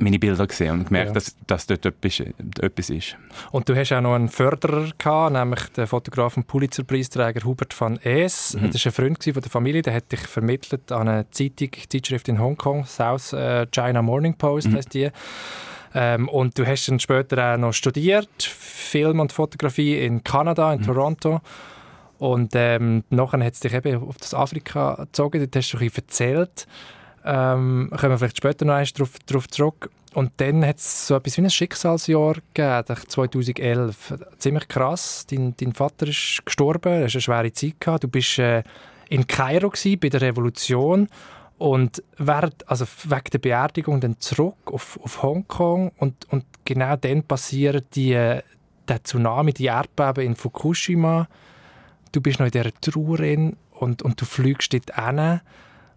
meine 0.00 0.18
Bilder 0.18 0.46
gesehen 0.46 0.72
und 0.72 0.86
gemerkt, 0.86 1.08
ja. 1.08 1.14
dass, 1.14 1.36
dass 1.46 1.66
dort 1.66 1.84
etwas, 1.84 2.20
etwas 2.60 2.90
ist. 2.90 3.16
Und 3.50 3.68
du 3.68 3.76
hast 3.76 3.92
auch 3.92 4.00
noch 4.00 4.14
einen 4.14 4.28
Förderer 4.28 4.90
gehabt, 4.96 5.32
nämlich 5.32 5.60
den 5.76 5.86
Fotograf 5.86 6.36
und 6.36 6.46
Pulitzerpreisträger 6.46 7.44
Hubert 7.44 7.78
van 7.78 7.98
Es. 8.02 8.54
Mhm. 8.54 8.70
Das 8.70 8.84
war 8.84 8.90
ein 8.90 8.94
Freund 8.94 9.22
von 9.22 9.32
der 9.34 9.50
Familie, 9.50 9.82
der 9.82 9.94
hat 9.94 10.10
dich 10.10 10.20
vermittelt 10.20 10.90
an 10.90 11.08
eine 11.08 11.30
Zeitung, 11.30 11.70
Zeitschrift 11.88 12.28
in 12.28 12.40
Hongkong, 12.40 12.86
South 12.86 13.32
äh, 13.32 13.66
China 13.70 14.02
Morning 14.02 14.34
Post 14.34 14.68
mhm. 14.68 14.76
heißt 14.76 14.94
die. 14.94 15.10
Ähm, 15.94 16.28
und 16.28 16.58
du 16.58 16.66
hast 16.66 16.86
dann 16.86 17.00
später 17.00 17.54
auch 17.54 17.58
noch 17.58 17.72
studiert, 17.72 18.42
Film 18.42 19.20
und 19.20 19.32
Fotografie 19.32 19.98
in 19.98 20.24
Kanada, 20.24 20.72
in 20.72 20.80
mhm. 20.80 20.84
Toronto. 20.86 21.40
Und 22.18 22.52
ähm, 22.54 23.02
nachher 23.10 23.42
hat 23.44 23.54
es 23.54 23.60
dich 23.60 23.72
eben 23.72 24.02
auf 24.02 24.18
das 24.18 24.34
Afrika 24.34 24.94
gezogen, 24.94 25.40
dort 25.40 25.56
hast 25.56 25.72
du 25.72 25.78
ein 25.78 25.86
bisschen 25.86 26.04
erzählt. 26.04 26.66
Ähm, 27.24 27.90
kommen 27.90 28.12
wir 28.12 28.18
vielleicht 28.18 28.38
später 28.38 28.64
noch 28.64 28.74
einmal 28.74 28.86
darauf, 28.94 29.10
darauf 29.26 29.48
zurück. 29.48 29.90
Und 30.14 30.32
dann 30.38 30.64
hat 30.64 30.78
es 30.78 31.06
so 31.06 31.14
etwas 31.14 31.36
wie 31.36 31.42
ein 31.42 31.50
Schicksalsjahr 31.50 32.34
gegeben, 32.54 32.96
2011. 33.08 34.14
Ziemlich 34.38 34.68
krass. 34.68 35.26
Dein, 35.30 35.54
dein 35.56 35.72
Vater 35.72 36.08
ist 36.08 36.42
gestorben, 36.44 36.98
du 36.98 37.04
hast 37.04 37.14
eine 37.14 37.20
schwere 37.20 37.52
Zeit 37.52 37.80
gehabt. 37.80 38.04
Du 38.04 38.08
warst 38.12 38.38
äh, 38.38 38.62
in 39.08 39.26
Kairo 39.26 39.70
gewesen, 39.70 40.00
bei 40.00 40.08
der 40.08 40.22
Revolution 40.22 41.08
und 41.58 42.02
während, 42.16 42.66
also 42.70 42.86
wegen 43.04 43.30
der 43.32 43.38
Beerdigung 43.38 44.00
dann 44.00 44.18
zurück 44.18 44.56
auf, 44.64 44.98
auf 45.02 45.22
Hongkong 45.22 45.92
und, 45.98 46.26
und 46.30 46.46
genau 46.64 46.96
dann 46.96 47.22
passiert 47.22 47.94
die, 47.94 48.12
der 48.12 49.04
Tsunami, 49.04 49.52
die 49.52 49.66
Erdbeben 49.66 50.24
in 50.24 50.36
Fukushima. 50.36 51.28
Du 52.12 52.22
bist 52.22 52.40
noch 52.40 52.46
in 52.46 52.52
dieser 52.52 52.72
Trauer 52.80 53.18
und, 53.78 54.02
und 54.02 54.20
du 54.20 54.24
fliegst 54.24 54.72
dort 54.72 54.96
hin 54.96 55.40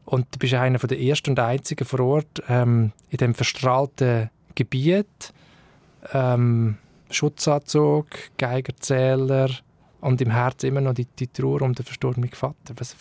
und 0.05 0.27
du 0.31 0.39
bist 0.39 0.53
einer 0.53 0.77
der 0.79 0.99
ersten 0.99 1.31
und 1.31 1.39
einzigen 1.39 1.85
vor 1.85 1.99
Ort 2.01 2.43
ähm, 2.49 2.91
in 3.09 3.17
dem 3.17 3.33
verstrahlten 3.33 4.29
Gebiet. 4.55 5.33
Ähm, 6.11 6.77
Schutzanzug, 7.09 8.07
Geigerzähler 8.37 9.49
und 10.01 10.19
im 10.21 10.31
Herzen 10.31 10.67
immer 10.67 10.81
noch 10.81 10.93
die, 10.93 11.05
die 11.05 11.27
Trauer 11.27 11.61
um 11.61 11.73
den 11.73 11.85
verstorbenen 11.85 12.29
Vater. 12.31 12.73
Was, 12.77 12.95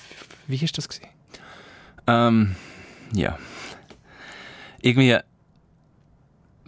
wie 0.47 0.61
war 0.61 0.69
das? 0.75 0.88
Gewesen? 0.88 1.09
Ähm, 2.07 2.57
ja. 3.12 3.38
Irgendwie 4.81 5.17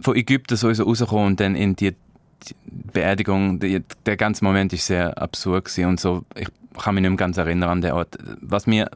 von 0.01 0.15
Ägypten 0.15 0.57
sowieso 0.57 0.83
rausgekommen 0.83 1.27
und 1.27 1.39
dann 1.39 1.55
in 1.55 1.75
die, 1.75 1.95
Beerdigung, 2.65 3.59
die, 3.59 3.83
der 4.05 4.17
ganze 4.17 4.43
Moment 4.43 4.73
ist 4.73 4.85
sehr 4.85 5.17
absurd 5.17 5.75
und 5.79 5.99
so. 5.99 6.25
Ich 6.35 6.47
kann 6.77 6.95
mich 6.95 7.01
nicht 7.01 7.09
mehr 7.09 7.17
ganz 7.17 7.37
erinnern 7.37 7.69
an 7.69 7.81
den 7.81 7.93
Ort. 7.93 8.17
Was 8.41 8.67
mir 8.67 8.89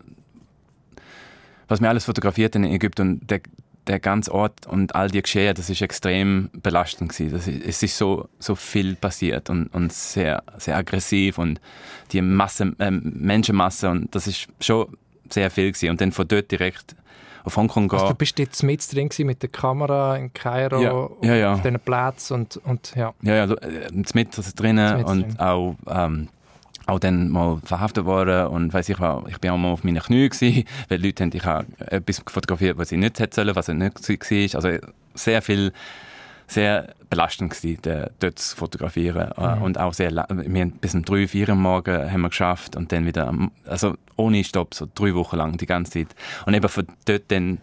was 1.69 1.79
wir 1.79 1.87
alles 1.87 2.05
fotografiert 2.05 2.55
in 2.55 2.65
Ägypten 2.65 3.01
und 3.01 3.31
der, 3.31 3.39
der 3.87 3.99
ganze 3.99 4.33
Ort 4.33 4.67
und 4.67 4.95
all 4.95 5.09
die 5.09 5.21
Geschehen, 5.21 5.55
das 5.55 5.69
ist 5.69 5.81
extrem 5.81 6.49
belastend 6.51 7.11
gewesen. 7.11 7.31
Das 7.31 7.47
ist, 7.47 7.65
es 7.65 7.83
ist 7.83 7.97
so, 7.97 8.27
so 8.39 8.55
viel 8.55 8.95
passiert 8.95 9.49
und, 9.49 9.67
und 9.67 9.93
sehr, 9.93 10.43
sehr 10.57 10.75
aggressiv 10.75 11.37
und 11.37 11.61
die 12.11 12.21
Masse, 12.21 12.73
äh, 12.79 12.91
Menschenmasse 12.91 13.89
und 13.89 14.13
das 14.13 14.27
ist 14.27 14.47
schon 14.59 14.87
sehr 15.29 15.49
viel 15.49 15.71
gewesen. 15.71 15.91
Und 15.91 16.01
dann 16.01 16.11
von 16.11 16.27
dort 16.27 16.51
direkt 16.51 16.95
auf 17.43 17.55
Hongkong 17.55 17.87
gehen. 17.87 17.99
Also 17.99 18.11
du 18.11 18.17
bist 18.17 18.37
jetzt 18.39 18.63
mit 18.63 18.93
drin 18.93 19.09
mit 19.19 19.41
der 19.41 19.49
Kamera 19.49 20.17
in 20.17 20.33
Kairo 20.33 20.81
ja, 20.81 21.29
ja, 21.29 21.35
ja. 21.35 21.53
auf 21.53 21.61
diesen 21.61 21.79
Platz 21.79 22.31
und, 22.31 22.57
und 22.57 22.93
ja. 22.95 23.13
Ja, 23.21 23.45
ja, 23.45 23.53
äh, 23.53 23.87
mit 24.13 24.59
drinnen 24.59 25.03
und 25.03 25.21
drin. 25.21 25.39
auch 25.39 25.75
ähm, 25.87 26.27
auch 26.89 26.99
dann 26.99 27.29
mal 27.29 27.59
verhaftet 27.63 28.05
worden 28.05 28.47
und 28.47 28.73
weiß 28.73 28.89
ich 28.89 28.99
war, 28.99 29.23
ich 29.27 29.37
bin 29.39 29.51
auch 29.51 29.57
mal 29.57 29.71
auf 29.71 29.83
meinen 29.83 30.01
Knien 30.01 30.29
gewesen, 30.29 30.63
weil 30.89 31.03
Leute 31.03 31.23
haben 31.23 31.31
ich 31.33 31.45
auch 31.45 31.63
etwas 31.79 32.21
fotografiert, 32.27 32.77
was 32.77 32.91
ich 32.91 32.97
nicht 32.97 33.19
hätte 33.19 33.35
sollen, 33.35 33.55
was 33.55 33.67
nicht 33.67 34.09
war. 34.09 34.55
Also 34.55 34.77
sehr 35.13 35.41
viel, 35.41 35.71
sehr 36.47 36.93
belastend 37.09 37.51
gewesen, 37.51 38.09
dort 38.19 38.39
zu 38.39 38.55
fotografieren 38.55 39.31
mhm. 39.37 39.61
und 39.61 39.77
auch 39.79 39.93
sehr, 39.93 40.11
wir 40.11 40.61
haben 40.61 40.71
bis 40.71 40.95
um 40.95 41.03
drei, 41.03 41.27
vier 41.27 41.49
am 41.49 41.61
Morgen 41.61 42.11
haben 42.11 42.21
wir 42.21 42.29
geschafft 42.29 42.75
und 42.75 42.91
dann 42.91 43.05
wieder, 43.05 43.33
also 43.65 43.95
ohne 44.15 44.43
Stopp, 44.43 44.73
so 44.73 44.87
drei 44.93 45.13
Wochen 45.15 45.37
lang 45.37 45.57
die 45.57 45.65
ganze 45.65 45.91
Zeit 45.91 46.15
und 46.45 46.53
eben 46.53 46.69
von 46.69 46.87
dort 47.05 47.23
dann 47.29 47.59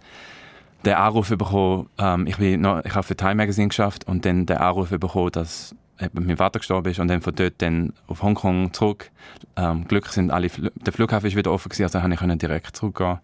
den 0.85 0.95
Anruf 0.95 1.29
bekommen, 1.29 1.89
ähm, 1.99 2.27
ich, 2.27 2.37
bin 2.37 2.61
noch, 2.61 2.85
ich 2.85 2.95
habe 2.95 3.03
für 3.03 3.17
Time 3.17 3.37
Magazine 3.37 3.69
geschafft 3.69 4.07
und 4.07 4.25
dann 4.25 4.47
den 4.47 4.59
Anruf 4.59 4.91
bekommen, 4.91 5.33
dass 5.33 5.75
mein 6.13 6.37
Vater 6.37 6.59
gestorben 6.59 6.91
ist 6.91 6.99
und 6.99 7.09
dann 7.09 7.21
von 7.21 7.35
dort 7.35 7.55
dann 7.59 7.93
auf 8.07 8.23
Hongkong 8.23 8.73
zurück. 8.73 9.11
Ähm, 9.57 9.87
Glück 9.89 10.09
sind 10.09 10.31
alle, 10.31 10.49
der 10.49 10.93
Flughafen 10.93 11.27
ist 11.27 11.37
wieder 11.37 11.53
offen 11.53 11.69
gewesen, 11.69 11.85
also 11.85 12.01
konnte 12.01 12.35
ich 12.35 12.39
direkt 12.39 12.77
zurückgehen. 12.77 13.19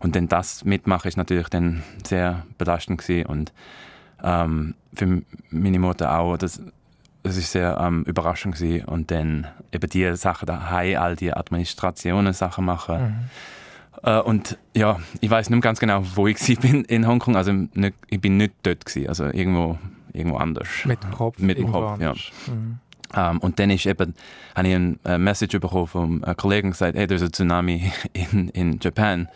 Und 0.00 0.16
dann 0.16 0.28
das 0.28 0.64
mitmachen 0.64 1.08
ist 1.08 1.16
natürlich 1.16 1.48
dann 1.48 1.82
sehr 2.04 2.44
belastend 2.58 3.00
gewesen 3.00 3.26
und 3.26 3.52
ähm, 4.22 4.74
für 4.94 5.22
meine 5.50 5.78
Mutter 5.78 6.18
auch. 6.18 6.36
Das, 6.36 6.60
das 7.22 7.36
ist 7.36 7.52
sehr 7.52 7.78
ähm, 7.80 8.02
überraschend 8.04 8.56
gewesen. 8.56 8.84
und 8.86 9.10
dann 9.10 9.46
eben 9.72 9.88
die 9.88 10.14
Sachen 10.16 10.46
daheim, 10.46 10.98
all 10.98 11.16
die 11.16 11.32
Administrationen 11.32 12.32
Sachen 12.32 12.64
machen. 12.64 13.00
Mhm. 13.02 13.14
Äh, 14.02 14.20
und 14.20 14.58
ja, 14.74 15.00
ich 15.20 15.30
weiß 15.30 15.48
nicht 15.48 15.56
mehr 15.56 15.62
ganz 15.62 15.80
genau, 15.80 16.02
wo 16.14 16.26
ich 16.26 16.38
bin 16.60 16.84
in 16.84 17.06
Hongkong. 17.06 17.36
Also 17.36 17.52
nicht, 17.52 17.94
ich 18.08 18.20
bin 18.20 18.36
nicht 18.36 18.54
dort 18.62 18.84
gewesen, 18.84 19.08
also 19.08 19.24
irgendwo 19.26 19.78
irgendwo 20.14 20.38
anders. 20.38 20.68
Mit 20.84 21.02
dem 21.02 21.10
Kopf. 21.10 21.38
Mit 21.38 21.58
dem 21.58 21.70
Kopf, 21.70 22.00
ja. 22.00 22.14
Mhm. 22.46 22.78
Um, 23.12 23.20
ähm, 23.20 23.38
und 23.40 23.60
dann 23.60 23.70
ist 23.70 23.86
eben, 23.86 24.14
habe 24.56 24.68
ich 24.68 24.74
eine 24.74 24.98
äh, 25.04 25.18
Message 25.18 25.60
bekommen 25.60 25.86
vom 25.86 26.24
äh, 26.24 26.34
Kollegen 26.34 26.70
gesagt, 26.70 26.96
hey, 26.96 27.06
da 27.06 27.14
ist 27.14 27.22
ein 27.22 27.32
Tsunami 27.32 27.92
in, 28.12 28.48
in 28.48 28.78
Japan. 28.80 29.28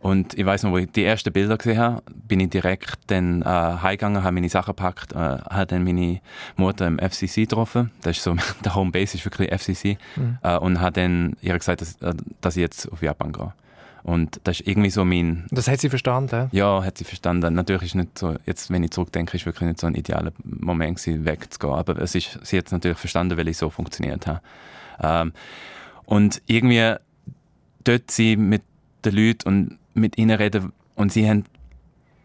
Und 0.00 0.34
ich 0.38 0.44
weiß 0.44 0.64
noch, 0.64 0.72
wo 0.72 0.76
ich 0.76 0.92
die 0.92 1.02
ersten 1.02 1.32
Bilder 1.32 1.56
gesehen 1.56 1.78
habe, 1.78 2.02
bin 2.12 2.38
ich 2.38 2.50
direkt 2.50 2.98
dann 3.06 3.40
äh, 3.40 3.46
heimgegangen, 3.46 4.22
habe 4.22 4.34
meine 4.34 4.50
Sachen 4.50 4.72
gepackt, 4.72 5.12
äh, 5.12 5.16
habe 5.16 5.66
dann 5.66 5.82
meine 5.82 6.20
Mutter 6.56 6.86
im 6.86 6.98
FCC 6.98 7.48
getroffen. 7.48 7.90
Das 8.02 8.18
ist 8.18 8.22
so, 8.22 8.36
der 8.64 8.74
Homebase 8.74 9.16
ist 9.16 9.24
wirklich 9.24 9.50
FCC. 9.50 9.96
Mhm. 10.16 10.38
Äh, 10.42 10.58
und 10.58 10.82
habe 10.82 11.00
dann 11.00 11.36
ihr 11.40 11.56
gesagt, 11.58 11.80
dass, 11.80 11.94
äh, 12.02 12.12
dass 12.42 12.56
ich 12.56 12.60
jetzt 12.60 12.92
auf 12.92 13.00
Japan 13.00 13.32
gehe. 13.32 13.54
Und 14.04 14.38
das 14.44 14.60
ist 14.60 14.68
irgendwie 14.68 14.90
so 14.90 15.04
mein... 15.04 15.46
Das 15.50 15.66
hat 15.66 15.80
sie 15.80 15.88
verstanden? 15.88 16.50
Ja, 16.52 16.84
hat 16.84 16.98
sie 16.98 17.04
verstanden. 17.04 17.54
Natürlich 17.54 17.84
ist 17.84 17.94
nicht 17.94 18.18
so, 18.18 18.36
jetzt, 18.44 18.70
wenn 18.70 18.84
ich 18.84 18.90
zurückdenke, 18.90 19.34
ist 19.34 19.46
wirklich 19.46 19.66
nicht 19.66 19.80
so 19.80 19.86
ein 19.86 19.94
idealer 19.94 20.32
Moment 20.44 20.98
gewesen, 20.98 21.24
wegzugehen. 21.24 21.74
Aber 21.74 21.98
es 21.98 22.14
ist, 22.14 22.38
sie 22.42 22.58
hat 22.58 22.66
es 22.66 22.72
natürlich 22.72 22.98
verstanden, 22.98 23.38
weil 23.38 23.48
ich 23.48 23.56
so 23.56 23.70
funktioniert 23.70 24.26
habe. 24.26 24.40
Ähm, 25.02 25.32
und 26.04 26.42
irgendwie 26.46 26.96
dort 27.84 28.10
sie 28.10 28.36
mit 28.36 28.62
den 29.06 29.14
Leuten 29.14 29.48
und 29.48 29.78
mit 29.94 30.18
ihnen 30.18 30.36
reden 30.36 30.72
und 30.96 31.12
sie 31.12 31.28
haben 31.28 31.44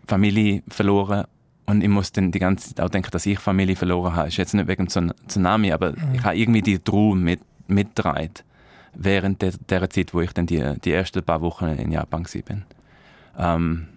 Familie 0.08 0.64
verloren 0.68 1.26
und 1.66 1.84
ich 1.84 1.90
muss 1.90 2.12
dann 2.12 2.32
die 2.32 2.40
ganze 2.40 2.70
Zeit 2.70 2.84
auch 2.84 2.90
denken, 2.90 3.12
dass 3.12 3.26
ich 3.26 3.40
Familie 3.40 3.76
verloren 3.76 4.16
habe. 4.16 4.28
Ist 4.28 4.38
jetzt 4.38 4.54
nicht 4.54 4.68
wegen 4.68 4.88
einem 4.90 5.14
Tsunami, 5.28 5.72
aber 5.72 5.92
mhm. 5.92 6.16
ich 6.16 6.24
habe 6.24 6.36
irgendwie 6.36 6.62
die 6.62 6.80
Trauer 6.80 7.16
mit, 7.16 7.42
mitgetragen 7.68 8.30
während 8.94 9.42
der, 9.42 9.54
der 9.70 9.90
Zeit, 9.90 10.14
wo 10.14 10.22
ich 10.22 10.34
dann 10.34 10.46
die, 10.46 10.76
die 10.84 10.92
ersten 10.92 11.24
paar 11.24 11.42
Wochen 11.42 11.66
in 11.66 11.92
Japan 11.92 12.24
war. 12.24 12.66
Ähm, 13.38 13.88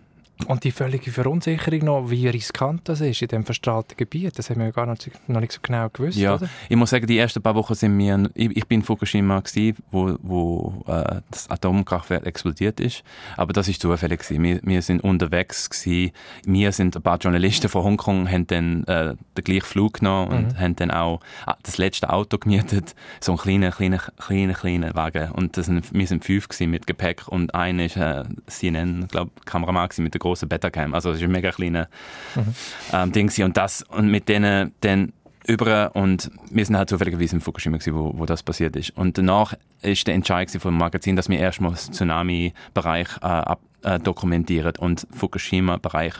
und 0.46 0.64
die 0.64 0.70
völlige 0.70 1.10
Verunsicherung 1.10 1.80
noch, 1.80 2.10
wie 2.10 2.28
riskant 2.28 2.88
das 2.88 3.00
ist 3.00 3.22
in 3.22 3.28
diesem 3.28 3.44
verstrahlten 3.44 3.96
Gebiet, 3.96 4.38
das 4.38 4.50
haben 4.50 4.60
wir 4.60 4.66
ja 4.66 4.72
gar 4.72 4.86
nicht, 4.86 5.10
noch 5.28 5.40
nicht 5.40 5.52
so 5.52 5.60
genau 5.62 5.88
gewusst, 5.90 6.18
ja, 6.18 6.34
oder? 6.34 6.48
ich 6.68 6.76
muss 6.76 6.90
sagen, 6.90 7.06
die 7.06 7.18
ersten 7.18 7.42
paar 7.42 7.54
Wochen 7.54 7.74
sind 7.74 7.96
wir, 7.98 8.30
ich, 8.34 8.56
ich 8.56 8.66
bin 8.66 8.80
in 8.80 8.84
Fukushima 8.84 9.40
gewesen, 9.40 9.76
wo, 9.90 10.16
wo 10.22 10.84
äh, 10.86 11.20
das 11.30 11.48
Atomkraftwerk 11.50 12.26
explodiert 12.26 12.80
ist, 12.80 13.02
aber 13.36 13.52
das 13.52 13.68
ist 13.68 13.80
zufällig 13.80 14.20
gewesen. 14.20 14.42
Wir, 14.42 14.60
wir 14.62 14.82
sind 14.82 15.02
unterwegs 15.04 15.70
gewesen, 15.70 16.12
wir 16.44 16.72
sind 16.72 16.96
ein 16.96 17.02
paar 17.02 17.18
Journalisten 17.18 17.68
von 17.68 17.84
Hongkong, 17.84 18.30
haben 18.30 18.46
dann 18.46 18.84
äh, 18.84 19.14
den 19.36 19.44
gleichen 19.44 19.66
Flug 19.66 19.94
genommen 19.94 20.32
und 20.32 20.52
mhm. 20.52 20.60
haben 20.60 20.76
dann 20.76 20.90
auch 20.90 21.20
ah, 21.46 21.56
das 21.62 21.78
letzte 21.78 22.10
Auto 22.10 22.38
gemietet, 22.38 22.94
so 23.20 23.32
einen 23.32 23.38
kleinen, 23.38 23.70
kleinen, 23.70 24.00
kleinen, 24.18 24.54
kleinen 24.54 24.94
Wagen 24.94 25.30
und 25.32 25.56
das 25.56 25.66
sind, 25.66 25.92
wir 25.92 26.06
sind 26.06 26.24
fünf 26.24 26.48
gewesen 26.48 26.70
mit 26.70 26.86
Gepäck 26.86 27.28
und 27.28 27.54
einer 27.54 27.84
ist 27.84 27.96
äh, 27.96 28.24
CNN, 28.46 29.08
glaube 29.08 29.30
Kameramann 29.44 29.82
mit 29.98 30.14
der 30.14 30.18
großen 30.20 30.31
Betacam. 30.40 30.94
Also 30.94 31.10
es 31.10 31.18
ist 31.18 31.24
ein 31.24 31.30
mega 31.32 31.50
kleines 31.50 31.86
mhm. 32.34 32.54
ähm, 32.92 33.12
Ding 33.12 33.30
und 33.44 33.56
das 33.56 33.82
und 33.82 34.08
mit 34.08 34.28
denen 34.28 34.72
dann 34.80 35.12
über 35.46 35.94
und 35.94 36.30
wir 36.50 36.64
sind 36.64 36.76
halt 36.76 36.88
zufälligerweise 36.88 37.36
in 37.36 37.40
Fukushima 37.40 37.76
gewesen, 37.76 37.96
wo, 37.96 38.12
wo 38.16 38.26
das 38.26 38.42
passiert 38.42 38.76
ist. 38.76 38.90
Und 38.90 39.18
danach 39.18 39.54
ist 39.82 40.06
der 40.06 40.14
Entscheid 40.14 40.50
vom 40.50 40.76
Magazin, 40.76 41.16
dass 41.16 41.28
wir 41.28 41.38
erstmal 41.38 41.72
den 41.72 41.92
Tsunami-Bereich 41.92 43.08
äh, 43.20 43.26
ab, 43.26 43.60
äh, 43.82 43.98
dokumentieren 43.98 44.74
und 44.78 45.06
Fukushima-Bereich 45.10 46.14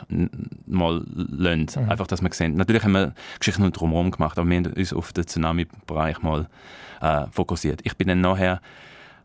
mal 0.65 1.05
lernen. 1.15 1.67
Mhm. 1.73 1.89
Einfach, 1.89 2.07
dass 2.07 2.21
wir 2.21 2.33
sehen. 2.33 2.55
Natürlich 2.55 2.83
haben 2.83 2.93
wir 2.93 3.13
Geschichten 3.39 3.71
drumherum 3.71 4.11
gemacht, 4.11 4.37
aber 4.37 4.49
wir 4.49 4.57
haben 4.57 4.73
uns 4.73 4.93
auf 4.93 5.13
den 5.13 5.25
Tsunami-Bereich 5.25 6.21
mal 6.21 6.47
äh, 7.01 7.25
fokussiert. 7.31 7.79
Ich 7.83 7.95
bin 7.95 8.09
dann 8.09 8.21
nachher 8.21 8.61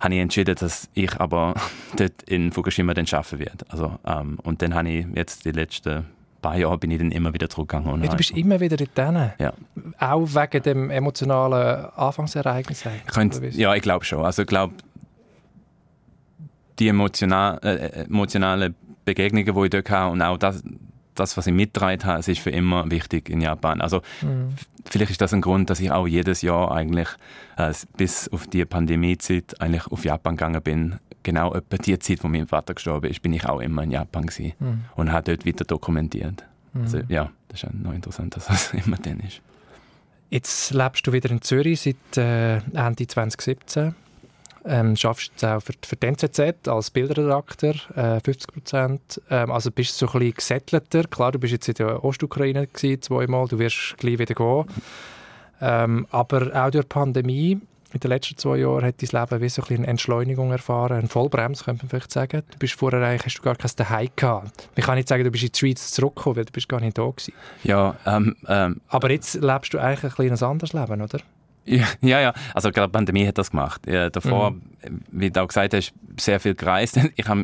habe 0.00 0.14
ich 0.14 0.20
entschieden, 0.20 0.54
dass 0.54 0.88
ich 0.94 1.20
aber 1.20 1.54
dort 1.96 2.22
in 2.24 2.52
Fukushima 2.52 2.94
dann 2.94 3.06
arbeiten 3.10 3.38
werde. 3.38 3.64
Also, 3.68 3.98
ähm, 4.06 4.38
und 4.42 4.62
dann 4.62 4.74
habe 4.74 4.88
ich 4.88 5.06
jetzt 5.14 5.44
die 5.44 5.52
letzten 5.52 6.06
paar 6.40 6.56
Jahre 6.56 6.78
bin 6.78 6.90
ich 6.90 6.98
dann 6.98 7.10
immer 7.10 7.34
wieder 7.34 7.48
zurückgegangen. 7.48 8.02
Ja, 8.02 8.10
du 8.10 8.16
bist 8.16 8.30
immer 8.30 8.60
wieder 8.60 8.76
dort 8.76 8.96
drin? 8.96 9.32
Ja. 9.38 9.52
Auch 9.98 10.26
wegen 10.26 10.62
dem 10.62 10.90
emotionalen 10.90 11.86
Anfangsereignis? 11.96 12.84
ja, 13.56 13.74
ich 13.74 13.82
glaube 13.82 14.04
schon. 14.04 14.24
Also 14.24 14.42
ich 14.42 14.48
glaube, 14.48 14.74
die 16.78 16.88
emotional, 16.88 17.58
äh, 17.62 17.74
äh, 17.74 18.04
emotionalen 18.04 18.74
Begegnungen, 19.04 19.52
die 19.52 19.64
ich 19.64 19.70
dort 19.70 19.90
hatte 19.90 20.12
und 20.12 20.22
auch 20.22 20.38
das, 20.38 20.62
das, 21.18 21.36
was 21.36 21.46
ich 21.46 21.52
mitgetragen 21.52 22.04
habe, 22.04 22.18
ist 22.18 22.38
für 22.38 22.50
immer 22.50 22.90
wichtig 22.90 23.28
in 23.28 23.40
Japan. 23.40 23.80
Also 23.80 24.02
mhm. 24.22 24.54
vielleicht 24.84 25.10
ist 25.10 25.20
das 25.20 25.32
ein 25.34 25.40
Grund, 25.40 25.70
dass 25.70 25.80
ich 25.80 25.90
auch 25.90 26.06
jedes 26.06 26.42
Jahr 26.42 26.72
eigentlich 26.72 27.08
äh, 27.56 27.72
bis 27.96 28.28
auf 28.28 28.46
die 28.46 28.64
Pandemiezeit 28.64 29.60
eigentlich 29.60 29.86
auf 29.88 30.04
Japan 30.04 30.36
gegangen 30.36 30.62
bin. 30.62 30.98
Genau 31.22 31.52
etwa 31.54 31.76
die 31.76 31.98
Zeit, 31.98 32.22
wo 32.24 32.28
mein 32.28 32.46
Vater 32.46 32.74
gestorben 32.74 33.10
ist, 33.10 33.20
bin 33.22 33.32
ich 33.32 33.44
auch 33.46 33.60
immer 33.60 33.82
in 33.82 33.90
Japan 33.90 34.26
gewesen 34.26 34.52
mhm. 34.58 34.84
und 34.96 35.12
habe 35.12 35.24
dort 35.24 35.44
wieder 35.44 35.64
dokumentiert. 35.64 36.44
Mhm. 36.72 36.82
Also 36.82 37.00
ja, 37.08 37.30
das 37.48 37.62
ist 37.62 37.74
noch 37.74 37.92
interessant, 37.92 38.36
dass 38.36 38.46
das 38.46 38.72
immer 38.84 38.96
dann 38.96 39.20
ist. 39.20 39.40
Jetzt 40.30 40.72
lebst 40.74 41.06
du 41.06 41.12
wieder 41.12 41.30
in 41.30 41.40
Zürich 41.40 41.80
seit 41.80 42.18
äh, 42.18 42.56
Ende 42.74 43.06
2017 43.06 43.94
ähm, 44.68 44.96
schaffst 44.96 45.30
jetzt 45.32 45.44
auch 45.44 45.60
für, 45.60 45.72
für 45.84 45.96
die 45.96 46.06
NZZ 46.06 46.68
als 46.68 46.90
Bildredakteur, 46.90 47.74
äh, 47.96 48.20
50 48.20 48.52
Prozent. 48.52 49.22
Ähm, 49.30 49.50
also 49.50 49.70
bist 49.70 50.00
du 50.00 50.06
so 50.06 50.12
ein 50.12 50.18
bisschen 50.20 50.34
gesettelter. 50.34 51.04
Klar, 51.04 51.32
du 51.32 51.38
bist 51.38 51.52
jetzt 51.52 51.68
in 51.68 51.74
der 51.74 52.04
Ostukraine 52.04 52.66
gewesen, 52.66 53.02
zweimal, 53.02 53.48
du 53.48 53.58
wirst 53.58 53.96
gleich 53.98 54.18
wieder 54.18 54.34
gehen. 54.34 54.64
Ähm, 55.60 56.06
aber 56.10 56.54
auch 56.54 56.70
durch 56.70 56.84
die 56.84 56.88
Pandemie 56.88 57.60
in 57.92 58.00
den 58.00 58.10
letzten 58.10 58.36
zwei 58.36 58.58
Jahren 58.58 58.84
hat 58.84 58.96
dein 59.00 59.20
Leben 59.20 59.42
wie 59.42 59.48
so 59.48 59.62
ein 59.62 59.76
eine 59.76 59.86
Entschleunigung 59.86 60.50
erfahren, 60.50 60.98
eine 60.98 61.08
Vollbremse, 61.08 61.64
könnte 61.64 61.84
man 61.84 61.90
vielleicht 61.90 62.12
sagen. 62.12 62.42
Du 62.50 62.58
bist 62.58 62.74
vorher 62.74 63.00
eigentlich, 63.02 63.24
hast 63.24 63.38
du 63.38 63.42
gar 63.42 63.56
kein 63.56 63.70
Daheim 63.76 64.08
gehabt. 64.14 64.68
Ich 64.76 64.84
kann 64.84 64.96
nicht 64.96 65.08
sagen, 65.08 65.24
du 65.24 65.30
bist 65.30 65.44
in 65.44 65.52
die 65.52 65.58
Schweiz 65.58 65.90
zurückgekommen, 65.92 66.36
weil 66.36 66.44
du 66.44 66.52
bist 66.52 66.68
gar 66.68 66.80
nicht 66.80 66.98
da 66.98 67.06
gewesen. 67.06 67.32
Ja, 67.64 67.96
ähm, 68.04 68.36
ähm, 68.46 68.80
Aber 68.88 69.10
jetzt 69.10 69.34
lebst 69.34 69.72
du 69.72 69.78
eigentlich 69.78 70.18
ein, 70.18 70.32
ein 70.32 70.42
anderes 70.42 70.72
Leben, 70.74 71.00
oder? 71.00 71.20
Ja, 71.68 72.20
ja, 72.20 72.32
also 72.54 72.70
gerade 72.70 72.88
die 72.88 72.92
Pandemie 72.92 73.26
hat 73.26 73.38
das 73.38 73.50
gemacht. 73.50 73.82
Ja, 73.86 74.08
davor, 74.10 74.52
mhm. 74.52 75.02
wie 75.10 75.30
du 75.30 75.42
auch 75.42 75.48
gesagt 75.48 75.74
hast, 75.74 75.92
sehr 76.18 76.40
viel 76.40 76.54
gereist. 76.54 76.98
Ich 77.16 77.26
hab, 77.26 77.38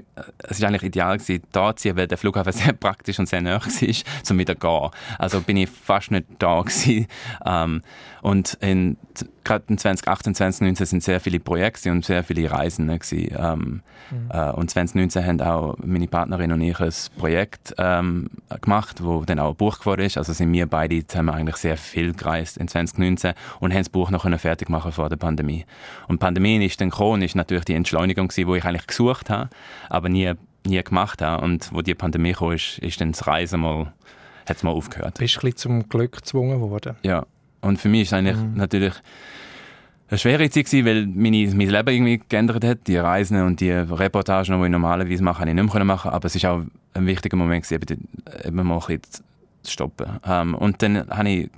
es 0.45 0.61
war 0.61 0.69
eigentlich 0.69 0.85
ideal 0.85 1.19
gewesen, 1.19 1.43
da 1.53 1.75
zu 1.75 1.83
ziehen, 1.83 1.97
weil 1.97 2.07
der 2.07 2.19
Flughafen 2.19 2.53
sehr 2.53 2.73
praktisch 2.73 3.19
und 3.19 3.29
sehr 3.29 3.43
nah 3.43 3.61
war, 3.61 4.31
um 4.31 4.39
wieder 4.39 4.55
zu 4.55 4.59
gehen. 4.61 4.91
Also 5.19 5.41
bin 5.41 5.57
ich 5.57 5.69
fast 5.69 6.11
nicht 6.11 6.27
da 6.39 6.61
gewesen. 6.61 7.07
Ähm, 7.45 7.83
und 8.25 8.57
in, 8.63 8.97
gerade 9.45 9.65
in 9.69 9.77
2018, 9.77 10.35
2019 10.35 10.87
sind 10.87 11.03
sehr 11.03 11.21
viele 11.21 11.41
Projekte 11.41 11.93
und 11.93 12.07
sehr 12.07 12.25
viele 12.25 12.51
Reisen 12.51 12.87
gewesen. 12.87 13.37
Ähm, 13.39 13.83
mhm. 14.11 14.31
äh, 14.31 14.51
und 14.53 14.71
2019 14.71 15.27
haben 15.27 15.41
auch 15.43 15.77
meine 15.85 16.09
Partnerin 16.09 16.51
und 16.51 16.63
ich 16.63 16.81
ein 16.81 16.91
Projekt 17.19 17.75
ähm, 17.77 18.31
gemacht, 18.63 19.05
wo 19.05 19.27
dann 19.27 19.39
auch 19.41 19.51
ein 19.51 19.57
Buch 19.57 19.79
geworden 19.79 20.07
ist. 20.07 20.17
Also 20.17 20.33
sind 20.33 20.51
wir 20.55 20.67
beide 20.67 21.05
haben 21.15 21.29
eigentlich 21.29 21.57
sehr 21.57 21.77
viel 21.77 22.15
gereist 22.15 22.57
in 22.57 22.67
2019 22.67 23.35
und 23.61 23.73
haben 23.73 23.81
das 23.81 23.91
Buch 23.91 24.11
noch 24.11 24.27
fertig 24.41 24.71
machen 24.71 24.93
vor 24.93 25.11
der 25.11 25.17
Pandemie. 25.17 25.67
Und 26.09 26.15
die 26.15 26.25
Pandemie 26.25 26.65
ist 26.65 26.81
dann 26.81 26.89
gekommen, 26.89 27.21
ist 27.21 27.37
natürlich 27.37 27.67
die 27.67 27.75
Entschleunigung 27.75 28.29
gewesen, 28.29 28.49
wo 28.49 28.55
ich 28.55 28.65
eigentlich 28.65 28.87
gesucht 28.87 29.29
habe, 29.29 29.51
aber 29.91 30.09
nie, 30.09 30.33
nie 30.67 30.83
gemacht 30.83 31.21
habe. 31.21 31.45
Und 31.45 31.75
wo 31.75 31.83
die 31.83 31.95
Pandemie 31.95 32.33
kam, 32.33 32.53
ist, 32.53 32.79
ist 32.79 33.03
dann 33.03 33.13
das 33.13 33.27
Reisen 33.27 33.61
mal, 33.61 33.93
hat 34.49 34.65
mal 34.65 34.71
aufgehört. 34.71 35.19
Bist 35.19 35.35
du 35.35 35.41
ein 35.41 35.53
bisschen 35.53 35.57
zum 35.59 35.89
Glück 35.91 36.13
gezwungen 36.13 36.59
worden? 36.63 36.97
Ja. 37.03 37.27
Und 37.65 37.79
für 37.79 37.89
mich 37.89 38.03
ist 38.03 38.13
eigentlich 38.13 38.37
mhm. 38.37 38.55
natürlich 38.55 38.95
eine 40.09 40.19
schwere 40.19 40.49
Zeit 40.51 40.67
gewesen, 40.67 40.87
weil 40.87 41.07
meine, 41.07 41.47
mein 41.55 41.69
Leben 41.69 41.89
irgendwie 41.89 42.21
geändert 42.29 42.65
hat. 42.65 42.87
Die 42.87 42.97
Reisen 42.97 43.43
und 43.43 43.61
die 43.61 43.71
Reportagen, 43.71 44.59
die 44.59 44.65
ich 44.65 44.71
normalerweise 44.71 45.23
mache, 45.23 45.41
habe 45.41 45.51
ich 45.51 45.57
nicht 45.57 45.75
mehr 45.75 45.85
machen 45.85 46.11
Aber 46.11 46.27
es 46.27 46.37
ist 46.37 46.45
auch 46.45 46.63
ein 46.95 47.07
wichtiger 47.07 47.37
Moment 47.37 47.69
gewesen, 47.69 48.09
eben 48.45 48.67
mal 48.67 48.81
ein 48.89 49.01
zu 49.63 49.73
stoppen. 49.73 50.07
Um, 50.27 50.55
und 50.55 50.83
dann 50.83 51.09
habe 51.09 51.29
ich 51.29 51.51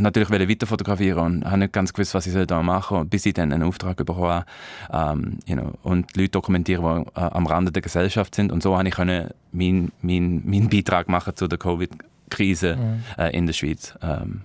natürlich 0.00 0.30
weiter 0.30 0.66
fotografieren 0.66 1.18
und 1.18 1.44
habe 1.44 1.58
nicht 1.58 1.72
ganz 1.72 1.92
gewusst, 1.92 2.14
was 2.14 2.26
ich 2.26 2.46
da 2.46 2.62
machen 2.62 2.96
soll, 2.96 3.04
bis 3.04 3.26
ich 3.26 3.34
dann 3.34 3.52
einen 3.52 3.62
Auftrag 3.62 3.96
bekommen 3.96 4.44
habe 4.88 5.14
ähm, 5.20 5.38
you 5.46 5.54
know, 5.54 5.72
und 5.82 6.16
Leute 6.16 6.30
dokumentieren, 6.30 7.04
die 7.04 7.20
äh, 7.20 7.24
am 7.24 7.46
Rande 7.46 7.70
der 7.70 7.82
Gesellschaft 7.82 8.34
sind 8.34 8.50
und 8.50 8.62
so 8.62 8.76
habe 8.76 8.88
ich 8.88 8.96
meinen 8.96 9.92
mein, 10.02 10.42
mein, 10.44 10.68
Beitrag 10.70 11.08
machen 11.08 11.36
zu 11.36 11.48
der 11.48 11.58
Covid-Krise 11.58 12.76
mhm. 12.76 13.22
äh, 13.22 13.36
in 13.36 13.46
der 13.46 13.52
Schweiz. 13.52 13.94
Ähm. 14.02 14.40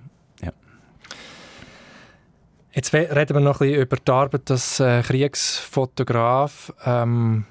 Jetzt 2.76 2.94
reden 2.94 3.36
wir 3.36 3.40
noch 3.40 3.62
ein 3.62 3.70
bisschen 3.70 3.82
über 3.82 3.96
die 3.96 4.12
Arbeit 4.12 4.52
als 4.52 4.80
äh, 4.80 5.02
Kriegsfotograf. 5.02 6.74
Ähm 6.86 7.46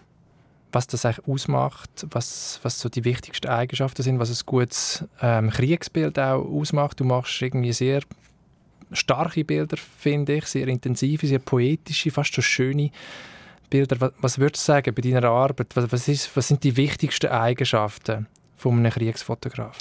was 0.75 0.87
das 0.89 1.05
eigentlich 1.05 1.27
ausmacht, 1.29 2.07
was, 2.11 2.59
was 2.63 2.81
so 2.81 2.89
die 2.89 3.05
wichtigsten 3.05 3.49
Eigenschaften 3.49 4.03
sind, 4.03 4.19
was 4.19 4.31
ein 4.31 4.45
gutes 4.45 5.05
ähm, 5.23 5.51
Kriegsbild 5.51 6.19
auch 6.19 6.45
ausmacht. 6.45 7.01
Du 7.01 7.05
machst 7.05 7.41
irgendwie 7.41 7.73
sehr 7.73 8.03
starke 8.93 9.45
Bilder, 9.45 9.77
finde 9.77 10.35
ich, 10.35 10.47
sehr 10.47 10.69
intensive, 10.69 11.27
sehr 11.27 11.39
poetische, 11.39 12.11
fast 12.11 12.35
schon 12.35 12.43
schöne 12.43 12.91
Bilder. 13.71 14.01
Was, 14.01 14.13
was 14.21 14.39
würdest 14.39 14.67
du 14.67 14.73
sagen 14.73 14.95
bei 14.95 15.03
deiner 15.03 15.29
Arbeit? 15.29 15.69
Was, 15.75 15.91
was, 15.93 16.09
ist, 16.09 16.37
was 16.37 16.49
sind 16.49 16.65
die 16.65 16.77
wichtigsten 16.77 17.31
Eigenschaften 17.31 18.27
von 18.57 18.79
einem 18.79 18.93
Kriegsfotograf? 18.93 19.79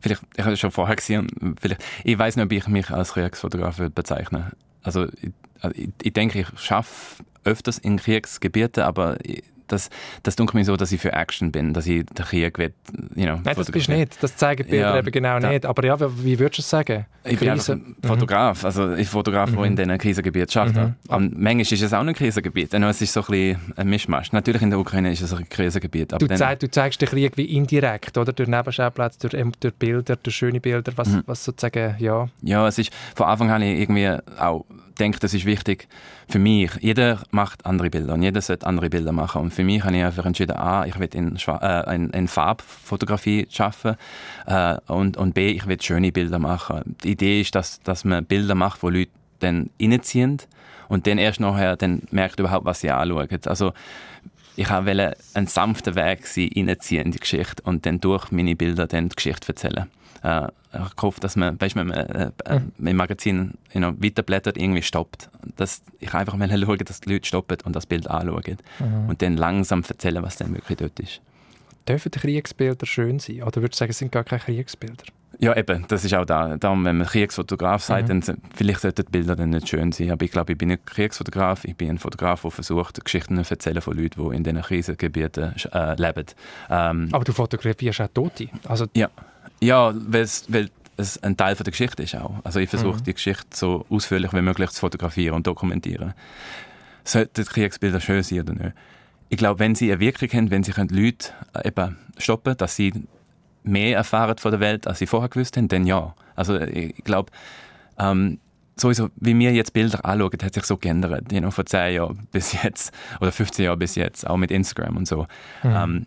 Vielleicht, 0.00 0.22
ich 0.36 0.44
habe 0.44 0.52
es 0.52 0.60
schon 0.60 0.70
vorher 0.70 0.96
gesehen, 0.96 1.56
vielleicht, 1.60 1.82
ich 2.04 2.18
weiß 2.18 2.36
nicht, 2.36 2.44
ob 2.44 2.52
ich 2.52 2.66
mich 2.68 2.90
als 2.90 3.12
Kriegsfotograf 3.12 3.80
bezeichnen. 3.94 4.52
Also 4.82 5.06
ich, 5.20 5.32
also 5.60 5.76
ich, 5.76 5.90
ich 6.02 6.12
denke, 6.12 6.40
ich 6.40 6.48
schaffe 6.60 7.22
öfters 7.44 7.78
in 7.78 7.96
Kriegsgebieten, 7.98 8.82
aber 8.82 9.16
ich, 9.22 9.42
das, 9.72 9.90
das 10.22 10.36
dunkelt 10.36 10.54
mir 10.54 10.64
so, 10.64 10.76
dass 10.76 10.92
ich 10.92 11.00
für 11.00 11.12
Action 11.12 11.52
bin, 11.52 11.72
dass 11.72 11.86
ich 11.86 12.04
den 12.04 12.24
Krieg 12.24 12.58
will, 12.58 12.72
you 13.14 13.24
know, 13.24 13.40
Nein, 13.42 13.54
das 13.56 13.70
bist 13.70 13.88
du 13.88 13.92
nicht. 13.92 14.22
Das 14.22 14.36
zeigen 14.36 14.68
Bilder 14.68 14.90
ja, 14.90 14.98
eben 14.98 15.10
genau 15.10 15.38
da, 15.38 15.50
nicht. 15.50 15.66
Aber 15.66 15.84
ja, 15.84 15.96
wie 16.00 16.38
würdest 16.38 16.58
du 16.58 16.62
es 16.62 16.70
sagen? 16.70 17.06
Ich 17.24 17.38
bin 17.38 17.50
einfach 17.50 17.74
ein 17.74 17.96
Fotograf, 18.04 18.64
also 18.64 18.94
ich 18.94 19.08
Fotograf, 19.08 19.50
mhm. 19.50 19.56
der 19.56 19.64
in 19.66 19.76
diesem 19.76 19.98
Krisengebiet 19.98 20.56
arbeitet. 20.56 20.94
Mhm. 21.08 21.14
Und 21.14 21.38
manchmal 21.38 21.60
ist 21.60 21.72
es 21.72 21.92
auch 21.92 22.00
ein 22.00 22.14
Krisengebiet, 22.14 22.72
es 22.72 23.02
ist 23.02 23.12
so 23.12 23.20
ein 23.20 23.26
bisschen 23.26 23.74
ein 23.76 23.88
Mischmasch. 23.88 24.32
Natürlich 24.32 24.62
in 24.62 24.70
der 24.70 24.78
Ukraine 24.78 25.12
ist 25.12 25.20
es 25.20 25.32
ein 25.32 25.48
Krisengebiet. 25.48 26.12
du, 26.12 26.26
zeig, 26.28 26.60
du 26.60 26.70
zeigst 26.70 27.00
den 27.00 27.08
Krieg 27.08 27.36
wie 27.36 27.44
indirekt, 27.44 28.16
oder? 28.16 28.32
Durch 28.32 28.48
Nebenschauplätze, 28.48 29.28
durch, 29.28 29.44
durch 29.60 29.74
Bilder, 29.74 30.16
durch 30.16 30.34
schöne 30.34 30.60
Bilder, 30.60 30.92
was, 30.96 31.08
mhm. 31.08 31.22
was 31.26 31.44
sozusagen, 31.44 31.96
ja. 31.98 32.28
Ja, 32.42 32.66
es 32.66 32.78
ist, 32.78 32.90
von 33.14 33.26
Anfang 33.26 33.50
an 33.50 33.62
irgendwie 33.62 34.08
auch 34.38 34.64
denke, 35.00 35.18
das 35.18 35.34
ist 35.34 35.46
wichtig 35.46 35.88
für 36.28 36.38
mich. 36.38 36.70
Jeder 36.80 37.20
macht 37.30 37.66
andere 37.66 37.90
Bilder 37.90 38.14
und 38.14 38.22
jeder 38.22 38.40
sollte 38.40 38.66
andere 38.66 38.90
Bilder 38.90 39.12
machen. 39.12 39.40
Und 39.42 39.52
für 39.52 39.64
mich 39.64 39.82
habe 39.82 39.96
ich 39.96 40.04
einfach 40.04 40.26
entschieden, 40.26 40.56
A, 40.56 40.84
ich 40.84 40.98
will 40.98 41.08
in, 41.14 41.36
äh, 41.36 41.94
in, 41.94 42.10
in 42.10 42.28
Farbfotografie 42.28 43.48
arbeiten 43.58 43.96
äh, 44.46 44.76
und, 44.92 45.16
und 45.16 45.34
B, 45.34 45.50
ich 45.50 45.66
will 45.66 45.80
schöne 45.80 46.12
Bilder 46.12 46.38
machen. 46.38 46.96
Die 47.02 47.12
Idee 47.12 47.40
ist, 47.40 47.54
dass, 47.54 47.80
dass 47.80 48.04
man 48.04 48.24
Bilder 48.24 48.54
macht, 48.54 48.82
wo 48.82 48.90
Leute 48.90 49.10
dann 49.40 49.70
reinziehen 49.80 50.38
und 50.88 51.06
dann 51.06 51.18
erst 51.18 51.40
nachher 51.40 51.76
dann 51.76 52.02
merkt 52.10 52.38
überhaupt, 52.38 52.66
was 52.66 52.80
sie 52.80 52.90
anschauen. 52.90 53.28
Also 53.46 53.72
ich 54.56 54.68
wollte 54.70 55.16
einen 55.34 55.46
sanften 55.46 55.94
Weg 55.94 56.26
sein, 56.26 56.50
reinziehen 56.54 57.06
in 57.06 57.12
die 57.12 57.20
Geschichte 57.20 57.62
und 57.62 57.86
dann 57.86 58.00
durch 58.00 58.30
meine 58.30 58.54
Bilder 58.54 58.86
dann 58.86 59.08
die 59.08 59.16
Geschichte 59.16 59.48
erzählen 59.48 59.86
äh, 60.22 60.48
gehofft, 60.96 61.24
dass 61.24 61.36
man, 61.36 61.60
weißt, 61.60 61.76
wenn 61.76 61.88
man 61.88 61.96
äh, 61.96 62.30
äh, 62.44 62.60
mhm. 62.60 62.86
im 62.86 62.96
Magazin 62.96 63.54
you 63.72 63.80
know, 63.80 63.92
weiterblättert, 63.98 64.56
irgendwie 64.56 64.82
stoppt. 64.82 65.30
Das, 65.56 65.82
ich 65.98 66.14
einfach 66.14 66.36
mal 66.36 66.48
schauen, 66.64 66.78
dass 66.78 67.00
die 67.00 67.12
Leute 67.12 67.26
stoppen 67.26 67.58
und 67.64 67.74
das 67.74 67.86
Bild 67.86 68.08
anschauen. 68.08 68.58
Mhm. 68.78 69.08
Und 69.08 69.22
dann 69.22 69.36
langsam 69.36 69.82
erzählen, 69.86 70.22
was 70.22 70.36
dann 70.36 70.54
wirklich 70.54 70.78
dort 70.78 70.98
ist. 71.00 71.20
Dürfen 71.88 72.10
die 72.10 72.18
Kriegsbilder 72.18 72.86
schön 72.86 73.18
sein? 73.18 73.42
Oder 73.42 73.62
würdest 73.62 73.74
du 73.74 73.82
sagen, 73.82 73.90
es 73.90 73.98
sind 73.98 74.12
gar 74.12 74.24
keine 74.24 74.40
Kriegsbilder? 74.40 75.04
Ja, 75.38 75.56
eben, 75.56 75.86
das 75.88 76.04
ist 76.04 76.12
auch 76.14 76.26
da. 76.26 76.58
Darum, 76.58 76.84
wenn 76.84 76.98
man 76.98 77.06
Kriegsfotograf 77.06 77.82
sagt, 77.82 78.08
mhm. 78.08 78.20
dann 78.20 78.38
vielleicht 78.54 78.80
sollten 78.80 79.06
die 79.06 79.10
Bilder 79.10 79.36
dann 79.36 79.50
nicht 79.50 79.68
schön 79.68 79.90
sein. 79.90 80.10
Aber 80.10 80.22
ich 80.22 80.30
glaube, 80.30 80.52
ich 80.52 80.58
bin 80.58 80.68
nicht 80.68 80.84
Kriegsfotograf, 80.84 81.64
ich 81.64 81.76
bin 81.76 81.88
ein 81.88 81.98
Fotograf, 81.98 82.42
der 82.42 82.50
versucht, 82.50 83.02
Geschichten 83.02 83.42
zu 83.42 83.54
erzählen 83.54 83.80
von 83.80 83.96
Leuten, 83.96 84.22
die 84.22 84.36
in 84.36 84.44
diesen 84.44 84.60
Krisengebieten 84.60 85.54
äh, 85.72 85.94
leben. 85.94 86.26
Ähm, 86.68 87.08
Aber 87.12 87.24
du 87.24 87.32
fotografierst 87.32 88.02
auch 88.02 88.08
Tote. 88.12 88.48
Also 88.68 88.86
ja. 88.94 89.08
Ja, 89.60 89.92
weil 89.94 90.22
es 90.96 91.22
ein 91.22 91.36
Teil 91.36 91.56
von 91.56 91.64
der 91.64 91.72
Geschichte 91.72 92.02
ist 92.02 92.14
auch. 92.14 92.34
Also 92.44 92.60
ich 92.60 92.68
versuche 92.68 92.98
mhm. 92.98 93.04
die 93.04 93.14
Geschichte 93.14 93.46
so 93.54 93.86
ausführlich 93.88 94.32
wie 94.32 94.42
möglich 94.42 94.70
zu 94.70 94.80
fotografieren 94.80 95.36
und 95.36 95.46
dokumentieren. 95.46 96.14
Sollten 97.04 97.44
Kriegsbilder 97.44 98.00
schön 98.00 98.22
sein 98.22 98.40
oder 98.40 98.54
nicht? 98.54 98.72
Ich 99.28 99.38
glaube, 99.38 99.60
wenn 99.60 99.74
sie 99.74 99.90
eine 99.90 100.00
Wirkung 100.00 100.28
haben, 100.30 100.50
wenn 100.50 100.64
sie 100.64 100.72
Leute 100.72 101.30
äh, 101.54 101.68
eben 101.68 101.96
stoppen 102.18 102.56
dass 102.56 102.76
sie 102.76 102.92
mehr 103.62 103.96
erfahren 103.96 104.38
von 104.38 104.50
der 104.50 104.60
Welt, 104.60 104.86
als 104.86 104.98
sie 104.98 105.06
vorher 105.06 105.28
gewusst 105.28 105.56
haben, 105.56 105.68
dann 105.68 105.86
ja. 105.86 106.14
Also 106.34 106.58
ich 106.58 107.04
glaube, 107.04 107.30
ähm, 107.98 108.38
sowieso, 108.76 109.10
wie 109.16 109.38
wir 109.38 109.52
jetzt 109.52 109.72
Bilder 109.72 110.04
anschauen, 110.04 110.38
hat 110.42 110.54
sich 110.54 110.64
so 110.64 110.76
geändert. 110.76 111.30
You 111.32 111.40
know, 111.40 111.50
von 111.50 111.66
10 111.66 111.94
Jahren 111.94 112.28
bis 112.32 112.52
jetzt 112.62 112.92
oder 113.20 113.30
15 113.30 113.66
Jahren 113.66 113.78
bis 113.78 113.94
jetzt, 113.94 114.26
auch 114.26 114.36
mit 114.36 114.50
Instagram 114.50 114.96
und 114.96 115.06
so. 115.06 115.26
Mhm. 115.62 115.70
Ähm, 115.76 116.06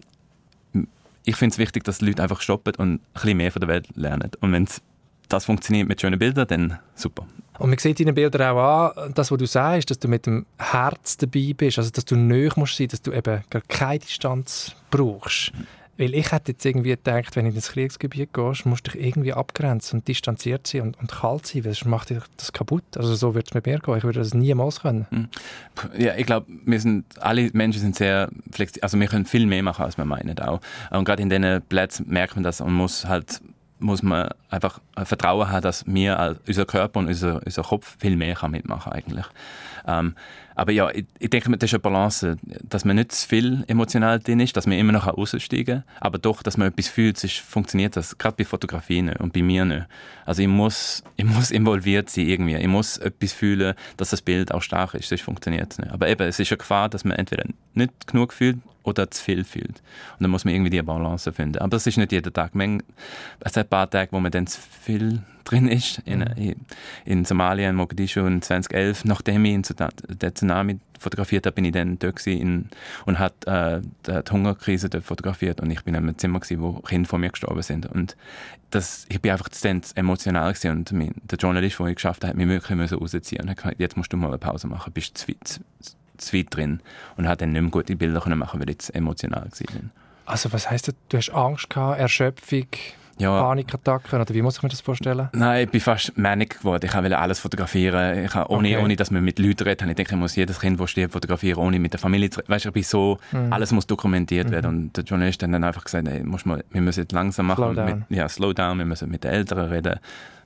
ich 1.25 1.35
finde 1.35 1.53
es 1.53 1.57
wichtig, 1.57 1.83
dass 1.83 1.99
die 1.99 2.05
Leute 2.05 2.23
einfach 2.23 2.41
stoppen 2.41 2.75
und 2.75 2.93
ein 2.93 2.99
bisschen 3.13 3.37
mehr 3.37 3.51
von 3.51 3.59
der 3.61 3.69
Welt 3.69 3.87
lernen. 3.95 4.31
Und 4.41 4.51
wenn 4.51 4.67
das 5.29 5.45
funktioniert 5.45 5.87
mit 5.87 6.01
schönen 6.01 6.19
Bildern, 6.19 6.47
dann 6.47 6.79
super. 6.95 7.25
Und 7.59 7.69
man 7.69 7.79
sieht 7.79 7.99
in 7.99 8.07
den 8.07 8.15
Bildern 8.15 8.55
auch 8.55 8.95
an, 8.95 9.13
das, 9.13 9.31
was 9.31 9.37
du 9.37 9.45
sagst, 9.45 9.89
dass 9.89 9.99
du 9.99 10.07
mit 10.07 10.25
dem 10.25 10.45
Herz 10.57 11.17
dabei 11.17 11.53
bist, 11.55 11.77
also 11.77 11.91
dass 11.91 12.05
du 12.05 12.15
nöch 12.15 12.55
musst 12.55 12.77
sein, 12.77 12.87
dass 12.87 13.01
du 13.01 13.11
eben 13.11 13.43
gar 13.49 13.61
keine 13.67 13.99
Distanz 13.99 14.75
brauchst. 14.89 15.51
Weil 15.97 16.15
ich 16.15 16.31
hätte 16.31 16.53
jetzt 16.53 16.65
irgendwie 16.65 16.89
gedacht, 16.89 17.35
wenn 17.35 17.45
du 17.45 17.51
ins 17.51 17.69
Kriegsgebiet 17.71 18.33
gehst, 18.33 18.65
musst 18.65 18.87
du 18.87 18.91
dich 18.91 19.05
irgendwie 19.05 19.33
abgrenzen 19.33 19.99
und 19.99 20.07
distanziert 20.07 20.65
sein 20.65 20.81
und, 20.81 20.99
und 20.99 21.11
kalt 21.11 21.45
sein, 21.45 21.65
weil 21.65 21.73
sonst 21.73 21.85
macht 21.85 22.09
dich 22.09 22.17
das 22.37 22.51
kaputt. 22.51 22.83
Also 22.95 23.13
so 23.13 23.35
würde 23.35 23.47
es 23.47 23.53
mit 23.53 23.65
mir 23.65 23.79
gehen. 23.79 23.97
Ich 23.97 24.03
würde 24.03 24.19
das 24.19 24.33
niemals 24.33 24.81
können. 24.81 25.05
Hm. 25.09 25.27
Ja, 25.97 26.15
ich 26.15 26.25
glaube, 26.25 26.47
wir 26.65 26.79
sind, 26.79 27.05
alle 27.19 27.49
Menschen 27.53 27.81
sind 27.81 27.95
sehr 27.95 28.29
flexibel. 28.51 28.83
Also 28.83 28.99
wir 28.99 29.07
können 29.07 29.25
viel 29.25 29.45
mehr 29.45 29.61
machen, 29.61 29.85
als 29.85 29.97
wir 29.97 30.05
meinen 30.05 30.37
auch. 30.39 30.61
Und 30.89 31.05
gerade 31.05 31.21
in 31.21 31.29
diesen 31.29 31.61
Plätzen 31.61 32.07
merkt 32.09 32.35
man 32.35 32.43
das 32.43 32.59
und 32.59 32.73
muss 32.73 33.05
halt 33.05 33.41
muss 33.83 34.01
man 34.01 34.29
einfach 34.49 34.79
Vertrauen 35.03 35.49
haben, 35.49 35.61
dass 35.61 35.85
wir, 35.85 36.37
unser 36.47 36.65
Körper 36.65 36.99
und 36.99 37.07
unser, 37.07 37.41
unser 37.45 37.63
Kopf 37.63 37.97
viel 37.99 38.15
mehr 38.15 38.35
kann 38.35 38.51
mitmachen 38.51 38.91
eigentlich. 38.91 39.25
Ähm, 39.85 40.15
aber 40.55 40.71
ja, 40.71 40.89
ich, 40.91 41.05
ich, 41.19 41.29
denke, 41.29 41.51
das 41.57 41.69
ist 41.69 41.73
eine 41.73 41.81
Balance, 41.81 42.37
dass 42.61 42.85
man 42.85 42.95
nicht 42.95 43.11
zu 43.11 43.27
viel 43.27 43.63
emotional 43.67 44.19
drin 44.19 44.39
ist, 44.39 44.55
dass 44.55 44.67
man 44.67 44.77
immer 44.77 44.91
noch 44.91 45.07
raussteigen 45.07 45.83
kann, 45.83 45.83
aber 45.99 46.19
doch, 46.19 46.43
dass 46.43 46.57
man 46.57 46.67
etwas 46.67 46.87
fühlt, 46.87 47.17
sonst 47.17 47.39
funktioniert 47.39 47.95
das, 47.95 48.17
gerade 48.17 48.35
bei 48.37 48.45
Fotografie 48.45 49.01
nicht 49.01 49.19
und 49.19 49.33
bei 49.33 49.41
mir 49.41 49.65
nicht. 49.65 49.87
Also 50.25 50.41
ich 50.41 50.47
muss, 50.47 51.03
ich 51.17 51.25
muss 51.25 51.51
involviert 51.51 52.09
sein 52.09 52.27
irgendwie, 52.27 52.55
ich 52.55 52.67
muss 52.67 52.97
etwas 52.97 53.33
fühlen, 53.33 53.73
dass 53.97 54.11
das 54.11 54.21
Bild 54.21 54.53
auch 54.53 54.61
stark 54.61 54.93
ist, 54.93 55.09
sonst 55.09 55.21
funktioniert 55.21 55.71
es 55.71 55.79
nicht. 55.79 55.91
Aber 55.91 56.07
eben, 56.07 56.27
es 56.27 56.39
ist 56.39 56.51
eine 56.51 56.57
Gefahr, 56.57 56.87
dass 56.89 57.03
man 57.03 57.17
entweder 57.17 57.45
nicht 57.73 58.07
genug 58.07 58.33
fühlt 58.33 58.57
oder 58.83 59.09
zu 59.09 59.23
viel 59.23 59.43
fühlt. 59.43 59.81
Und 60.13 60.21
dann 60.21 60.31
muss 60.31 60.45
man 60.45 60.53
irgendwie 60.53 60.69
die 60.69 60.81
Balance 60.81 61.31
finden. 61.31 61.59
Aber 61.59 61.69
das 61.69 61.87
ist 61.87 61.97
nicht 61.97 62.11
jeden 62.11 62.33
Tag. 62.33 62.51
Es 63.39 63.57
hat 63.57 63.65
ein 63.65 63.69
paar 63.69 63.89
Tage, 63.89 64.11
wo 64.11 64.19
man 64.19 64.31
dann 64.31 64.47
zu 64.47 64.59
viel 64.61 65.21
drin 65.43 65.67
ist. 65.67 65.99
In, 66.05 66.19
mhm. 66.19 66.55
in 67.05 67.25
Somalia, 67.25 67.69
in 67.69 67.75
Mogadischu 67.75 68.25
in 68.25 68.41
2011, 68.41 69.05
nachdem 69.05 69.45
ich 69.45 69.67
den 69.67 70.35
Tsunami 70.35 70.79
fotografiert 70.99 71.45
habe, 71.45 71.55
bin 71.55 71.65
ich 71.65 71.73
dann 71.73 71.99
dort 71.99 72.25
in, 72.25 72.69
und 73.05 73.19
habe 73.19 73.83
äh, 74.07 74.21
die 74.23 74.31
Hungerkrise 74.31 74.89
dort 74.89 75.03
fotografiert 75.03 75.61
und 75.61 75.69
ich 75.69 75.83
bin 75.83 75.93
in 75.93 76.03
einem 76.03 76.17
Zimmer 76.17 76.39
gewesen, 76.39 76.61
wo 76.61 76.73
Kinder 76.79 77.09
von 77.09 77.21
mir 77.21 77.29
gestorben 77.29 77.61
sind 77.61 77.85
und 77.85 78.15
das, 78.71 79.05
ich 79.09 79.21
bin 79.21 79.31
einfach 79.31 79.49
dann 79.49 79.81
emotional 79.95 80.53
gewesen 80.53 80.71
und 80.71 80.91
mein, 80.93 81.13
der 81.23 81.37
Journalist, 81.37 81.77
der 81.77 81.87
ich 81.87 81.95
geschafft 81.95 82.23
hat, 82.23 82.31
hat 82.31 82.37
mich 82.37 82.47
wirklich 82.47 82.91
rausziehen 82.91 83.43
und 83.43 83.49
hat 83.49 83.57
gesagt, 83.57 83.79
jetzt 83.79 83.97
musst 83.97 84.13
du 84.13 84.17
mal 84.17 84.29
eine 84.29 84.37
Pause 84.37 84.67
machen, 84.67 84.93
bist 84.93 85.17
zu 85.17 85.27
weit, 85.27 85.59
zu 86.17 86.37
weit 86.37 86.47
drin 86.49 86.81
und 87.17 87.27
hat 87.27 87.41
dann 87.41 87.51
nicht 87.51 87.61
mehr 87.61 87.71
gute 87.71 87.95
Bilder 87.95 88.35
machen 88.35 88.59
weil 88.59 88.69
ich 88.69 88.79
zu 88.79 88.93
emotional 88.93 89.43
war. 89.43 89.91
Also 90.25 90.53
was 90.53 90.69
heisst 90.69 90.87
das? 90.87 90.95
Du 91.09 91.17
hast 91.17 91.29
Angst 91.31 91.69
gehabt, 91.69 91.99
Erschöpfung? 91.99 92.67
Ja. 93.17 93.41
Panikattacken? 93.41 94.19
Oder 94.19 94.33
wie 94.33 94.41
muss 94.41 94.57
ich 94.57 94.63
mir 94.63 94.69
das 94.69 94.81
vorstellen? 94.81 95.29
Nein, 95.33 95.65
ich 95.65 95.71
bin 95.71 95.81
fast 95.81 96.17
manic 96.17 96.59
geworden. 96.59 96.85
Ich 96.85 96.93
wollte 96.93 97.17
alles 97.17 97.39
fotografieren. 97.39 98.25
Ich 98.25 98.33
habe, 98.33 98.51
ohne, 98.51 98.69
okay. 98.69 98.83
ohne, 98.83 98.95
dass 98.95 99.11
man 99.11 99.23
mit 99.23 99.39
Leuten 99.39 99.63
redet, 99.63 99.87
ich 99.87 99.95
denke, 99.95 100.13
ich 100.13 100.19
muss 100.19 100.35
jedes 100.35 100.59
Kind, 100.59 100.79
das 100.79 100.89
steht, 100.89 101.11
fotografieren, 101.11 101.59
ohne 101.59 101.79
mit 101.79 101.93
der 101.93 101.99
Familie 101.99 102.29
zu 102.29 102.39
reden. 102.39 102.49
Weißt 102.49 102.65
du, 102.65 102.69
ich 102.69 102.73
bin 102.73 102.83
so, 102.83 103.19
mhm. 103.31 103.53
alles 103.53 103.71
muss 103.71 103.87
dokumentiert 103.87 104.51
werden. 104.51 104.71
Mhm. 104.71 104.77
Und 104.77 104.97
der 104.97 105.03
Journalist 105.03 105.43
hat 105.43 105.53
dann 105.53 105.63
einfach 105.63 105.83
gesagt, 105.83 106.07
hey, 106.07 106.23
muss 106.23 106.45
mal, 106.45 106.63
wir 106.71 106.81
müssen 106.81 107.01
jetzt 107.01 107.11
langsam 107.11 107.47
machen. 107.47 107.63
Slow 107.63 107.75
down. 107.75 108.05
Mit, 108.09 108.17
ja, 108.17 108.27
slow 108.27 108.53
down, 108.53 108.77
wir 108.77 108.85
müssen 108.85 109.09
mit 109.09 109.23
den 109.23 109.31
Eltern 109.31 109.69
reden. 109.69 109.99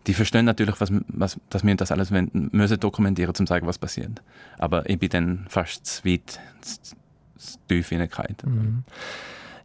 Die 0.08 0.14
verstehen 0.14 0.46
natürlich, 0.46 0.80
was, 0.80 0.92
was, 1.10 1.38
dass 1.50 1.66
wir 1.66 1.76
das 1.76 1.92
alles 1.92 2.12
müssen 2.12 2.80
dokumentieren, 2.80 3.30
um 3.30 3.36
zu 3.36 3.46
sagen, 3.46 3.68
was 3.68 3.78
passiert. 3.78 4.22
Aber 4.58 4.90
ich 4.90 4.98
bin 5.00 5.10
dann 5.10 5.46
fast 5.50 5.86
zu 5.86 6.06
weit, 6.06 6.40
zu, 6.62 6.96
zu 7.38 7.58
tief 7.68 7.92
in 7.92 8.00
Mhm. 8.00 8.84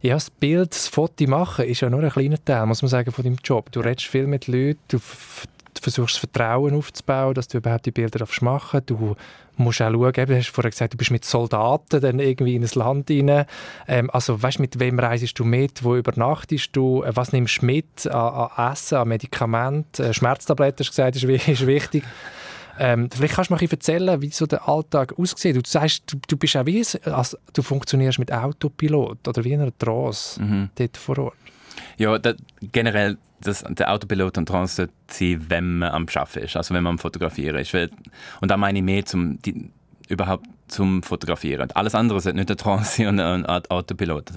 Ja, 0.03 0.15
das 0.15 0.29
Bild, 0.29 0.71
das 0.71 0.89
Foto 0.89 1.25
machen, 1.27 1.63
ist 1.63 1.79
ja 1.79 1.89
nur 1.89 2.03
ein 2.03 2.09
kleiner 2.09 2.43
Teil, 2.43 2.65
muss 2.65 2.81
man 2.81 2.89
sagen, 2.89 3.13
von 3.13 3.23
deinem 3.23 3.37
Job. 3.41 3.71
Du 3.71 3.79
redest 3.79 4.07
viel 4.07 4.27
mit 4.27 4.47
Leuten, 4.47 4.81
du, 4.89 4.97
du 4.97 5.81
versuchst 5.81 6.17
Vertrauen 6.17 6.75
aufzubauen, 6.75 7.33
dass 7.33 7.47
du 7.47 7.59
überhaupt 7.59 7.85
die 7.85 7.91
Bilder 7.91 8.25
machen 8.41 8.81
Du 8.85 9.15
musst 9.55 9.81
auch 9.81 9.93
schauen, 9.93 10.11
du 10.11 10.37
hast 10.37 10.49
vorher 10.49 10.71
gesagt, 10.71 10.93
du 10.93 10.97
bist 10.97 11.11
mit 11.11 11.23
Soldaten 11.23 12.01
dann 12.01 12.19
irgendwie 12.19 12.55
in 12.55 12.65
ein 12.65 12.69
Land 12.73 13.09
rein. 13.09 13.45
Ähm, 13.87 14.09
also 14.11 14.43
weißt 14.43 14.59
mit 14.59 14.77
wem 14.77 14.99
reisest 14.99 15.39
du 15.39 15.45
mit, 15.45 15.85
wo 15.85 15.95
übernachtest 15.95 16.75
du, 16.75 17.03
äh, 17.03 17.15
was 17.15 17.31
nimmst 17.31 17.61
du 17.61 17.67
mit 17.67 18.05
an, 18.07 18.49
an 18.51 18.73
Essen, 18.73 18.97
an 18.97 19.07
Medikamenten, 19.07 20.03
äh, 20.03 20.13
Schmerztabletten, 20.13 20.79
hast 20.85 20.89
du 20.89 21.01
gesagt, 21.01 21.15
ist, 21.15 21.47
ist 21.47 21.65
wichtig. 21.65 22.03
Ähm, 22.79 23.09
vielleicht 23.11 23.35
kannst 23.35 23.51
du 23.51 23.55
mir 23.55 23.71
erzählen, 23.71 24.21
wie 24.21 24.29
so 24.29 24.45
der 24.45 24.67
Alltag 24.67 25.17
aussieht. 25.17 25.55
Du 25.55 25.61
sagst, 25.65 26.03
du, 26.07 26.17
du 26.27 26.37
bist 26.37 26.55
auch 26.57 26.65
wie, 26.65 26.83
also, 27.05 27.37
du 27.53 27.61
funktionierst 27.61 28.19
mit 28.19 28.31
Autopilot 28.31 29.27
oder 29.27 29.43
wie 29.43 29.53
in 29.53 29.61
einer 29.61 29.77
Trance 29.77 30.41
mhm. 30.41 30.69
dort 30.75 30.97
vor 30.97 31.19
Ort. 31.19 31.37
Ja, 31.97 32.17
da, 32.17 32.33
generell 32.71 33.17
das, 33.41 33.63
der 33.67 33.91
Autopilot 33.91 34.37
und 34.37 34.47
Trance 34.47 34.75
sollte 34.75 34.93
sein, 35.07 35.45
wenn 35.49 35.77
man 35.79 35.91
am 35.91 36.05
Arbeiten 36.15 36.39
ist, 36.39 36.55
also 36.55 36.73
wenn 36.73 36.83
man 36.83 36.91
am 36.91 36.99
Fotografieren 36.99 37.57
ist. 37.57 37.73
Und 37.73 38.49
da 38.49 38.57
meine 38.57 38.79
ich 38.79 38.85
mehr 38.85 39.05
zum, 39.05 39.39
die, 39.41 39.69
überhaupt 40.07 40.47
zum 40.67 41.03
Fotografieren. 41.03 41.69
Alles 41.71 41.93
andere 41.95 42.19
sollte 42.21 42.37
nicht 42.37 42.49
der 42.49 42.57
Trance 42.57 42.97
sein 42.97 43.07
und 43.07 43.19
ein 43.19 43.45
Autopilot 43.45 44.31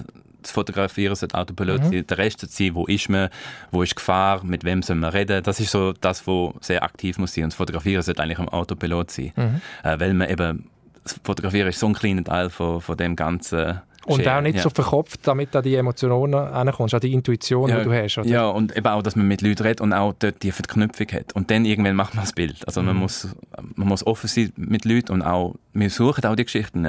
das 0.47 0.53
Fotografieren 0.53 1.15
sollte 1.15 1.37
Autopilot 1.37 1.83
mhm. 1.83 2.07
Der 2.07 2.17
Rest 2.17 2.39
sollte 2.39 2.55
sein, 2.55 2.73
wo 2.73 2.85
ist 2.85 3.09
man, 3.09 3.29
wo 3.71 3.83
ist 3.83 3.95
Gefahr, 3.95 4.43
mit 4.43 4.63
wem 4.63 4.81
soll 4.81 4.95
man 4.95 5.11
reden. 5.11 5.43
Das 5.43 5.59
ist 5.59 5.71
so 5.71 5.93
das, 5.93 6.25
was 6.25 6.53
sehr 6.61 6.83
aktiv 6.83 7.17
muss 7.17 7.33
sein. 7.33 7.45
Und 7.45 7.53
das 7.53 7.57
Fotografieren 7.57 8.01
sollte 8.01 8.23
eigentlich 8.23 8.39
am 8.39 8.49
Autopilot 8.49 9.11
sein. 9.11 9.33
Mhm. 9.35 9.61
Äh, 9.83 9.99
weil 9.99 10.13
man 10.13 10.29
eben, 10.29 10.69
das 11.03 11.19
Fotografieren 11.23 11.67
ist 11.67 11.79
so 11.79 11.87
ein 11.87 11.93
kleiner 11.93 12.23
Teil 12.23 12.49
von, 12.49 12.81
von 12.81 12.97
dem 12.97 13.15
ganzen 13.15 13.81
und 14.07 14.27
auch 14.27 14.41
nicht 14.41 14.57
ja. 14.57 14.63
so 14.63 14.69
verkopft, 14.69 15.27
damit 15.27 15.53
du 15.53 15.59
an 15.59 15.63
die 15.63 15.75
Emotionen 15.75 16.33
ankommst, 16.33 16.93
an 16.93 17.01
die 17.01 17.13
Intuition, 17.13 17.69
ja, 17.69 17.79
die 17.79 17.85
du 17.85 17.93
hast. 17.93 18.17
Oder? 18.17 18.27
Ja, 18.27 18.47
und 18.47 18.75
eben 18.75 18.87
auch, 18.87 19.03
dass 19.03 19.15
man 19.15 19.27
mit 19.27 19.41
Leuten 19.41 19.63
redet 19.63 19.81
und 19.81 19.93
auch 19.93 20.13
dort 20.17 20.43
die 20.43 20.51
Verknüpfung 20.51 21.07
hat. 21.11 21.33
Und 21.33 21.51
dann 21.51 21.65
irgendwann 21.65 21.95
macht 21.95 22.15
man 22.15 22.23
das 22.23 22.33
Bild. 22.33 22.65
Also 22.65 22.81
mhm. 22.81 22.87
man, 22.87 22.97
muss, 22.97 23.27
man 23.75 23.87
muss 23.87 24.05
offen 24.05 24.27
sein 24.27 24.53
mit 24.55 24.85
Leuten 24.85 25.11
und 25.11 25.21
auch, 25.21 25.55
wir 25.73 25.89
suchen 25.89 26.25
auch 26.25 26.35
die 26.35 26.45
Geschichten. 26.45 26.83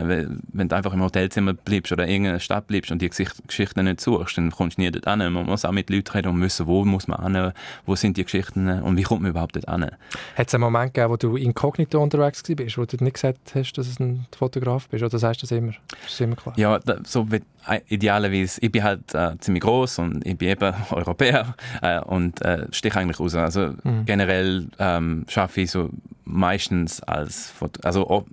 Wenn 0.53 0.69
du 0.69 0.77
einfach 0.77 0.93
im 0.93 1.03
Hotelzimmer 1.03 1.53
bleibst 1.53 1.93
oder 1.93 2.05
in 2.05 2.11
irgendeiner 2.11 2.41
Stadt 2.41 2.67
bleibst 2.67 2.91
und 2.91 3.03
die 3.03 3.11
Geschichten 3.11 3.85
nicht 3.85 4.01
suchst, 4.01 4.39
dann 4.39 4.51
kommst 4.51 4.79
du 4.79 4.83
nie 4.83 4.91
dort 4.91 5.07
an. 5.07 5.19
Man 5.19 5.47
muss 5.47 5.65
auch 5.65 5.73
mit 5.73 5.91
Leuten 5.91 6.11
reden 6.13 6.29
und 6.29 6.41
wissen, 6.41 6.67
wo 6.67 6.85
muss 6.85 7.09
man 7.09 7.35
hin, 7.35 7.53
wo 7.85 7.97
sind 7.97 8.17
die 8.17 8.25
Geschichten 8.25 8.69
und 8.69 8.97
wie 8.97 9.03
kommt 9.03 9.23
man 9.23 9.31
überhaupt 9.31 9.57
dort 9.57 9.69
an. 9.69 9.91
Hat 10.37 10.49
es 10.49 10.55
einen 10.55 10.63
Moment 10.63 10.95
gegeben, 10.95 11.13
wo 11.13 11.17
du 11.17 11.37
inkognito 11.37 12.03
unterwegs 12.03 12.43
warst, 12.49 12.79
wo 12.79 12.85
du 12.85 13.05
nicht 13.05 13.15
gesagt 13.15 13.39
hast, 13.55 13.73
dass 13.73 13.95
du 13.95 14.05
ein 14.05 14.27
Fotograf 14.37 14.89
bist? 14.89 15.03
Oder 15.05 15.19
sagst 15.19 15.43
du 15.43 15.47
das 15.47 15.57
immer? 15.57 15.73
Das 16.03 16.13
ist 16.13 16.21
immer 16.21 16.37
klar? 16.37 16.55
Ja, 16.57 16.79
so 17.09 17.31
wie 17.33 17.43
idealerweise, 17.89 18.61
ich 18.63 18.73
bin 18.73 18.83
halt 18.83 19.15
äh, 19.15 19.37
ziemlich 19.39 19.63
groß 19.63 19.99
und 19.99 20.27
ich 20.27 20.37
bin 20.37 20.49
eben 20.49 20.75
Europäer 20.91 21.55
äh, 21.83 22.01
und 22.01 22.41
äh, 22.43 22.67
stehe 22.71 22.95
eigentlich 22.95 23.21
raus. 23.21 23.35
Also 23.35 23.75
mhm. 23.83 24.05
generell 24.07 24.69
ähm, 24.79 25.25
schaffe 25.29 25.63
ich 25.63 25.71
so 25.71 25.91
meistens 26.25 27.03
als 27.03 27.51
Foto 27.51 27.81
also 27.83 28.27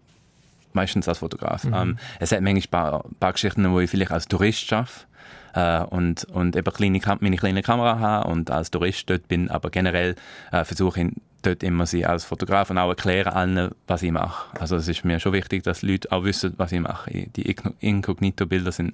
meistens 0.73 1.07
als 1.07 1.19
Fotograf. 1.19 1.63
Mhm. 1.63 1.73
Ähm, 1.73 1.97
es 2.19 2.31
hat 2.31 2.41
manchmal 2.41 2.85
ein 2.85 2.91
paar, 2.91 3.05
paar 3.19 3.33
Geschichten, 3.33 3.69
wo 3.71 3.79
ich 3.79 3.89
vielleicht 3.89 4.11
als 4.11 4.27
Tourist 4.27 4.67
schaffe 4.67 5.05
äh, 5.53 5.79
und, 5.83 6.25
und 6.25 6.55
eben 6.55 6.73
kleine, 6.73 6.99
meine 7.21 7.37
kleine 7.37 7.63
Kamera 7.63 7.99
habe 7.99 8.29
und 8.29 8.51
als 8.51 8.71
Tourist 8.71 9.09
dort 9.09 9.27
bin, 9.27 9.49
aber 9.49 9.69
generell 9.69 10.15
äh, 10.51 10.63
versuche 10.65 11.01
ich 11.01 11.07
dort 11.45 11.63
immer 11.63 11.85
sie 11.85 12.05
als 12.05 12.25
Fotograf 12.25 12.69
und 12.69 12.77
auch 12.77 12.89
erklären 12.89 13.33
allen, 13.33 13.71
was 13.87 14.03
ich 14.03 14.11
mache. 14.11 14.47
Also 14.59 14.75
es 14.75 14.87
ist 14.87 15.05
mir 15.05 15.19
schon 15.19 15.33
wichtig, 15.33 15.63
dass 15.63 15.81
Leute 15.81 16.11
auch 16.11 16.23
wissen, 16.23 16.53
was 16.57 16.71
ich 16.71 16.79
mache. 16.79 17.11
Die 17.35 17.55
Inkognito-Bilder 17.79 18.71
sind 18.71 18.93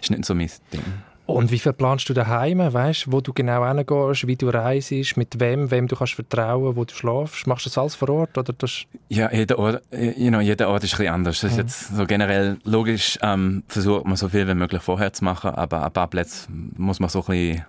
ist 0.00 0.10
nicht 0.10 0.24
so 0.24 0.34
mein 0.34 0.50
Ding. 0.72 0.82
Und 1.26 1.52
wie 1.52 1.58
viel 1.60 1.72
planst 1.72 2.08
du 2.08 2.12
daheim, 2.12 2.58
weißt, 2.58 3.12
wo 3.12 3.20
du 3.20 3.32
genau 3.32 3.64
hingehst, 3.64 4.26
wie 4.26 4.36
du 4.36 4.48
reist, 4.48 5.16
mit 5.16 5.38
wem, 5.38 5.70
wem 5.70 5.86
du 5.86 5.94
kannst 5.94 6.14
vertrauen, 6.14 6.74
wo 6.74 6.84
du 6.84 6.92
schlafst? 6.92 7.46
Machst 7.46 7.66
du 7.66 7.70
das 7.70 7.78
alles 7.78 7.94
vor 7.94 8.08
Ort 8.10 8.36
oder 8.36 8.52
das? 8.52 8.82
Ja, 9.08 9.32
jeder 9.32 9.58
Ort, 9.58 9.82
you 9.92 10.28
know, 10.28 10.40
jeder 10.40 10.68
Ort 10.68 10.82
ist 10.82 10.94
ein 10.94 10.98
bisschen 10.98 11.14
anders. 11.14 11.40
Das 11.40 11.52
ist 11.52 11.58
jetzt 11.58 11.96
so 11.96 12.04
generell 12.04 12.58
logisch, 12.64 13.18
ähm, 13.22 13.62
versucht 13.68 14.06
man 14.06 14.16
so 14.16 14.28
viel 14.28 14.48
wie 14.48 14.54
möglich 14.54 14.82
vorher 14.82 15.12
zu 15.12 15.24
machen, 15.24 15.50
aber 15.50 15.84
ein 15.84 15.92
paar 15.92 16.08
Plätze 16.08 16.48
muss 16.50 16.98
man 16.98 17.08
so 17.08 17.20
ein 17.20 17.26
bisschen 17.26 17.64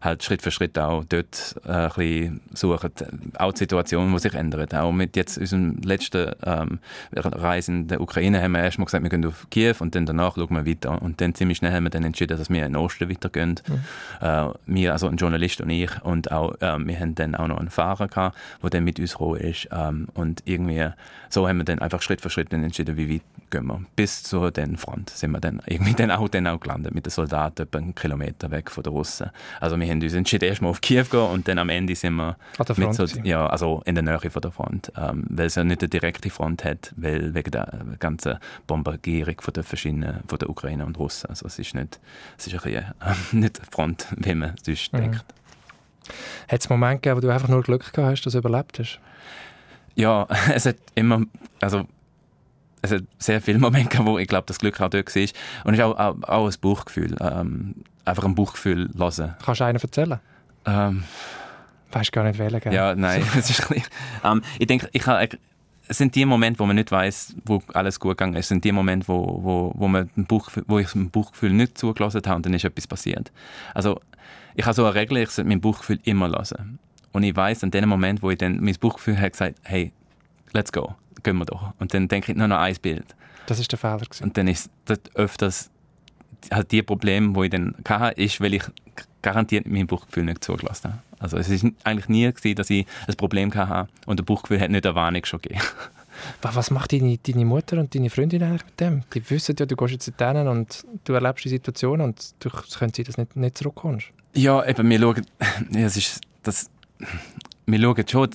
halt 0.00 0.22
Schritt 0.22 0.42
für 0.42 0.50
Schritt 0.50 0.78
auch 0.78 1.04
dort 1.08 1.56
äh, 1.64 1.70
ein 1.70 1.88
bisschen 1.88 2.40
suchen. 2.52 2.90
Auch 3.38 3.52
die 3.52 3.58
Situation, 3.58 4.12
die 4.12 4.18
sich 4.18 4.34
ändert. 4.34 4.74
Auch 4.74 4.92
mit 4.92 5.16
jetzt 5.16 5.38
unserem 5.38 5.78
letzten 5.82 6.32
ähm, 6.44 6.78
Reise 7.14 7.72
in 7.72 7.88
der 7.88 8.00
Ukraine 8.00 8.42
haben 8.42 8.52
wir 8.52 8.62
erstmal 8.62 8.86
gesagt, 8.86 9.02
wir 9.02 9.10
gehen 9.10 9.24
auf 9.24 9.46
Kiew 9.50 9.74
und 9.80 9.94
dann 9.94 10.06
danach 10.06 10.36
schauen 10.36 10.50
wir 10.50 10.66
weiter. 10.66 11.00
Und 11.00 11.20
dann 11.20 11.34
ziemlich 11.34 11.58
schnell 11.58 11.72
haben 11.72 11.84
wir 11.84 11.90
dann 11.90 12.04
entschieden, 12.04 12.38
dass 12.38 12.50
wir 12.50 12.64
in 12.64 12.72
den 12.72 12.76
Osten 12.76 13.10
weitergehen. 13.10 13.60
Mhm. 13.66 14.26
Äh, 14.26 14.48
wir, 14.66 14.92
also 14.92 15.08
ein 15.08 15.16
Journalist 15.16 15.60
und 15.60 15.70
ich. 15.70 15.90
Und 16.02 16.30
auch, 16.32 16.54
äh, 16.60 16.78
wir 16.78 16.98
haben 16.98 17.14
dann 17.14 17.34
auch 17.34 17.48
noch 17.48 17.58
einen 17.58 17.70
Fahrer 17.70 18.08
gehabt, 18.08 18.36
der 18.62 18.70
dann 18.70 18.84
mit 18.84 18.98
uns 18.98 19.12
gekommen 19.12 19.40
ist. 19.40 19.68
Ähm, 19.72 20.08
und 20.14 20.42
irgendwie 20.44 20.88
so 21.30 21.46
haben 21.48 21.58
wir 21.58 21.64
dann 21.64 21.78
einfach 21.80 22.02
Schritt 22.02 22.20
für 22.20 22.30
Schritt 22.30 22.52
dann 22.52 22.64
entschieden, 22.64 22.96
wie 22.96 23.14
weit 23.14 23.22
gehen 23.50 23.66
wir. 23.66 23.80
Bis 23.96 24.22
zur 24.22 24.50
den 24.50 24.76
Front 24.76 25.10
sind 25.10 25.30
wir 25.32 25.40
dann 25.40 25.60
irgendwie 25.66 25.94
dann 25.94 26.10
auch, 26.10 26.28
dann 26.28 26.46
auch 26.46 26.60
gelandet 26.60 26.94
mit 26.94 27.06
den 27.06 27.10
Soldaten 27.10 27.62
etwa 27.62 27.78
einen 27.78 27.94
Kilometer 27.94 28.50
weg 28.50 28.70
von 28.70 28.82
den 28.82 28.92
Russen. 28.92 29.30
Also 29.60 29.78
wir 29.78 29.86
haben 29.90 30.02
uns 30.02 30.14
entschieden, 30.14 30.46
erstmal 30.48 30.70
auf 30.70 30.80
Kiew 30.80 31.04
gehen 31.10 31.20
und 31.20 31.48
dann 31.48 31.58
am 31.58 31.68
Ende 31.68 31.94
sind 31.94 32.14
wir 32.14 32.36
Front, 32.54 32.94
so, 32.94 33.04
ja, 33.22 33.46
also 33.46 33.82
in 33.84 33.94
der 33.94 34.04
Nähe 34.04 34.30
von 34.30 34.42
der 34.42 34.50
Front, 34.50 34.92
ähm, 34.96 35.24
weil 35.28 35.46
es 35.46 35.54
ja 35.54 35.64
nicht 35.64 35.82
eine 35.82 35.88
direkte 35.88 36.30
Front 36.30 36.64
hat, 36.64 36.92
weil 36.96 37.34
wegen 37.34 37.50
der 37.50 37.80
ganzen 37.98 38.38
Bombardierung 38.66 39.40
von 39.40 39.54
der 39.54 39.64
verschiedenen, 39.64 40.20
von 40.26 40.38
der 40.38 40.50
Ukraine 40.50 40.86
und 40.86 40.98
Russen. 40.98 41.30
Also 41.30 41.46
es 41.46 41.58
ist 41.58 41.74
nicht, 41.74 42.00
es 42.36 42.46
ist 42.46 42.54
ein 42.54 42.60
bisschen, 42.60 42.84
äh, 43.00 43.14
nicht 43.36 43.58
eine 43.58 43.68
Front, 43.70 44.06
wie 44.16 44.34
man 44.34 44.54
sonst 44.62 44.92
mhm. 44.92 44.98
denkt. 44.98 45.24
Hat 46.48 46.60
es 46.60 46.68
Momente 46.68 47.00
gegeben, 47.00 47.16
wo 47.16 47.20
du 47.20 47.32
einfach 47.32 47.48
nur 47.48 47.62
Glück 47.62 47.92
gehabt 47.92 48.12
hast, 48.12 48.22
dass 48.22 48.32
du 48.32 48.38
überlebt 48.38 48.78
hast? 48.78 49.00
Ja, 49.94 50.26
es 50.54 50.66
hat 50.66 50.76
immer, 50.94 51.22
also 51.60 51.86
es 52.82 52.92
hat 52.92 53.02
sehr 53.18 53.40
viele 53.40 53.58
Momente 53.58 53.88
gehabt, 53.90 54.08
wo 54.08 54.18
ich 54.18 54.28
glaube, 54.28 54.46
das 54.46 54.58
Glück 54.58 54.80
auch 54.80 54.90
dort 54.90 55.14
war. 55.14 55.22
Und 55.64 55.74
es 55.74 55.78
ist 55.78 55.84
auch, 55.84 55.98
auch, 55.98 56.22
auch 56.28 56.46
ein 56.46 56.54
Buchgefühl. 56.60 57.16
Ähm, 57.20 57.74
einfach 58.04 58.24
ein 58.24 58.34
Buchgefühl 58.34 58.90
hören. 58.96 59.34
Kannst 59.44 59.60
du 59.60 59.64
einen 59.64 59.78
erzählen? 59.78 60.20
Ähm, 60.66 61.04
Weißt 61.90 62.12
gar 62.12 62.24
nicht 62.24 62.38
wählen, 62.38 62.60
gell? 62.60 62.72
ja, 62.72 62.94
nein, 62.94 63.22
es 63.36 63.50
ist 63.50 63.66
ähm, 64.24 64.42
Ich 64.58 64.66
denke, 64.66 64.88
ich 64.92 65.06
habe 65.06 65.28
es 65.90 65.96
sind 65.96 66.14
die 66.14 66.26
Momente, 66.26 66.60
wo 66.60 66.66
man 66.66 66.76
nicht 66.76 66.92
weiß, 66.92 67.34
wo 67.46 67.62
alles 67.72 67.98
gut 67.98 68.10
gegangen 68.10 68.34
ist. 68.34 68.44
Es 68.44 68.48
sind 68.48 68.62
die 68.62 68.72
Momente, 68.72 69.08
wo, 69.08 69.40
wo, 69.42 69.72
wo, 69.74 69.88
man 69.88 70.10
ein 70.18 70.26
Buch, 70.26 70.50
wo 70.66 70.78
ich 70.78 70.94
mein 70.94 71.10
Buchgefühl 71.10 71.50
nicht 71.50 71.78
zugelassen 71.78 72.20
habe 72.26 72.36
und 72.36 72.46
dann 72.46 72.52
ist 72.52 72.64
etwas 72.64 72.86
passiert. 72.86 73.32
Also 73.72 73.98
ich 74.54 74.66
habe 74.66 74.74
so 74.74 74.84
eine 74.84 74.94
Regel, 74.94 75.16
ich 75.16 75.30
sollte 75.30 75.48
mein 75.48 75.62
Buchgefühl 75.62 75.98
immer 76.04 76.28
lassen. 76.28 76.78
Und 77.12 77.22
ich 77.22 77.34
weiß 77.34 77.64
an 77.64 77.70
dem 77.70 77.88
Moment, 77.88 78.22
wo 78.22 78.30
ich 78.30 78.36
dann 78.36 78.62
mein 78.62 78.74
Buchgefühl 78.74 79.18
hat 79.18 79.32
gesagt, 79.32 79.56
hey, 79.62 79.92
let's 80.52 80.72
go, 80.72 80.94
gehen 81.22 81.36
wir 81.38 81.44
doch. 81.44 81.72
Und 81.78 81.94
dann 81.94 82.08
denke 82.08 82.32
ich 82.32 82.38
nur 82.38 82.48
noch 82.48 82.58
ein 82.58 82.76
Bild. 82.80 83.14
Das 83.46 83.58
ist 83.58 83.72
der 83.72 83.78
Fehler. 83.78 83.98
Gewesen. 83.98 84.24
Und 84.24 84.36
dann 84.36 84.48
ist 84.48 84.70
das 84.84 84.98
öfters 85.14 85.70
halt 86.52 86.70
die 86.70 86.82
Probleme, 86.82 87.34
wo 87.34 87.44
ich 87.44 87.50
dann 87.50 87.74
hatte, 87.88 88.20
ist, 88.20 88.40
weil 88.40 88.54
ich 88.54 88.62
garantiert 89.22 89.66
mein 89.66 89.86
Buchgefühl 89.86 90.24
nicht 90.24 90.44
zugelassen 90.44 90.92
habe. 90.92 91.02
Also 91.18 91.36
es 91.36 91.48
ist 91.48 91.66
eigentlich 91.84 92.08
nie 92.08 92.32
gewesen, 92.32 92.54
dass 92.54 92.70
ich 92.70 92.86
ein 93.06 93.16
Problem 93.16 93.52
hatte 93.52 93.90
und 94.06 94.20
das 94.20 94.26
Buchgefühl 94.26 94.60
hat 94.60 94.70
nicht 94.70 94.86
eine 94.86 94.94
Warnung 94.94 95.24
schon 95.24 95.40
gegeben. 95.40 95.62
Was 96.42 96.70
macht 96.70 96.92
deine, 96.92 97.16
deine 97.18 97.44
Mutter 97.44 97.78
und 97.78 97.94
deine 97.94 98.10
Freundin 98.10 98.42
eigentlich 98.42 98.64
mit 98.64 98.80
dem? 98.80 99.02
Die 99.14 99.30
wissen 99.30 99.54
ja, 99.58 99.66
du 99.66 99.76
gehst 99.76 99.92
jetzt 99.92 100.04
zu 100.04 100.12
denen 100.12 100.48
und 100.48 100.84
du 101.04 101.12
erlebst 101.12 101.44
die 101.44 101.48
Situation 101.48 102.00
und 102.00 102.34
du 102.40 102.50
können 102.50 102.92
sie 102.92 103.04
das 103.04 103.18
nicht, 103.18 103.36
nicht 103.36 103.58
zurückkommst. 103.58 104.08
Ja, 104.34 104.64
eben, 104.66 104.88
wir 104.88 105.00
schauen, 105.00 105.26
ja, 105.70 105.86
es 105.86 105.96
ist, 105.96 106.20
das, 106.42 106.70
wir 107.66 107.80
schauen 107.80 108.08
schon, 108.08 108.30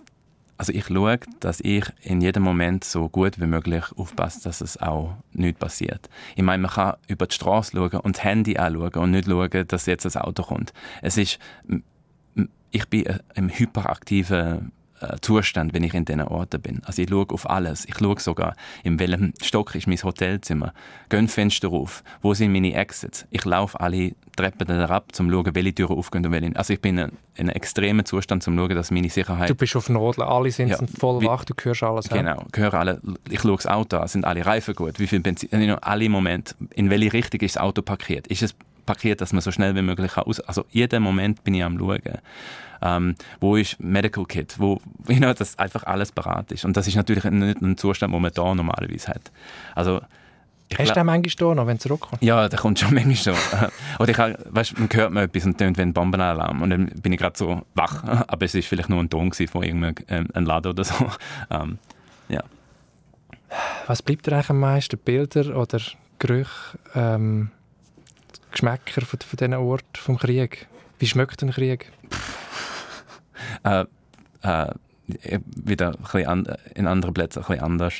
also 0.58 0.72
ich 0.72 0.86
schaue, 0.86 1.20
dass 1.40 1.60
ich 1.62 1.86
in 2.02 2.22
jedem 2.22 2.44
Moment 2.44 2.84
so 2.84 3.10
gut 3.10 3.40
wie 3.40 3.48
möglich 3.48 3.84
aufpasse, 3.96 4.44
dass 4.44 4.62
es 4.62 4.78
auch 4.78 5.16
nicht 5.32 5.60
passiert. 5.60 6.10
Ich 6.36 6.44
meine, 6.44 6.62
man 6.62 6.72
kann 6.72 6.96
über 7.08 7.28
die 7.28 7.36
Straße 7.36 7.72
schauen 7.76 8.00
und 8.00 8.18
das 8.18 8.24
Handy 8.24 8.58
anschauen 8.58 8.94
und 8.96 9.12
nicht 9.12 9.28
schauen, 9.28 9.68
dass 9.68 9.86
jetzt 9.86 10.06
ein 10.06 10.22
Auto 10.22 10.44
kommt. 10.44 10.74
Es 11.02 11.18
ist, 11.18 11.40
ich 12.72 12.88
bin 12.88 13.06
im 13.36 13.50
hyperaktiven 13.50 14.38
äh, 14.38 14.83
Zustand, 15.22 15.74
wenn 15.74 15.84
ich 15.84 15.94
in 15.94 16.06
diesen 16.06 16.22
Orten 16.22 16.62
bin. 16.62 16.82
Also 16.86 17.02
ich 17.02 17.10
schaue 17.10 17.30
auf 17.30 17.50
alles. 17.50 17.86
Ich 17.86 17.98
schaue 17.98 18.20
sogar, 18.20 18.56
in 18.84 19.00
welchem 19.00 19.34
Stock 19.42 19.76
ist 19.76 19.88
mein 19.88 19.98
Hotelzimmer. 19.98 20.74
Gehen 21.10 21.28
Fenster 21.28 21.70
auf. 21.70 22.04
Wo 22.22 22.34
sind 22.34 22.52
meine 22.52 22.74
Exits? 22.74 23.26
Ich 23.30 23.46
laufe 23.46 23.80
alle 23.80 24.14
Treppen 24.36 24.68
herab, 24.68 25.06
um 25.20 25.30
zu 25.30 25.32
schauen, 25.32 25.56
welche 25.56 25.76
Türen 25.76 25.98
aufgehen 25.98 26.26
und 26.26 26.32
welche 26.32 26.56
Also 26.56 26.74
ich 26.74 26.82
bin 26.82 26.98
in 26.98 27.12
einem 27.38 27.50
extremen 27.50 28.06
Zustand, 28.06 28.48
um 28.48 28.56
zu 28.56 28.60
schauen, 28.60 28.76
dass 28.76 28.92
meine 28.92 29.10
Sicherheit... 29.10 29.50
Du 29.50 29.56
bist 29.56 29.76
auf 29.76 29.90
Nadeln. 29.90 30.28
Alle 30.28 30.52
sind 30.52 30.70
ja, 30.70 30.78
voll 31.00 31.22
wie, 31.22 31.26
wach, 31.26 31.46
du 31.46 31.54
hörst 31.62 31.84
alles. 31.84 32.10
Genau, 32.10 32.46
ich 32.52 32.60
höre 32.60 32.74
alle. 32.74 33.02
Ich 33.30 33.42
schaue 33.42 33.56
das 33.56 33.68
Auto 33.68 33.98
an. 33.98 34.08
Sind 34.08 34.26
alle 34.26 34.46
Reifen 34.46 34.76
gut? 34.76 35.00
Wie 35.00 35.08
viel 35.08 35.20
Benzin? 35.20 35.50
In 35.50 35.72
alle 35.72 36.10
Momente. 36.10 36.56
In 36.74 36.90
welche 36.90 37.14
Richtung 37.14 37.42
ist 37.42 37.56
das 37.56 37.64
Auto 37.64 37.82
parkiert? 37.82 38.28
Ist 38.28 38.44
es 38.44 38.56
parkiert, 38.86 39.22
dass 39.22 39.34
man 39.34 39.42
so 39.42 39.52
schnell 39.52 39.76
wie 39.76 39.82
möglich 39.82 40.18
aus... 40.18 40.40
Also 40.42 40.66
jeden 40.72 41.04
Moment 41.04 41.44
bin 41.44 41.54
ich 41.54 41.64
am 41.64 41.78
schauen 41.78 42.20
ähm, 42.84 43.16
wo 43.40 43.56
ist 43.56 43.80
Medical 43.80 44.26
Kit, 44.26 44.56
wo 44.60 44.80
you 45.08 45.18
know, 45.18 45.34
das 45.34 45.58
einfach 45.58 45.84
alles 45.84 46.12
parat 46.12 46.52
ist. 46.52 46.66
Und 46.66 46.78
das 46.78 46.88
ist 46.88 46.96
natürlich 46.96 47.24
nicht 47.24 47.62
ein 47.62 47.78
Zustand, 47.78 48.14
den 48.14 48.22
man 48.22 48.32
da 48.34 48.54
normalerweise 48.54 49.10
hat. 49.10 49.32
Also, 49.74 50.02
Hast 50.78 50.90
du 50.90 50.94
den 50.96 51.06
manchmal 51.06 51.36
da 51.38 51.56
noch, 51.56 51.68
wenn 51.68 51.78
es 51.78 51.84
zurückkommt? 51.84 52.24
Ja, 52.24 52.50
der 52.50 52.58
kommt 52.58 52.80
schon 52.80 52.94
manchmal 52.94 53.16
schon. 53.16 53.70
Oder 54.00 54.10
ich 54.10 54.18
habe, 54.18 54.38
weißt, 54.50 54.80
man 54.80 54.90
hört 54.92 55.12
mir 55.12 55.22
etwas 55.24 55.46
und 55.46 55.58
tönt 55.58 55.78
wie 55.78 55.84
ein 55.84 55.94
Bombenalarm 55.94 56.62
und 56.62 56.70
dann 56.72 56.88
bin 56.88 57.14
ich 57.14 57.20
gerade 57.20 57.38
so 57.38 57.62
wach. 57.76 58.04
Aber 58.28 58.46
es 58.46 58.56
ist 58.56 58.68
vielleicht 58.68 58.90
nur 58.90 59.00
ein 59.00 59.10
Ton 59.10 59.32
von 59.32 59.64
irgendeinem 59.64 59.96
ähm, 60.08 60.46
Laden 60.46 60.72
oder 60.72 60.84
so. 60.84 60.96
Ähm, 61.52 61.78
ja. 62.30 62.44
Was 63.86 64.02
bleibt 64.02 64.26
dir 64.26 64.34
eigentlich 64.34 64.50
am 64.50 64.60
meisten? 64.60 64.98
Bilder 64.98 65.56
oder 65.56 65.80
Gerüche, 66.18 66.80
ähm, 66.96 67.52
Geschmäcker 68.54 69.02
von, 69.02 69.20
von 69.20 69.38
diesen 69.38 69.54
Orten 69.56 69.96
vom 69.96 70.18
Krieg? 70.18 70.68
Wie 71.00 71.08
schmeckt 71.08 71.44
ein 71.44 71.52
Krieg? 71.52 71.92
äh, 73.64 73.86
äh, 74.44 74.74
wieder 75.56 75.96
ein 76.14 76.26
an, 76.26 76.48
in 76.76 76.88
anderen 76.88 77.14
Plätzen 77.14 77.40
ein 77.40 77.48
bisschen 77.48 77.64
anders. 77.64 77.94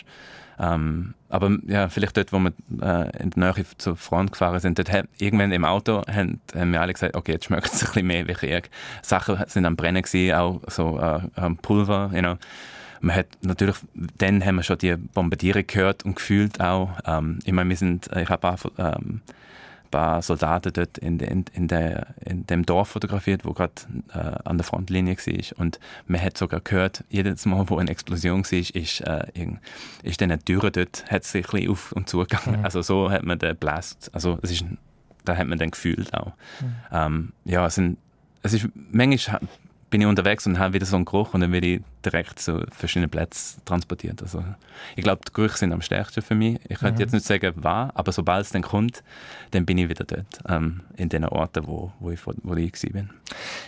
Ähm, 0.60 1.16
aber 1.30 1.58
ja, 1.66 1.90
vielleicht 1.90 2.16
dort, 2.16 2.32
wo 2.32 2.40
wir 2.40 2.54
äh, 2.82 3.24
in 3.24 3.32
der 3.32 3.54
Nähe 3.54 3.66
zur 3.78 3.96
Front 3.96 4.32
gefahren 4.32 4.60
sind, 4.60 4.78
dort 4.78 4.92
irgendwann 5.18 5.52
im 5.52 5.66
Auto 5.66 6.04
haben, 6.08 6.40
haben 6.54 6.72
wir 6.72 6.82
alle 6.82 6.94
gesagt, 6.94 7.16
okay, 7.16 7.34
jetzt 7.34 7.46
schmeckt 7.46 7.66
es 7.66 7.82
ein 7.82 7.88
bisschen 7.88 8.08
mehr 8.08 8.28
wie 8.28 8.34
Krieg. 8.34 8.70
Sachen 9.02 9.44
sind 9.48 9.66
am 9.66 9.76
Brennen 9.76 10.04
gewesen, 10.04 10.36
auch 10.36 10.62
so 10.68 11.00
äh, 11.00 11.50
Pulver, 11.62 12.12
you 12.14 12.20
know. 12.20 12.38
Man 13.02 13.18
hat 13.18 13.28
natürlich, 13.42 13.76
dann 14.18 14.46
haben 14.46 14.56
wir 14.56 14.64
schon 14.64 14.78
die 14.78 14.96
Bombardierung 14.96 15.68
gehört 15.68 16.06
und 16.06 16.16
gefühlt 16.16 16.62
auch. 16.62 16.92
Ähm, 17.06 17.40
ich 17.44 17.52
meine, 17.52 17.70
wir 17.70 17.76
sind, 17.76 18.10
ich 18.16 18.30
habe 18.30 18.48
auch 18.48 18.60
ähm, 18.78 19.22
paar 19.94 20.24
Soldaten 20.24 20.74
dort 20.74 20.98
in, 20.98 21.20
in, 21.20 21.46
in, 21.54 21.68
der, 21.68 22.08
in 22.26 22.48
dem 22.48 22.66
Dorf 22.66 22.90
fotografiert, 22.90 23.46
wo 23.46 23.54
gerade 23.54 23.74
äh, 24.12 24.18
an 24.44 24.58
der 24.58 24.66
Frontlinie 24.66 25.16
war. 25.16 25.60
Und 25.60 25.80
man 26.08 26.20
hat 26.20 26.36
sogar 26.36 26.62
gehört, 26.62 27.04
jedes 27.10 27.46
Mal, 27.46 27.70
wo 27.70 27.78
eine 27.78 27.92
Explosion 27.92 28.44
war, 28.44 28.60
ist, 28.60 28.74
äh, 29.02 29.48
ist 30.02 30.20
dann 30.20 30.32
eine 30.32 30.44
Tür 30.44 30.72
dort 30.72 31.06
hat 31.12 31.24
sich 31.26 31.46
ein 31.46 31.52
bisschen 31.52 31.72
auf 31.72 31.92
und 31.92 32.10
zu 32.10 32.20
gegangen. 32.20 32.60
Mhm. 32.60 32.66
Also 32.66 32.82
so 32.82 33.12
hat 33.12 33.24
man 33.24 33.38
den 33.38 33.56
Blast, 33.56 34.10
also 34.14 34.40
es 34.42 34.52
ist, 34.52 34.66
da 35.26 35.38
hat 35.38 35.48
man 35.48 35.60
dann 35.60 35.70
gefühlt 35.70 36.12
auch. 36.14 36.34
Mhm. 36.60 36.76
Ähm, 36.92 37.34
ja, 37.46 37.68
es, 37.68 37.76
sind, 37.76 37.98
es 38.42 38.54
ist, 38.54 38.68
manchmal 38.74 39.42
bin 39.94 40.02
ich 40.02 40.08
unterwegs 40.08 40.48
und 40.48 40.58
habe 40.58 40.74
wieder 40.74 40.88
so 40.88 40.96
einen 40.96 41.06
Geruch 41.06 41.36
und 41.36 41.42
dann 41.42 41.52
werde 41.52 41.68
ich 41.68 41.82
direkt 42.04 42.40
zu 42.40 42.66
verschiedenen 42.72 43.12
Plätzen 43.12 43.62
transportiert. 43.64 44.24
Also 44.24 44.44
ich 44.96 45.04
glaube, 45.04 45.22
die 45.28 45.32
Gerüche 45.32 45.56
sind 45.56 45.72
am 45.72 45.84
stärksten 45.84 46.24
für 46.24 46.34
mich. 46.34 46.60
Ich 46.68 46.80
könnte 46.80 46.96
mhm. 46.96 47.02
jetzt 47.02 47.12
nicht 47.12 47.28
sagen, 47.28 47.54
wann, 47.58 47.92
aber 47.92 48.12
sobald 48.12 48.44
es 48.44 48.52
dann 48.52 48.64
kommt, 48.64 49.04
dann 49.52 49.68
bin 49.68 49.78
ich 49.78 49.90
wieder 49.90 50.04
dort, 50.04 50.26
ähm, 50.50 50.82
in 50.98 51.10
den 51.10 51.26
Orten, 51.26 51.68
wo, 51.68 51.92
wo, 52.00 52.10
ich, 52.10 52.26
wo 52.26 52.56
ich 52.56 52.74
war. 52.74 53.06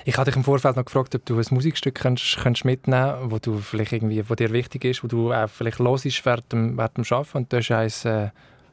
Ich 0.03 0.17
hatte 0.17 0.31
dich 0.31 0.35
im 0.35 0.43
Vorfeld 0.43 0.75
noch 0.75 0.85
gefragt, 0.85 1.13
ob 1.13 1.23
du 1.27 1.37
ein 1.37 1.45
Musikstück 1.51 1.93
könntest, 1.93 2.37
könntest 2.37 2.65
mitnehmen 2.65 3.11
könntest, 3.11 3.31
wo, 3.31 3.37
du 3.37 3.59
vielleicht 3.59 3.93
irgendwie, 3.93 4.27
wo 4.27 4.33
dir 4.33 4.51
wichtig 4.51 4.83
ist, 4.83 5.03
wo 5.03 5.07
du 5.07 5.31
auch 5.31 5.47
vielleicht 5.47 5.77
los 5.77 6.05
ist 6.05 6.25
während 6.25 6.51
dem, 6.51 6.75
während 6.75 6.97
dem 6.97 7.05
Arbeiten. 7.07 7.37
Und 7.37 7.53
du 7.53 7.57
hast 7.57 7.69
eins 7.69 8.03
äh, 8.03 8.29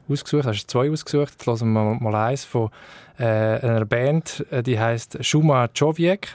ausgesucht, 0.09 0.47
hast 0.47 0.71
zwei 0.71 0.89
ausgesucht. 0.89 1.33
Jetzt 1.33 1.45
hören 1.45 1.71
wir 1.71 1.99
mal 1.99 2.15
eins 2.15 2.45
von 2.45 2.71
äh, 3.19 3.25
einer 3.25 3.85
Band, 3.85 4.43
äh, 4.49 4.63
die 4.63 4.79
heißt 4.79 5.23
Shuma 5.23 5.69
Joviek. 5.75 6.33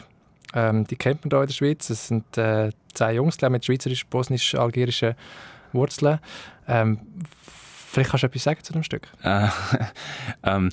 Ähm, 0.54 0.86
die 0.86 0.96
kennt 0.96 1.24
man 1.24 1.30
hier 1.30 1.40
in 1.40 1.46
der 1.46 1.54
Schweiz. 1.54 1.90
Es 1.90 2.08
sind 2.08 2.38
äh, 2.38 2.70
zwei 2.94 3.14
Jungs 3.14 3.40
mit 3.40 3.64
schweizerisch-bosnisch-algerischen 3.64 5.14
Wurzeln. 5.72 6.18
Ähm, 6.66 6.98
vielleicht 7.42 8.10
kannst 8.10 8.22
du 8.22 8.26
etwas 8.28 8.44
sagen 8.44 8.62
zu 8.62 8.72
dem 8.72 8.82
Stück. 8.82 9.08
Äh, 9.22 9.48
ähm, 10.44 10.70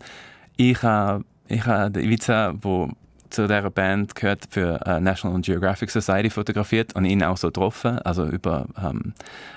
ich 0.57 0.81
habe 0.81 1.25
ich 1.47 1.65
ha 1.65 1.89
den 1.89 2.03
Ivica, 2.03 2.53
der 2.53 2.89
zu 3.35 3.47
dieser 3.47 3.69
Band 3.69 4.15
gehört, 4.15 4.45
für 4.49 4.79
äh, 4.85 4.99
National 4.99 5.41
Geographic 5.41 5.89
Society 5.91 6.29
fotografiert 6.29 6.95
und 6.95 7.05
ihn 7.05 7.23
auch 7.23 7.37
so 7.37 7.47
getroffen, 7.47 7.99
also 7.99 8.25
über 8.25 8.65
ähm, 8.81 9.13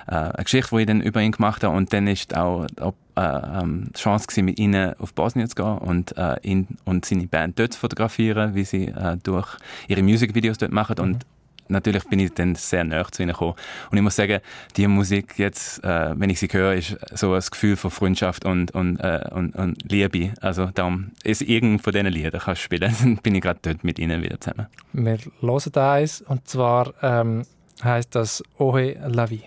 äh, 0.07 0.15
eine 0.15 0.45
Geschichte, 0.45 0.75
die 0.75 0.81
ich 0.83 0.87
dann 0.87 1.01
über 1.01 1.21
ihn 1.21 1.33
gemacht 1.33 1.65
habe 1.65 1.77
und 1.77 1.93
dann 1.93 2.07
ist 2.07 2.37
auch 2.37 2.67
die 2.67 2.83
äh, 3.21 3.61
ähm, 3.63 3.91
Chance 3.95 4.27
gewesen, 4.27 4.45
mit 4.45 4.59
ihnen 4.59 4.95
auf 4.99 5.15
Bosnien 5.15 5.49
zu 5.49 5.55
gehen 5.55 5.79
und 5.79 6.17
äh, 6.17 6.37
ihn 6.43 6.69
und 6.85 7.05
seine 7.05 7.27
Band 7.27 7.59
dort 7.59 7.73
zu 7.73 7.81
fotografieren, 7.81 8.55
wie 8.55 8.65
sie 8.65 8.89
äh, 8.89 9.17
durch 9.23 9.57
ihre 9.87 10.03
Musikvideos 10.03 10.59
dort 10.59 10.73
machen 10.73 10.97
mhm. 10.99 11.05
und 11.05 11.27
natürlich 11.69 12.05
bin 12.05 12.19
ich 12.19 12.33
dann 12.35 12.55
sehr 12.55 12.85
nah 12.85 13.05
zu 13.11 13.23
ihnen 13.23 13.33
gekommen. 13.33 13.55
Und 13.91 13.97
ich 13.97 14.03
muss 14.03 14.17
sagen, 14.17 14.41
die 14.77 14.87
Musik 14.87 15.39
jetzt, 15.39 15.83
äh, 15.85 16.19
wenn 16.19 16.31
ich 16.31 16.41
sie 16.41 16.49
höre, 16.51 16.75
ist 16.75 16.97
so 17.15 17.35
ein 17.35 17.43
Gefühl 17.51 17.77
von 17.77 17.91
Freundschaft 17.91 18.45
und, 18.45 18.71
und, 18.73 18.99
äh, 18.99 19.29
und, 19.31 19.55
und 19.55 19.91
Liebe. 19.91 20.33
Also 20.41 20.67
darum 20.75 21.13
ist 21.25 21.43
irgend 21.43 21.83
von 21.83 21.93
diesen 21.93 22.09
Liedern 22.09 22.41
kannst 22.41 22.63
spielen, 22.63 22.95
dann 23.01 23.17
bin 23.19 23.35
ich 23.35 23.43
gerade 23.43 23.61
dort 23.63 23.85
mit 23.85 23.99
ihnen 23.99 24.23
wieder 24.23 24.41
zusammen. 24.41 24.67
Wir 24.93 25.19
hören 25.41 25.73
da 25.73 25.93
eins 25.95 26.23
und 26.23 26.49
zwar 26.49 26.93
ähm, 27.03 27.43
heißt 27.83 28.15
das 28.15 28.43
Ohe 28.59 28.97
la 29.07 29.27
vie. 29.27 29.45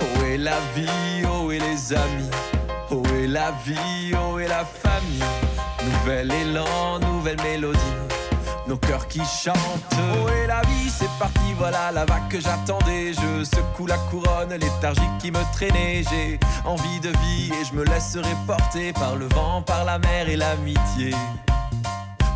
Ohe 0.00 0.36
la 0.36 0.58
vie, 0.74 1.26
ohe 1.26 1.58
les 1.58 1.92
amis, 1.92 2.30
ohe 2.90 3.26
la 3.26 3.52
vie, 3.64 4.14
ohe 4.14 4.23
famille. 4.64 5.22
Nouvel 5.84 6.32
élan, 6.32 6.98
nouvelle 7.00 7.40
mélodie. 7.42 7.78
Nos 8.66 8.76
cœurs 8.76 9.06
qui 9.08 9.18
chantent. 9.18 9.54
Oh 9.92 10.28
et 10.30 10.46
la 10.46 10.62
vie, 10.62 10.88
c'est 10.88 11.10
parti, 11.18 11.52
voilà 11.58 11.92
la 11.92 12.06
vague 12.06 12.28
que 12.30 12.40
j'attendais. 12.40 13.12
Je 13.12 13.44
secoue 13.44 13.86
la 13.86 13.98
couronne 14.10 14.50
léthargique 14.50 15.18
qui 15.20 15.30
me 15.30 15.40
traînait. 15.52 16.02
J'ai 16.10 16.40
envie 16.64 17.00
de 17.00 17.10
vie 17.10 17.52
et 17.52 17.64
je 17.64 17.74
me 17.74 17.84
laisserai 17.84 18.34
porter 18.46 18.92
par 18.94 19.16
le 19.16 19.26
vent, 19.34 19.60
par 19.62 19.84
la 19.84 19.98
mer 19.98 20.28
et 20.28 20.36
l'amitié. 20.36 21.14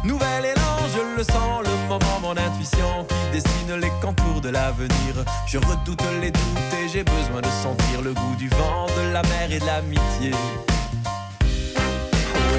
Nouvel 0.04 0.44
élan, 0.44 0.76
je 0.94 1.16
le 1.16 1.24
sens, 1.24 1.64
le 1.64 1.88
moment, 1.88 2.20
mon 2.20 2.36
intuition 2.36 3.06
qui 3.08 3.40
dessine 3.40 3.74
les 3.80 3.92
contours 4.02 4.40
de 4.42 4.50
l'avenir. 4.50 5.24
Je 5.46 5.58
redoute 5.58 6.02
les 6.20 6.30
doutes 6.30 6.74
et 6.84 6.88
j'ai 6.88 7.04
besoin 7.04 7.40
de 7.40 7.48
sentir 7.62 8.02
le 8.02 8.12
goût 8.12 8.36
du 8.36 8.48
vent, 8.50 8.86
de 8.86 9.12
la 9.12 9.22
mer 9.22 9.50
et 9.50 9.58
de 9.58 9.66
l'amitié 9.66 10.32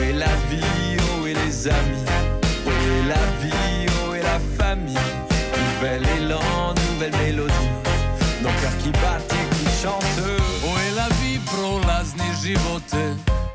et 0.10 0.14
la 0.14 0.34
vie, 0.50 0.98
oh 1.22 1.28
et 1.28 1.34
les 1.34 1.68
amis, 1.68 2.06
oh 2.66 2.70
et 2.70 3.08
la 3.08 3.24
vie, 3.42 3.86
oh 4.08 4.16
et 4.16 4.22
la 4.22 4.40
famille. 4.58 4.98
Nouvel 5.58 6.04
élan, 6.18 6.74
nouvelle 6.88 7.16
mélodie, 7.18 7.72
nos 8.42 8.50
cœurs 8.62 8.78
qui 8.82 8.92
battent 8.92 9.34
et 9.34 9.56
qui 9.56 9.66
chantent. 9.82 10.22
Oh 10.66 10.78
et 10.88 10.96
la 10.96 11.10
vie, 11.22 11.40
prolazni 11.46 12.30
živote, 12.42 13.04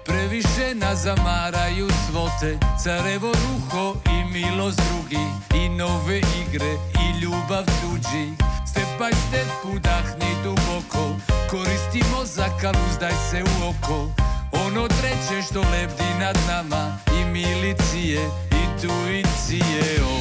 previše 0.04 0.74
nas 0.74 1.02
zamaraju 1.04 1.88
svote, 2.06 2.58
carevo 2.84 3.32
ruho 3.32 3.96
i 4.06 4.32
milost 4.32 4.80
drugi, 4.88 5.24
i 5.54 5.68
nove 5.68 6.18
igre 6.18 6.72
i 7.02 7.20
ljubav 7.20 7.64
tuđi. 7.80 8.26
Step 8.66 8.88
by 8.98 9.14
step 9.28 9.50
udahni 9.74 10.30
duboko, 10.44 11.16
koristimo 11.50 12.24
za 12.24 12.48
kaluzdaj 12.60 13.12
se 13.30 13.42
u 13.42 13.68
oko. 13.68 14.24
Оно 14.62 14.86
трече 14.88 15.42
што 15.42 15.62
лепди 15.72 16.10
над 16.20 16.38
нама 16.46 16.98
и 17.18 17.24
милиције, 17.34 18.22
и 18.52 18.62
туиције, 18.82 19.98
о. 20.04 20.14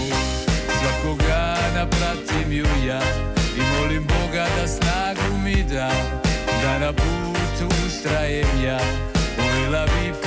Свакога 0.80 1.40
напратим 1.76 2.52
ју 2.62 2.74
ја 2.88 3.00
и 3.54 3.62
молим 3.76 4.08
Бога 4.08 4.48
да 4.58 4.68
снагу 4.68 5.38
ми 5.44 5.64
да, 5.64 5.90
да 6.64 6.80
на 6.80 6.94
путу 6.94 7.70
устрајем 7.86 8.50
ја, 8.64 8.80
овела 9.38 9.86
лави, 9.86 10.23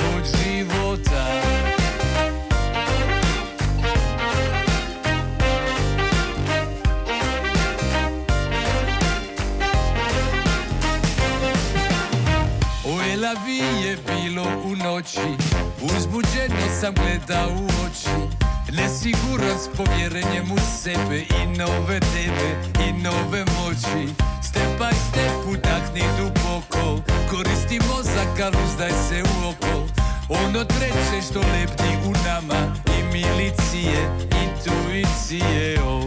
Uzbuđeno 15.95 16.67
sam 16.81 16.93
gledao 16.93 17.49
u 17.49 17.65
oči 17.65 18.37
Nesiguran 18.71 19.57
s 19.59 19.77
povjerenjem 19.77 20.51
u 20.51 20.57
sebe 20.81 21.19
I 21.19 21.57
nove 21.57 21.99
tebe 21.99 22.49
i 22.87 23.03
nove 23.03 23.39
moći 23.39 24.13
Step 24.43 24.79
by 24.79 24.93
step 25.09 25.31
udahni 25.49 26.03
duboko 26.17 27.01
Koristi 27.29 27.79
mozak, 27.89 28.39
al 28.43 28.51
uzdaj 28.65 28.91
se 29.09 29.23
u 29.23 29.49
oko 29.49 29.87
Ono 30.29 30.63
treće 30.63 31.27
što 31.31 31.39
lepti 31.39 32.07
u 32.07 32.11
nama 32.25 32.75
I 32.99 33.03
milicije, 33.03 34.09
intuicije 34.43 35.79
oh, 35.83 36.03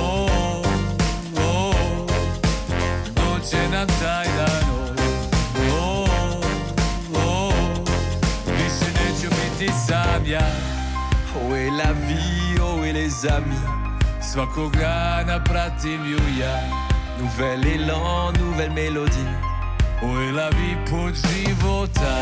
oh, 0.00 0.66
oh. 1.36 2.06
Doće 3.14 3.68
nam 3.72 3.86
taj 3.86 4.26
dan 4.36 4.63
ja 10.26 10.40
Oh 11.36 11.54
est 11.54 11.70
la 11.70 11.92
vie, 11.92 12.60
oh 12.60 12.84
et 12.84 12.92
les 12.92 13.26
amis? 13.26 13.66
Svakog 14.20 14.76
dana 14.76 15.40
pratim 15.40 16.04
ju 16.04 16.18
ja 16.38 16.56
Nouvel 17.18 17.66
élan, 17.66 18.32
nouvelle 18.40 18.72
mélodie. 18.72 19.34
Oh 20.02 20.18
est 20.20 20.32
la 20.32 20.50
vie 20.50 20.76
put 20.86 21.14
života 21.14 22.14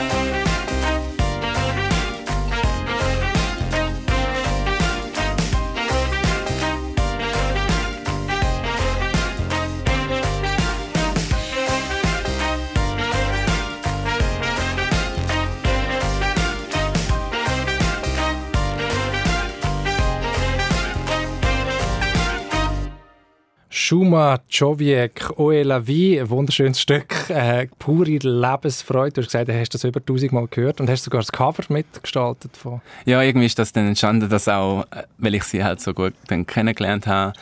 Schuma 23.92 24.38
Człowiek, 24.48 25.38
Oe 25.38 25.82
vie, 25.84 26.18
ein 26.18 26.30
wunderschönes 26.30 26.80
Stück, 26.80 27.28
äh, 27.28 27.66
pure 27.78 28.18
Lebensfreude. 28.22 29.12
Du 29.12 29.20
hast 29.20 29.26
gesagt, 29.26 29.48
du 29.50 29.60
hast 29.60 29.74
das 29.74 29.84
über 29.84 30.02
tausendmal 30.02 30.46
gehört 30.50 30.80
und 30.80 30.88
hast 30.88 31.04
sogar 31.04 31.20
das 31.20 31.30
Cover 31.30 31.62
mitgestaltet. 31.68 32.56
Von. 32.56 32.80
Ja, 33.04 33.20
irgendwie 33.20 33.44
ist 33.44 33.58
das 33.58 33.70
dann 33.70 33.86
entstanden, 33.86 34.30
dass 34.30 34.48
auch, 34.48 34.84
äh, 34.92 35.02
weil 35.18 35.34
ich 35.34 35.42
sie 35.44 35.62
halt 35.62 35.82
so 35.82 35.92
gut 35.92 36.14
dann 36.28 36.46
kennengelernt 36.46 37.06
habe, 37.06 37.34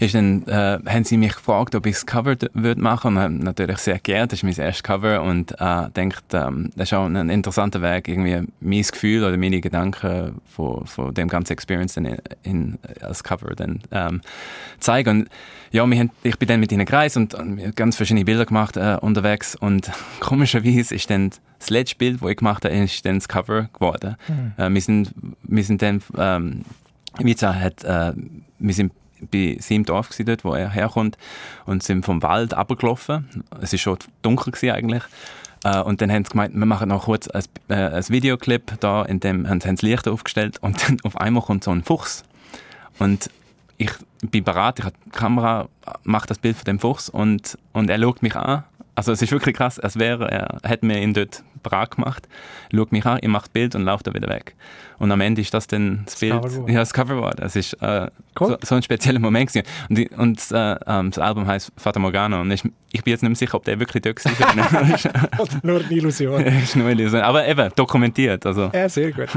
ist 0.00 0.16
dann, 0.16 0.44
äh, 0.48 0.80
haben 0.84 1.04
sie 1.04 1.16
mich 1.16 1.36
gefragt, 1.36 1.76
ob 1.76 1.86
ich 1.86 1.94
das 1.94 2.04
Cover 2.04 2.34
würde 2.52 2.80
machen 2.80 3.16
und 3.16 3.22
habe 3.22 3.34
natürlich 3.34 3.78
sehr 3.78 4.00
gerne, 4.00 4.26
das 4.26 4.40
ist 4.40 4.42
mein 4.42 4.56
erstes 4.56 4.82
Cover 4.82 5.22
und 5.22 5.52
äh, 5.60 5.88
denkt, 5.94 6.24
ähm, 6.32 6.72
das 6.74 6.88
ist 6.88 6.94
auch 6.94 7.06
ein 7.06 7.30
interessanter 7.30 7.80
Weg, 7.80 8.08
irgendwie 8.08 8.48
mein 8.58 8.82
Gefühl 8.82 9.22
oder 9.22 9.36
meine 9.36 9.60
Gedanken 9.60 10.40
von, 10.46 10.84
von 10.84 11.14
dem 11.14 11.28
ganzen 11.28 11.52
Experience 11.52 11.96
in, 11.96 12.18
in, 12.42 12.78
als 13.02 13.22
Cover 13.22 13.54
dann 13.54 13.82
ähm, 13.92 14.20
zeigen. 14.80 15.20
Und 15.20 15.28
ja, 15.72 15.86
haben, 15.98 16.10
ich 16.22 16.38
bin 16.38 16.48
dann 16.48 16.60
mit 16.60 16.72
ihnen 16.72 16.84
gereist 16.84 17.16
und, 17.16 17.34
und 17.34 17.76
ganz 17.76 17.96
verschiedene 17.96 18.24
Bilder 18.24 18.46
gemacht 18.46 18.76
äh, 18.76 18.96
unterwegs 19.00 19.54
und 19.54 19.90
komischerweise 20.20 20.94
ist 20.94 21.10
dann 21.10 21.30
das 21.58 21.70
letzte 21.70 21.96
Bild, 21.96 22.22
das 22.22 22.30
ich 22.30 22.36
gemacht 22.36 22.64
habe, 22.64 22.74
ist 22.74 23.04
dann 23.04 23.16
das 23.16 23.28
Cover 23.28 23.68
geworden. 23.72 24.16
Mhm. 24.28 24.52
Äh, 24.56 24.74
wir, 24.74 24.80
sind, 24.80 25.12
wir 25.42 25.64
sind 25.64 25.82
dann, 25.82 26.02
ähm, 26.18 26.64
Miza 27.20 27.54
hat, 27.54 27.84
äh, 27.84 28.12
wir 28.58 28.74
sind 28.74 28.92
bei 29.30 29.56
seinem 29.60 29.84
Dorf 29.84 30.08
gewesen, 30.08 30.26
dort, 30.26 30.44
wo 30.44 30.54
er 30.54 30.70
herkommt 30.70 31.16
und 31.66 31.82
sind 31.82 32.04
vom 32.04 32.22
Wald 32.22 32.54
abgelaufen. 32.54 33.44
Es 33.60 33.72
ist 33.72 33.80
schon 33.80 33.98
dunkel 34.22 34.52
gewesen 34.52 34.74
eigentlich. 34.74 35.02
Uh, 35.64 35.80
und 35.82 36.00
dann 36.00 36.10
haben 36.10 36.24
sie 36.24 36.32
gemeint, 36.32 36.54
wir 36.56 36.66
machen 36.66 36.88
noch 36.88 37.04
kurz 37.04 37.28
ein, 37.28 37.44
äh, 37.68 37.74
ein 37.74 38.08
Videoclip 38.08 38.80
da, 38.80 39.04
in 39.04 39.20
dem 39.20 39.48
haben 39.48 39.60
sie 39.60 39.68
das 39.68 39.82
Licht 39.82 40.08
aufgestellt 40.08 40.58
und 40.60 40.82
dann 40.88 40.98
auf 41.04 41.16
einmal 41.16 41.40
kommt 41.40 41.62
so 41.62 41.70
ein 41.70 41.84
Fuchs. 41.84 42.24
Und 42.98 43.30
ich 43.82 44.30
bin 44.30 44.44
bereit, 44.44 44.78
ich 44.78 44.84
habe 44.84 44.96
die 45.04 45.10
Kamera, 45.10 45.68
mache 46.04 46.26
das 46.26 46.38
Bild 46.38 46.56
von 46.56 46.64
dem 46.64 46.78
Fuchs 46.78 47.08
und, 47.08 47.58
und 47.72 47.90
er 47.90 47.98
schaut 47.98 48.22
mich 48.22 48.36
an. 48.36 48.64
Also 48.94 49.12
es 49.12 49.22
ist 49.22 49.32
wirklich 49.32 49.56
krass, 49.56 49.78
als 49.78 49.98
wäre 49.98 50.30
er, 50.30 50.58
hätte 50.62 50.86
mir 50.86 51.00
ihn 51.00 51.14
dort 51.14 51.42
bereit 51.62 51.92
gemacht, 51.92 52.28
schaut 52.74 52.92
mich 52.92 53.04
an, 53.06 53.18
ich 53.22 53.28
mache 53.28 53.42
das 53.44 53.48
Bild 53.50 53.74
und 53.74 53.82
laufe 53.84 54.02
dann 54.04 54.14
wieder 54.14 54.28
weg. 54.28 54.54
Und 54.98 55.10
am 55.10 55.20
Ende 55.20 55.40
ist 55.40 55.52
das 55.52 55.66
dann 55.66 56.02
das, 56.04 56.14
das 56.14 56.20
Bild, 56.20 56.32
Coverboard. 56.42 56.70
ja, 56.70 56.78
das 56.78 56.92
Coverboard. 56.92 57.40
Es 57.40 57.56
ist 57.56 57.72
äh, 57.82 58.08
Cool. 58.38 58.48
so, 58.50 58.56
so 58.62 58.74
ein 58.76 58.82
spezieller 58.82 59.18
Moment 59.18 59.50
gewesen. 59.52 59.66
Und, 59.88 59.98
die- 59.98 60.08
und 60.10 60.40
äh, 60.52 60.76
ähm, 60.86 61.10
das 61.10 61.18
Album 61.18 61.46
heißt 61.46 61.72
Fata 61.76 61.98
Morgana 61.98 62.40
und 62.40 62.50
ich, 62.52 62.62
ich 62.92 63.02
bin 63.02 63.10
jetzt 63.12 63.22
nicht 63.22 63.30
mehr 63.30 63.36
sicher, 63.36 63.54
ob 63.56 63.64
der 63.64 63.78
wirklich 63.80 64.02
dort 64.02 64.24
war. 64.24 65.48
Nur 65.62 65.80
eine 65.80 65.90
Illusion. 65.92 66.42
ist 66.44 66.76
nur 66.76 66.86
eine 66.88 67.00
Illusion. 67.00 67.22
Aber 67.22 67.46
eben, 67.48 67.70
dokumentiert. 67.74 68.46
Also. 68.46 68.70
Ja, 68.72 68.88
sehr 68.88 69.10
gut. 69.12 69.28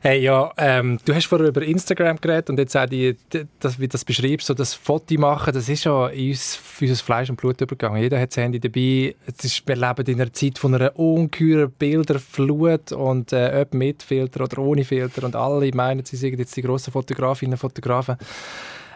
Hey, 0.00 0.20
ja, 0.20 0.52
ähm, 0.58 0.98
du 1.06 1.14
hast 1.14 1.24
vorher 1.26 1.48
über 1.48 1.62
Instagram 1.62 2.20
geredet 2.20 2.50
und 2.50 2.58
jetzt 2.58 2.76
auch 2.76 2.84
die, 2.84 3.16
die, 3.32 3.44
das, 3.58 3.78
wie 3.78 3.84
du 3.88 3.92
das 3.92 4.04
beschreibst, 4.04 4.46
so 4.46 4.52
das 4.52 4.74
Foto 4.74 5.14
machen, 5.18 5.54
das 5.54 5.66
ist 5.70 5.84
ja 5.84 6.08
in 6.08 6.28
uns, 6.30 6.60
unser 6.78 6.96
Fleisch 7.02 7.30
und 7.30 7.36
Blut 7.36 7.58
übergegangen. 7.62 8.02
Jeder 8.02 8.20
hat 8.20 8.28
das 8.30 8.36
Handy 8.36 8.60
dabei. 8.60 9.14
Es 9.26 9.42
ist, 9.44 9.66
wir 9.66 9.76
leben 9.76 10.04
in 10.06 10.20
einer 10.20 10.30
Zeit 10.32 10.58
von 10.58 10.74
einer 10.74 10.94
ungeheuren 10.98 11.43
Bilderflut 11.78 12.92
und 12.92 13.32
äh, 13.32 13.62
ob 13.62 13.74
mit 13.74 14.02
Filter 14.02 14.44
oder 14.44 14.58
ohne 14.58 14.84
Filter 14.84 15.24
und 15.24 15.36
alle 15.36 15.70
meinen, 15.74 16.04
sie 16.04 16.16
sind 16.16 16.38
jetzt 16.38 16.56
die 16.56 16.62
grossen 16.62 16.92
Fotografinnen 16.92 17.54
und 17.54 17.58
Fotografen. 17.58 18.16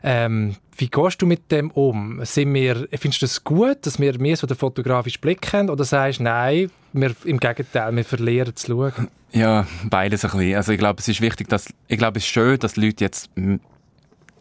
Ähm, 0.02 0.56
wie 0.76 0.88
gehst 0.88 1.20
du 1.20 1.26
mit 1.26 1.50
dem 1.50 1.70
um? 1.72 2.20
Sind 2.24 2.54
wir, 2.54 2.88
findest 2.92 3.22
du 3.22 3.26
es 3.26 3.42
gut, 3.42 3.78
dass 3.82 3.98
wir 3.98 4.18
mehr 4.18 4.36
so 4.36 4.46
den 4.46 4.56
fotografischen 4.56 5.20
Blick 5.20 5.52
haben 5.52 5.70
oder 5.70 5.84
sagst 5.84 6.20
du, 6.20 6.24
nein, 6.24 6.70
wir, 6.92 7.14
im 7.24 7.40
Gegenteil, 7.40 7.94
wir 7.94 8.04
verlieren 8.04 8.54
zu 8.54 8.68
schauen? 8.68 9.08
Ja, 9.32 9.66
beides 9.84 10.24
ein 10.24 10.30
bisschen. 10.30 10.56
Also 10.56 10.72
ich 10.72 10.78
glaube, 10.78 11.00
es 11.00 11.08
ist 11.08 11.20
wichtig, 11.20 11.48
dass, 11.48 11.72
ich 11.88 11.98
glaube, 11.98 12.18
es 12.18 12.24
ist 12.24 12.30
schön, 12.30 12.58
dass 12.58 12.76
Leute 12.76 13.04
jetzt 13.04 13.30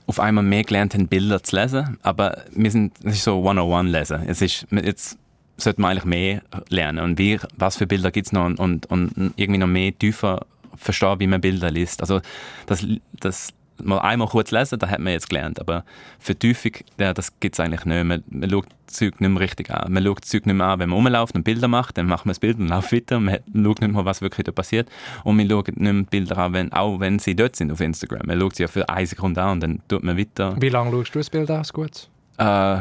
auf 0.06 0.20
einmal 0.20 0.44
mehr 0.44 0.64
gelernt 0.64 0.94
haben, 0.94 1.08
Bilder 1.08 1.44
zu 1.44 1.56
lesen. 1.56 1.98
Aber 2.02 2.44
wir 2.52 2.72
sind, 2.72 2.94
es 3.04 3.16
ist 3.16 3.24
so 3.24 3.38
101 3.38 3.92
lesen. 3.92 4.24
Es 4.28 4.42
ist, 4.42 4.68
jetzt 4.72 5.18
sollte 5.58 5.82
man 5.82 5.92
eigentlich 5.92 6.06
mehr 6.06 6.42
lernen. 6.70 7.00
Und 7.00 7.18
wie, 7.18 7.40
was 7.58 7.78
für 7.78 7.88
Bilder 7.88 8.12
gibt's 8.12 8.32
noch? 8.32 8.46
Und, 8.46 8.60
und, 8.60 8.86
und 8.86 9.34
irgendwie 9.36 9.60
noch 9.60 9.68
mehr 9.68 9.98
tiefer 9.98 10.46
verstehen, 10.76 11.20
wie 11.20 11.28
man 11.28 11.42
Bilder 11.42 11.72
liest. 11.72 12.02
Also, 12.02 12.22
das, 12.68 12.86
das, 13.20 13.54
mal 13.84 14.00
einmal 14.00 14.28
kurz 14.28 14.52
lesen, 14.52 14.80
das 14.80 14.90
hat 14.90 15.00
man 15.00 15.14
jetzt 15.14 15.30
gelernt. 15.30 15.60
Aber 15.60 15.84
Vertiefung, 16.20 16.72
ja, 17.00 17.14
das 17.14 17.40
gibt's 17.40 17.60
eigentlich 17.60 17.86
nicht. 17.86 18.04
Man, 18.04 18.24
man 18.30 18.50
schaut 18.50 18.68
Zeug 18.88 19.20
nicht 19.20 19.30
mehr 19.30 19.42
richtig 19.42 19.70
an. 19.72 19.92
Man 19.92 20.04
schaut 20.04 20.26
Zeug 20.26 20.46
nicht 20.46 20.56
mehr 20.56 20.68
an, 20.68 20.80
wenn 20.80 20.90
man 20.90 20.98
rumläuft 20.98 21.36
und 21.36 21.44
Bilder 21.44 21.68
macht, 21.68 21.98
dann 21.98 22.08
macht 22.08 22.26
man 22.26 22.32
das 22.32 22.40
Bild 22.40 22.58
und 22.60 22.70
läuft 22.70 22.92
weiter. 22.92 23.20
Man 23.20 23.40
schaut 23.54 23.82
nicht 23.82 23.92
mehr, 23.92 24.06
was 24.06 24.22
wirklich 24.22 24.46
da 24.46 24.52
passiert. 24.52 24.90
Und 25.24 25.38
man 25.38 25.50
schaut 25.50 25.68
nicht 25.68 25.80
mehr 25.80 26.04
Bilder 26.04 26.38
an, 26.38 26.54
wenn, 26.54 26.74
auch 26.74 27.00
wenn 27.00 27.20
sie 27.20 27.36
dort 27.36 27.56
sind 27.56 27.72
auf 27.72 27.82
Instagram. 27.82 28.28
Man 28.28 28.40
schaut 28.40 28.56
sie 28.56 28.64
ja 28.64 28.68
für 28.68 28.88
eine 28.90 29.06
Sekunde 29.06 29.42
an 29.42 29.52
und 29.52 29.60
dann 29.62 29.80
tut 29.88 30.04
man 30.04 30.18
weiter. 30.18 30.56
Wie 30.60 30.70
lange 30.70 30.92
schaust 30.92 31.16
du 31.16 31.20
das 31.20 31.30
Bild 31.30 31.52
aus? 31.52 31.74
Gut. 31.74 32.10
Äh, 32.38 32.80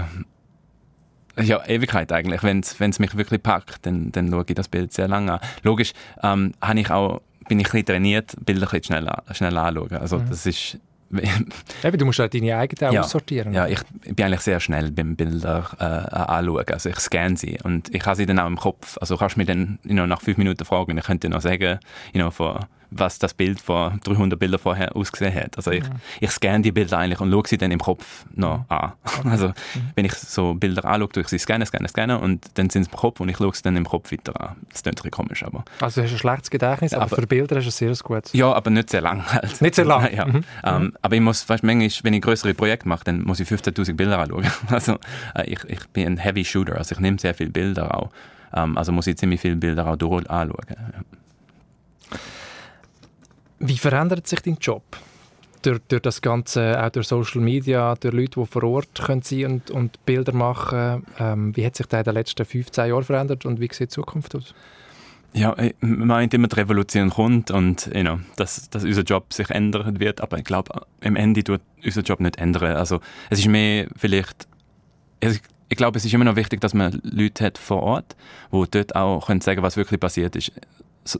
ja, 1.41 1.65
Ewigkeit 1.67 2.11
eigentlich. 2.13 2.43
Wenn 2.43 2.61
es 2.61 2.99
mich 2.99 3.17
wirklich 3.17 3.43
packt, 3.43 3.85
dann, 3.87 4.13
dann 4.13 4.31
schaue 4.31 4.45
ich 4.49 4.55
das 4.55 4.69
Bild 4.69 4.93
sehr 4.93 5.09
lange 5.09 5.35
an. 5.35 5.41
Logisch 5.63 5.93
ähm, 6.23 6.53
ich 6.77 6.91
auch, 6.91 7.21
bin 7.49 7.61
ich 7.61 7.67
ein 7.67 7.71
bisschen 7.73 7.87
trainiert, 7.87 8.35
Bilder 8.45 8.63
ein 8.67 8.71
bisschen 8.71 8.85
schnell, 8.85 9.09
an- 9.09 9.23
schnell 9.35 9.57
anschauen. 9.57 9.93
Also 9.97 10.19
das 10.19 10.47
ist... 10.47 10.79
Eben, 11.85 11.99
du 11.99 12.05
musst 12.05 12.21
auch 12.21 12.27
deine 12.29 12.57
eigenen 12.57 12.93
Ja. 12.93 13.03
aussortieren. 13.03 13.53
Ja, 13.53 13.69
ich 13.69 13.79
bin 14.13 14.27
eigentlich 14.27 14.41
sehr 14.41 14.59
schnell 14.59 14.91
beim 14.91 15.15
Bilder 15.15 15.65
äh, 15.79 15.85
anschauen. 15.85 16.65
Also 16.69 16.89
ich 16.89 16.99
scanne 16.99 17.37
sie 17.37 17.59
und 17.63 17.95
ich 17.95 18.05
habe 18.05 18.17
sie 18.17 18.27
dann 18.27 18.41
auch 18.41 18.47
im 18.49 18.57
Kopf. 18.57 18.99
Also 19.01 19.17
kannst 19.17 19.37
du 19.37 19.41
mir 19.41 19.47
dann 19.47 19.79
you 19.85 19.93
know, 19.93 20.07
nach 20.07 20.21
fünf 20.21 20.37
Minuten 20.37 20.65
fragen, 20.65 20.99
ich 20.99 21.05
könnte 21.05 21.29
dir 21.29 21.35
noch 21.35 21.43
sagen, 21.43 21.79
you 22.13 22.21
know, 22.21 22.31
vor, 22.33 22.67
was 22.99 23.19
das 23.19 23.35
Bild 23.35 23.61
vor 23.61 23.95
300 24.05 24.39
Bildern 24.39 24.61
vorher 24.61 24.95
ausgesehen 24.97 25.35
hat. 25.35 25.57
Also 25.57 25.71
ich, 25.71 25.85
mhm. 25.85 25.97
ich 26.21 26.31
scanne 26.31 26.63
die 26.63 26.73
Bilder 26.73 26.99
eigentlich 26.99 27.21
und 27.21 27.31
schaue 27.31 27.47
sie 27.47 27.59
dann 27.59 27.71
im 27.71 27.81
Kopf 27.81 28.25
noch 28.35 28.59
mhm. 28.59 28.65
an. 28.69 28.93
Okay. 29.05 29.29
Also 29.37 29.49
mhm. 29.49 29.53
wenn 29.95 30.05
ich 30.05 30.15
so 30.15 30.55
Bilder 30.55 30.85
anschaue, 30.85 31.09
tue 31.09 31.23
ich 31.23 31.29
sie 31.29 31.39
scannen, 31.39 31.67
scannen, 31.67 31.89
scannen 31.89 32.19
und 32.19 32.47
dann 32.55 32.71
sind 32.71 32.85
sie 32.85 32.91
im 32.91 32.97
Kopf 32.97 33.21
und 33.21 33.29
ich 33.29 33.37
schaue 33.37 33.55
sie 33.55 33.63
dann 33.63 33.77
im 33.77 33.85
Kopf 33.85 34.13
weiter 34.13 34.41
an. 34.41 34.57
Das 34.71 34.83
klingt 34.83 35.05
ein 35.05 35.11
komisch, 35.11 35.43
aber... 35.43 35.65
Also 35.81 36.01
du 36.01 36.07
hast 36.07 36.13
ein 36.13 36.19
schlechtes 36.19 36.51
Gedächtnis, 36.51 36.95
aber, 36.95 37.05
aber 37.05 37.17
für 37.17 37.27
Bilder 37.27 37.57
hast 37.57 37.65
du 37.65 37.85
ein 37.85 37.95
sehr 37.95 38.05
gutes. 38.05 38.33
Ja, 38.33 38.53
aber 38.53 38.71
nicht 38.71 38.91
sehr 38.91 39.03
lang 39.03 39.25
halt. 39.31 39.61
Nicht 39.61 39.75
sehr 39.75 39.85
lang? 39.85 40.13
ja. 40.15 40.27
Mhm. 40.27 40.45
Ähm, 40.65 40.97
aber 41.03 41.15
ich 41.15 41.21
muss, 41.21 41.49
weißt, 41.49 41.65
manchmal, 41.65 41.91
wenn 42.03 42.15
ich 42.15 42.23
größere 42.23 42.55
Projekte 42.55 42.89
mache, 42.89 43.05
dann 43.05 43.23
muss 43.23 43.41
ich 43.41 43.49
15'000 43.49 43.95
Bilder 43.95 44.19
anschauen. 44.19 44.47
Also 44.69 44.99
äh, 45.35 45.45
ich, 45.51 45.65
ich 45.69 45.87
bin 45.89 46.07
ein 46.07 46.17
Heavy 46.19 46.45
Shooter, 46.45 46.77
also 46.77 46.95
ich 46.95 47.01
nehme 47.01 47.19
sehr 47.19 47.35
viele 47.35 47.51
Bilder 47.51 47.97
auch. 47.97 48.11
Ähm, 48.53 48.77
also 48.77 48.93
muss 48.93 49.07
ich 49.07 49.17
ziemlich 49.17 49.41
viele 49.41 49.57
Bilder 49.57 49.87
auch 49.87 49.97
durch 49.97 50.29
anschauen. 50.29 50.67
Ja. 50.69 51.05
Wie 53.59 53.79
verändert 53.79 54.27
sich 54.27 54.41
dein 54.41 54.57
Job? 54.61 54.83
Durch, 55.63 55.81
durch, 55.89 56.03
das 56.03 56.23
Ganze, 56.23 56.83
auch 56.83 56.91
durch 56.91 57.09
Social 57.09 57.41
Media, 57.41 57.95
durch 57.97 58.15
Leute, 58.15 58.41
die 58.41 58.47
vor 58.47 58.63
Ort 58.63 59.03
können 59.03 59.23
sein 59.23 59.47
und, 59.47 59.71
und 59.71 60.05
Bilder 60.07 60.33
machen. 60.33 61.05
Ähm, 61.19 61.57
wie 61.57 61.67
hat 61.67 61.75
sich 61.75 61.87
das 61.87 62.01
in 62.01 62.05
den 62.05 62.15
letzten 62.15 62.45
15 62.45 62.89
Jahren 62.89 63.03
verändert 63.03 63.47
und 63.47 63.59
wie 63.59 63.69
sieht 63.73 63.81
die 63.81 63.89
Zukunft 63.89 64.37
aus? 64.37 64.55
Ja, 65.33 65.55
man 65.81 66.07
meint 66.09 66.33
immer, 66.35 66.49
die 66.49 66.57
Revolution 66.57 67.11
kommt 67.11 67.51
und 67.51 67.91
you 67.95 68.01
know, 68.01 68.19
dass, 68.37 68.71
dass 68.71 68.85
unser 68.85 69.03
Job 69.03 69.35
sich 69.35 69.51
ändern 69.51 70.01
wird, 70.01 70.23
aber 70.23 70.39
ich 70.39 70.45
glaube, 70.45 70.87
im 71.03 71.15
Ende 71.15 71.45
tut 71.45 71.61
unser 71.85 72.01
Job 72.01 72.21
nicht 72.21 72.39
ändern. 72.39 72.77
Also 72.77 73.01
es 73.29 73.41
ist 73.41 73.49
mehr 73.49 73.87
vielleicht, 73.97 74.49
ich 75.21 75.77
glaube, 75.77 75.99
es 75.99 76.07
ist 76.07 76.15
immer 76.15 76.25
noch 76.25 76.37
wichtig, 76.37 76.63
dass 76.63 76.73
man 76.73 77.01
Leute 77.03 77.45
hat 77.45 77.59
vor 77.59 77.83
Ort, 77.83 78.17
die 78.51 78.65
dort 78.71 78.97
auch 78.97 79.27
können 79.27 79.43
sagen 79.43 79.63
was 79.63 79.77
wirklich 79.77 80.01
passiert 80.01 80.37
ist. 80.37 80.53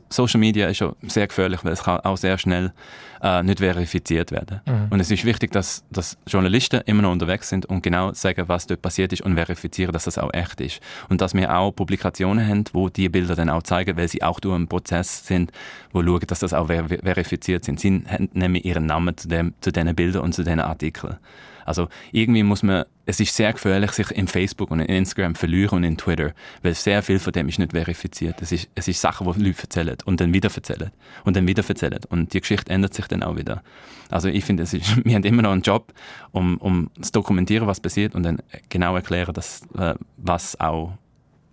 Social 0.09 0.39
Media 0.39 0.67
ist 0.67 0.77
schon 0.77 0.95
sehr 1.03 1.27
gefährlich, 1.27 1.63
weil 1.63 1.73
es 1.73 1.83
kann 1.83 1.99
auch 2.01 2.17
sehr 2.17 2.37
schnell 2.37 2.73
äh, 3.21 3.43
nicht 3.43 3.59
verifiziert 3.59 4.31
werden. 4.31 4.61
Mhm. 4.65 4.87
Und 4.89 4.99
es 4.99 5.09
ist 5.09 5.25
wichtig, 5.25 5.51
dass, 5.51 5.83
dass 5.89 6.17
Journalisten 6.27 6.81
immer 6.85 7.01
noch 7.01 7.11
unterwegs 7.11 7.49
sind 7.49 7.65
und 7.65 7.81
genau 7.81 8.13
sagen, 8.13 8.43
was 8.47 8.67
dort 8.67 8.81
passiert 8.81 9.13
ist 9.13 9.21
und 9.21 9.35
verifizieren, 9.35 9.91
dass 9.91 10.05
das 10.05 10.17
auch 10.17 10.33
echt 10.33 10.61
ist. 10.61 10.79
Und 11.09 11.21
dass 11.21 11.33
wir 11.33 11.55
auch 11.55 11.71
Publikationen 11.71 12.47
haben, 12.47 12.65
wo 12.73 12.89
die 12.89 13.09
Bilder 13.09 13.35
dann 13.35 13.49
auch 13.49 13.63
zeigen, 13.63 13.97
weil 13.97 14.07
sie 14.07 14.23
auch 14.23 14.39
durch 14.39 14.55
einen 14.55 14.67
Prozess 14.67 15.25
sind, 15.25 15.51
wo 15.91 16.03
schauen, 16.03 16.27
dass 16.27 16.39
das 16.39 16.53
auch 16.53 16.67
ver 16.67 16.87
verifiziert 16.87 17.65
sind. 17.65 17.79
Sie 17.79 18.03
nämlich 18.33 18.65
ihren 18.65 18.85
Namen 18.85 19.17
zu, 19.17 19.27
dem, 19.27 19.53
zu 19.61 19.71
diesen 19.71 19.95
Bildern 19.95 20.23
und 20.23 20.33
zu 20.33 20.43
diesen 20.43 20.59
Artikeln. 20.59 21.17
Also 21.65 21.89
irgendwie 22.11 22.43
muss 22.43 22.63
man, 22.63 22.85
es 23.07 23.21
ist 23.21 23.33
sehr 23.33 23.53
gefährlich, 23.53 23.91
sich 23.93 24.11
in 24.11 24.27
Facebook 24.27 24.69
und 24.69 24.81
in 24.81 24.87
Instagram 24.87 25.33
verlieren 25.33 25.77
und 25.77 25.83
in 25.85 25.97
Twitter, 25.97 26.33
weil 26.61 26.75
sehr 26.75 27.01
viel 27.01 27.19
von 27.19 27.31
dem 27.31 27.47
ist 27.47 27.57
nicht 27.57 27.71
verifiziert. 27.71 28.41
Es 28.41 28.51
ist, 28.51 28.69
es 28.75 28.87
ist 28.89 28.99
Sachen, 28.99 29.31
die 29.31 29.43
Leute 29.43 29.61
erzählen 29.61 29.97
und 30.03 30.19
dann 30.19 30.33
wieder 30.33 30.51
erzählen 30.53 30.91
und 31.23 31.35
dann 31.37 31.47
wieder 31.47 31.63
erzählen 31.67 31.99
und 32.09 32.33
die 32.33 32.41
Geschichte 32.41 32.69
ändert 32.69 32.93
sich 32.93 33.07
dann 33.07 33.23
auch 33.23 33.37
wieder. 33.37 33.63
Also 34.09 34.27
ich 34.27 34.43
finde, 34.43 34.69
wir 35.03 35.15
haben 35.15 35.23
immer 35.23 35.41
noch 35.41 35.51
einen 35.51 35.61
Job, 35.61 35.93
um, 36.31 36.57
um 36.57 36.89
zu 37.01 37.13
dokumentieren, 37.13 37.65
was 37.65 37.79
passiert 37.79 38.13
und 38.13 38.23
dann 38.23 38.41
genau 38.67 38.95
erklären, 38.95 39.33
dass, 39.33 39.61
äh, 39.77 39.95
was 40.17 40.59
auch 40.59 40.97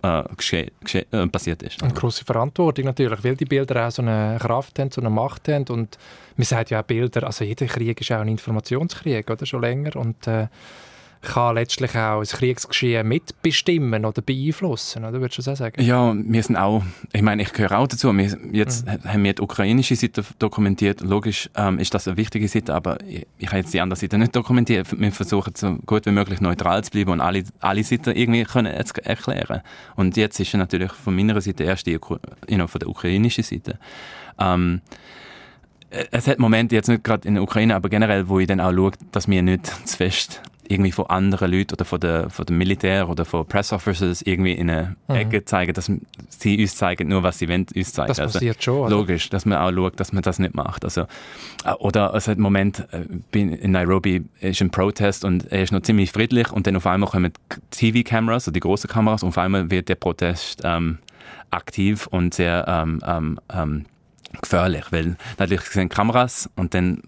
äh, 0.03 0.19
äh, 0.19 1.27
passiert 1.29 1.63
ist. 1.63 1.85
Eine 1.85 1.95
große 1.95 2.25
Verantwortung 2.25 2.87
natürlich, 2.87 3.23
weil 3.23 3.37
die 3.37 3.45
Bilder 3.45 3.87
auch 3.87 3.93
so 3.93 4.03
eine 4.03 4.39
Kraft 4.41 4.79
haben, 4.81 4.91
so 4.91 5.01
eine 5.01 5.09
Macht 5.09 5.47
haben 5.47 5.67
und 5.69 5.99
man 6.37 6.45
sagt 6.45 6.71
ja 6.71 6.81
auch 6.81 6.85
Bilder, 6.85 7.25
also 7.25 7.45
jeder 7.45 7.67
Krieg 7.67 8.01
ist 8.01 8.11
auch 8.11 8.21
ein 8.21 8.29
Informationskrieg, 8.29 9.31
oder, 9.31 9.47
schon 9.47 9.61
länger 9.61 9.95
und 9.95 10.27
äh, 10.27 10.49
kann 11.25 11.57
letztlich 11.57 11.97
auch 11.97 12.21
das 12.21 12.33
Kriegsgeschehen 12.33 13.07
mitbestimmen 13.07 14.05
oder 14.05 14.23
beeinflussen, 14.23 15.05
oder 15.05 15.21
würdest 15.21 15.39
du 15.39 15.43
das 15.43 15.59
sagen? 15.59 15.83
Ja, 15.83 16.15
wir 16.15 16.43
sind 16.43 16.57
auch, 16.57 16.83
ich 17.13 17.23
meine, 17.23 17.43
ich 17.43 17.53
gehöre 17.53 17.79
auch 17.79 17.87
dazu. 17.87 18.17
Wir, 18.17 18.37
jetzt 18.53 18.87
mhm. 18.87 19.05
haben 19.05 19.25
wir 19.25 19.33
die 19.33 19.43
ukrainische 19.43 19.97
Seite 19.97 20.25
dokumentiert. 20.39 21.01
Logisch 21.01 21.51
ähm, 21.57 21.79
ist 21.79 21.95
das 21.95 22.07
eine 22.07 22.17
wichtige 22.17 22.47
Seite, 22.49 22.75
aber 22.75 22.99
ich, 23.07 23.27
ich 23.39 23.49
habe 23.49 23.59
jetzt 23.59 23.75
die 23.75 23.81
andere 23.81 23.99
Seite 23.99 24.19
nicht 24.19 24.37
dokumentiert. 24.37 24.99
Wir 24.99 25.13
versuchen 25.13 25.53
so 25.57 25.77
gut 25.87 26.07
wie 26.07 26.11
möglich 26.11 26.41
neutral 26.41 26.85
zu 26.85 26.91
bleiben 26.91 27.11
und 27.11 27.21
alle, 27.21 27.45
alle 27.61 27.83
Seiten 27.83 28.15
irgendwie 28.15 28.45
können 28.45 28.73
erklären. 28.73 29.63
Und 29.97 30.17
jetzt 30.17 30.39
ist 30.41 30.55
natürlich 30.55 30.93
von 30.93 31.17
meiner 31.17 31.41
Seite 31.41 31.65
erst 31.65 31.87
die, 31.87 31.93
you 31.93 32.19
know, 32.49 32.67
von 32.67 32.79
der 32.79 32.89
ukrainischen 32.89 33.45
Seite. 33.45 33.79
Ähm, 34.39 34.81
es 36.11 36.27
hat 36.27 36.39
Momente, 36.39 36.75
jetzt 36.75 36.89
nicht 36.89 37.05
gerade 37.05 37.27
in 37.29 37.35
der 37.35 37.43
Ukraine, 37.43 37.75
aber 37.75 37.89
generell, 37.89 38.29
wo 38.29 38.41
ich 38.41 38.47
dann 38.47 38.61
auch 38.61 38.73
schaue, 38.73 38.93
dass 39.13 39.29
wir 39.29 39.43
nicht 39.43 39.67
zu 39.87 39.97
fest 39.97 40.43
irgendwie 40.69 40.93
von 40.93 41.07
anderen 41.07 41.51
Leuten 41.51 41.75
oder 41.75 41.85
von 41.85 42.01
der, 42.01 42.31
von 42.31 42.47
dem 42.47 42.59
Militär 42.59 43.09
oder 43.09 43.25
von 43.25 43.47
Press 43.47 43.73
Officers 43.73 44.23
irgendwie 44.23 44.53
in 44.53 44.71
eine 44.71 44.97
mhm. 45.09 45.15
Ecke 45.15 45.45
zeigen, 45.45 45.75
dass 45.75 45.91
sie 46.29 46.61
uns 46.61 46.77
zeigen, 46.77 47.09
nur 47.09 47.23
was 47.23 47.39
sie 47.39 47.49
wollen, 47.49 47.67
uns 47.75 47.93
zeigen. 47.93 48.09
Das 48.09 48.21
also 48.21 48.35
passiert 48.35 48.57
also, 48.57 48.63
schon, 48.63 48.81
oder? 48.81 48.91
Logisch, 48.91 49.31
dass 49.31 49.47
man 49.47 49.59
auch 49.59 49.73
schaut, 49.73 50.01
dass 50.01 50.13
man 50.13 50.23
das 50.23 50.39
nicht 50.39 50.55
macht. 50.55 50.85
Also, 50.85 51.03
äh, 51.65 51.73
oder 51.79 52.15
es 52.15 52.29
hat 52.29 52.35
einen 52.35 52.43
Moment, 52.43 52.87
äh, 52.93 53.05
bin 53.31 53.53
in 53.53 53.73
Nairobi 53.73 54.25
ist 54.41 54.61
ein 54.61 54.71
Protest 54.71 55.25
und 55.25 55.51
er 55.53 55.63
ist 55.63 55.73
noch 55.73 55.83
ziemlich 55.83 56.13
friedlich 56.13 56.53
und 56.53 56.67
dann 56.67 56.77
auf 56.77 56.87
einmal 56.87 57.11
kommen 57.11 57.33
TV-Cameras, 57.71 58.45
also 58.45 58.51
die 58.51 58.61
großen 58.61 58.89
Kameras, 58.89 59.23
und 59.23 59.31
auf 59.31 59.39
einmal 59.39 59.71
wird 59.71 59.89
der 59.89 59.97
Protest 59.97 60.63
ähm, 60.65 60.99
aktiv 61.51 62.07
und 62.09 62.35
sehr 62.35 62.65
ähm, 62.69 63.01
ähm, 63.07 63.41
ähm 63.53 63.85
gefährlich, 64.41 64.87
weil 64.91 65.17
natürlich 65.39 65.65
sind 65.67 65.91
Kameras 65.91 66.51
und 66.57 66.75
dann 66.75 67.03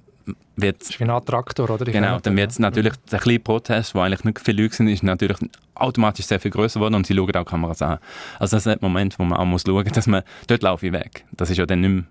wird 0.56 0.80
das 0.80 0.90
ist 0.90 1.00
wie 1.00 1.04
ein 1.04 1.10
Attraktor, 1.10 1.70
oder? 1.70 1.86
Ich 1.86 1.92
genau, 1.92 2.18
dann 2.18 2.36
wird 2.36 2.58
natürlich 2.58 2.94
mhm. 2.94 3.10
der 3.10 3.18
kleine 3.18 3.40
Protest, 3.40 3.94
wo 3.94 4.00
eigentlich 4.00 4.24
nicht 4.24 4.40
viele 4.40 4.62
Leute 4.62 4.76
sind, 4.76 4.88
ist 4.88 5.02
natürlich 5.02 5.38
automatisch 5.74 6.26
sehr 6.26 6.40
viel 6.40 6.50
größer 6.50 6.80
geworden 6.80 6.94
und 6.94 7.06
sie 7.06 7.14
schauen 7.14 7.34
auch 7.36 7.44
Kameras 7.44 7.82
an. 7.82 7.98
Also 8.38 8.56
das 8.56 8.66
ist 8.66 8.72
ein 8.72 8.78
Moment, 8.80 9.18
wo 9.18 9.24
man 9.24 9.38
auch 9.38 9.44
muss 9.44 9.64
schauen, 9.66 9.84
dass 9.84 10.06
man, 10.06 10.22
dort 10.46 10.62
laufe 10.62 10.86
ich 10.86 10.92
weg. 10.92 11.24
Das 11.32 11.50
ist 11.50 11.58
ja 11.58 11.66
dann 11.66 11.80
nicht 11.80 11.90
mehr 11.90 12.04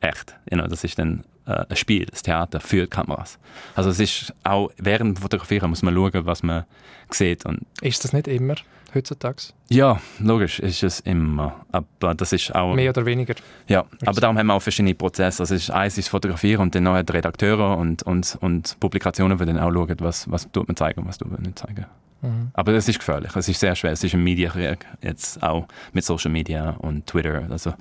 echt. 0.00 0.34
You 0.50 0.58
know, 0.58 0.66
das 0.66 0.84
ist 0.84 0.98
dann 0.98 1.24
äh, 1.46 1.64
ein 1.68 1.76
Spiel, 1.76 2.06
das 2.06 2.22
Theater 2.22 2.60
für 2.60 2.86
Kameras. 2.86 3.38
Also 3.74 3.90
es 3.90 4.00
ist 4.00 4.34
auch 4.44 4.70
während 4.78 5.16
dem 5.18 5.22
Fotografieren 5.22 5.70
muss 5.70 5.82
man 5.82 5.94
schauen, 5.94 6.26
was 6.26 6.42
man 6.42 6.64
sieht. 7.10 7.46
Und 7.46 7.60
ist 7.80 8.04
das 8.04 8.12
nicht 8.12 8.28
immer? 8.28 8.54
Heutzutage? 8.94 9.52
Ja, 9.68 10.00
logisch 10.18 10.60
ist 10.60 10.82
es 10.82 11.00
immer. 11.00 11.64
Aber 11.72 12.14
das 12.14 12.32
ist 12.32 12.54
auch... 12.54 12.74
Mehr 12.74 12.90
oder 12.90 13.06
weniger? 13.06 13.34
Ja, 13.68 13.84
aber 14.04 14.20
darum 14.20 14.38
haben 14.38 14.46
wir 14.46 14.54
auch 14.54 14.62
verschiedene 14.62 14.94
Prozesse. 14.94 15.42
Also 15.42 15.54
ist 15.54 15.70
eins 15.70 15.98
ist 15.98 16.08
Fotografieren 16.08 16.62
und 16.62 16.74
dann 16.74 16.84
noch 16.84 17.00
die 17.00 17.12
Redakteure 17.12 17.76
und, 17.76 18.02
und, 18.02 18.38
und 18.40 18.78
Publikationen, 18.80 19.38
die 19.38 19.46
dann 19.46 19.58
auch 19.58 19.72
schauen, 19.72 19.96
was, 19.98 20.30
was 20.30 20.50
tut 20.50 20.68
man 20.68 20.76
zeigen 20.76 21.00
und 21.00 21.08
was 21.08 21.18
tut 21.18 21.30
man 21.30 21.42
nicht 21.42 21.58
zeigen. 21.58 21.86
Mhm. 22.22 22.50
Aber 22.54 22.72
es 22.72 22.88
ist 22.88 22.98
gefährlich, 22.98 23.34
es 23.34 23.48
ist 23.48 23.60
sehr 23.60 23.74
schwer. 23.74 23.92
Es 23.92 24.02
ist 24.04 24.14
ein 24.14 24.22
Mediakrieg, 24.22 24.86
jetzt 25.02 25.42
auch 25.42 25.66
mit 25.92 26.04
Social 26.04 26.30
Media 26.30 26.70
und 26.78 27.06
Twitter. 27.06 27.46
Also, 27.50 27.74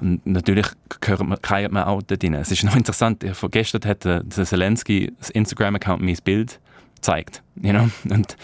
und 0.00 0.24
natürlich 0.26 0.66
gehört 1.00 1.72
man, 1.72 1.84
auch 1.84 2.02
da 2.02 2.16
drin. 2.16 2.34
Es 2.34 2.50
ist 2.50 2.64
noch 2.64 2.76
interessant, 2.76 3.24
von 3.32 3.50
gestern 3.50 3.82
hat 3.84 4.04
der 4.04 4.28
Zelensky 4.28 5.12
das 5.18 5.30
Instagram-Account 5.30 6.02
mein 6.02 6.16
Bild 6.24 6.60
gezeigt. 6.94 7.42
You 7.56 7.72
know? 7.72 7.88
Und 8.08 8.36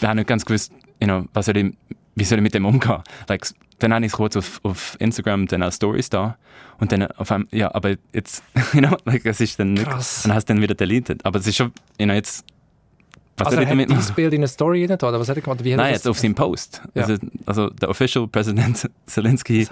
wir 0.00 0.08
haben 0.08 0.16
nicht 0.16 0.28
ganz 0.28 0.44
gewusst, 0.44 0.72
you 1.00 1.06
know, 1.06 1.24
was 1.32 1.46
soll 1.46 1.56
ich, 1.56 1.74
wie 2.14 2.24
soll 2.24 2.38
ich 2.38 2.42
mit 2.42 2.54
dem 2.54 2.64
umgehen? 2.64 3.02
Like, 3.28 3.46
dann 3.78 3.94
habe 3.94 4.04
ich 4.04 4.12
es 4.12 4.16
kurz 4.16 4.36
auf, 4.36 4.60
auf 4.64 4.96
Instagram 4.98 5.46
dann 5.46 5.62
als 5.62 5.76
Stories 5.76 6.10
da 6.10 6.36
und 6.80 6.92
dann 6.92 7.06
auf 7.12 7.30
einmal, 7.30 7.48
ja, 7.52 7.74
aber 7.74 7.96
jetzt, 8.12 8.42
you 8.72 8.80
know, 8.80 8.96
like, 9.04 9.24
es 9.24 9.40
ist 9.40 9.58
dann 9.58 9.74
nicht, 9.74 9.88
Krass. 9.88 10.24
und 10.24 10.34
hast 10.34 10.46
dann 10.46 10.60
wieder 10.60 10.74
deleted. 10.74 11.24
Aber 11.24 11.38
es 11.38 11.46
ist 11.46 11.56
schon, 11.56 11.72
you 11.98 12.06
know, 12.06 12.14
jetzt, 12.14 12.44
was 13.38 13.46
also 13.46 13.56
soll 13.56 13.62
ich 13.62 13.68
damit 13.68 13.90
dieses 13.90 14.10
Bild 14.12 14.32
in 14.32 14.40
eine 14.40 14.48
Story 14.48 14.84
rein 14.84 14.96
oder 14.96 15.20
was 15.20 15.28
hat 15.28 15.36
er 15.36 15.42
gemacht? 15.42 15.62
Wie 15.62 15.74
Nein, 15.74 15.92
jetzt 15.92 16.08
auf 16.08 16.18
seinem 16.18 16.34
Post. 16.34 16.82
Ja. 16.94 17.02
Also, 17.02 17.16
also, 17.46 17.70
der 17.70 17.88
Official 17.88 18.26
President 18.26 18.90
Zelensky 19.06 19.66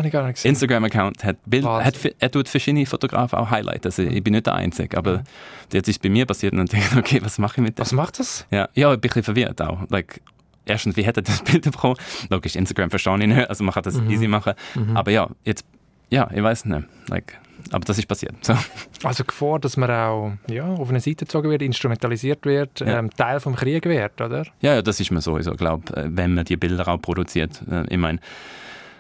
Instagram-Account 0.45 1.25
hat 1.25 1.37
Bild, 1.47 1.65
hat, 1.65 1.97
er 2.19 2.31
tut 2.31 2.49
verschiedene 2.49 2.87
Fotografen 2.87 3.39
auch 3.39 3.51
highlighten. 3.51 3.87
Also 3.87 4.03
ich 4.03 4.23
bin 4.23 4.35
nicht 4.35 4.47
der 4.47 4.55
Einzige, 4.55 4.97
aber 4.97 5.19
mhm. 5.19 5.25
jetzt 5.73 5.89
ist 5.89 6.01
bei 6.01 6.09
mir 6.09 6.27
passiert 6.27 6.53
und 6.53 6.63
ich 6.63 6.71
denke, 6.71 6.97
okay, 6.99 7.21
was 7.25 7.39
mache 7.39 7.55
ich 7.57 7.63
mit 7.63 7.79
dem? 7.79 7.81
Was 7.81 7.93
macht 7.93 8.21
das? 8.21 8.47
Ja, 8.53 8.69
ja, 8.75 8.93
ich 8.95 9.01
bin 9.01 9.11
ein 9.11 9.15
bisschen 9.15 9.23
verwirrt 9.25 9.61
auch. 9.61 9.81
Like, 9.89 10.21
erstens, 10.67 10.97
wie 10.97 11.03
hätte 11.03 11.23
das 11.23 11.43
Bild 11.43 11.65
bekommen? 11.65 11.97
Logisch, 12.29 12.57
Instagram 12.57 12.91
verstehe 12.91 13.19
ich 13.19 13.27
nicht, 13.27 13.49
also 13.49 13.65
man 13.65 13.73
kann 13.73 13.83
das 13.83 13.95
mhm. 13.95 14.11
easy 14.11 14.29
machen. 14.29 14.55
Mhm. 14.75 14.97
Aber 14.97 15.11
ja, 15.11 15.29
jetzt, 15.45 15.65
ja, 16.11 16.29
ich 16.33 16.43
weiß 16.43 16.67
nicht. 16.67 16.85
Like, 17.09 17.39
aber 17.73 17.85
das 17.85 17.99
ist 17.99 18.07
passiert. 18.07 18.35
So. 18.45 18.55
Also 19.03 19.25
Gefahr, 19.25 19.59
dass 19.59 19.77
man 19.77 19.91
auch 19.91 20.33
ja, 20.49 20.67
auf 20.67 20.89
eine 20.89 21.01
Seite 21.01 21.25
gezogen 21.25 21.51
wird, 21.51 21.63
instrumentalisiert 21.63 22.45
wird, 22.45 22.81
ja. 22.81 22.99
ähm, 22.99 23.11
Teil 23.11 23.41
vom 23.41 23.57
Krieg 23.57 23.85
wird, 23.87 24.21
oder? 24.21 24.45
Ja, 24.61 24.75
ja 24.75 24.83
das 24.83 25.01
ist 25.01 25.11
mir 25.11 25.21
sowieso, 25.21 25.53
glaube 25.53 25.97
äh, 25.97 26.09
wenn 26.09 26.35
man 26.35 26.45
die 26.45 26.57
Bilder 26.57 26.87
auch 26.87 27.01
produziert. 27.01 27.63
Äh, 27.71 27.85
ich 27.89 27.99
meine, 27.99 28.21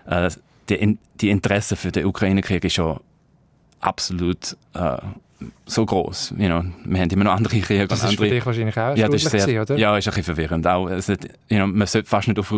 äh, 0.07 0.31
die, 0.69 0.99
die 1.21 1.31
Interesse 1.31 1.77
für 1.77 1.93
den 1.93 2.07
Ukraine-Krieg 2.07 2.64
ist 2.64 2.75
schon 2.75 2.99
absolut 3.81 4.57
äh, 4.75 4.97
so 5.66 5.84
groß. 5.84 6.34
You 6.39 6.47
know, 6.47 6.62
wir 6.84 7.01
haben 7.01 7.11
immer 7.11 7.24
noch 7.24 7.34
andere 7.34 7.61
Kriege. 7.61 7.87
Das 7.87 7.99
ist 7.99 8.05
andere... 8.05 8.24
für 8.26 8.34
dich 8.34 8.47
wahrscheinlich 8.47 8.78
auch 8.78 8.97
ja, 8.97 9.09
das 9.09 9.22
ist 9.22 9.30
sehr, 9.30 9.41
gewesen, 9.41 9.61
oder? 9.61 9.76
Ja, 9.76 9.97
ist 9.97 10.09
ein 10.09 10.11
bisschen 10.14 10.34
verwirrend. 10.34 10.66
Auch, 10.66 10.91
hat, 10.91 11.07
you 11.49 11.57
know, 11.57 11.66
man 11.66 11.87
sollte 11.87 12.09
fast 12.09 12.28
nicht 12.28 12.39
auf, 12.39 12.55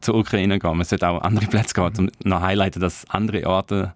zur 0.00 0.14
Ukraine 0.14 0.58
gehen, 0.58 0.76
man 0.76 0.84
sollte 0.84 1.08
auch 1.08 1.20
andere 1.22 1.46
Plätze 1.46 1.74
gehen, 1.74 1.92
um 1.98 2.10
noch 2.24 2.40
highlighten, 2.40 2.80
dass 2.80 3.08
andere 3.10 3.46
Orte 3.46 3.92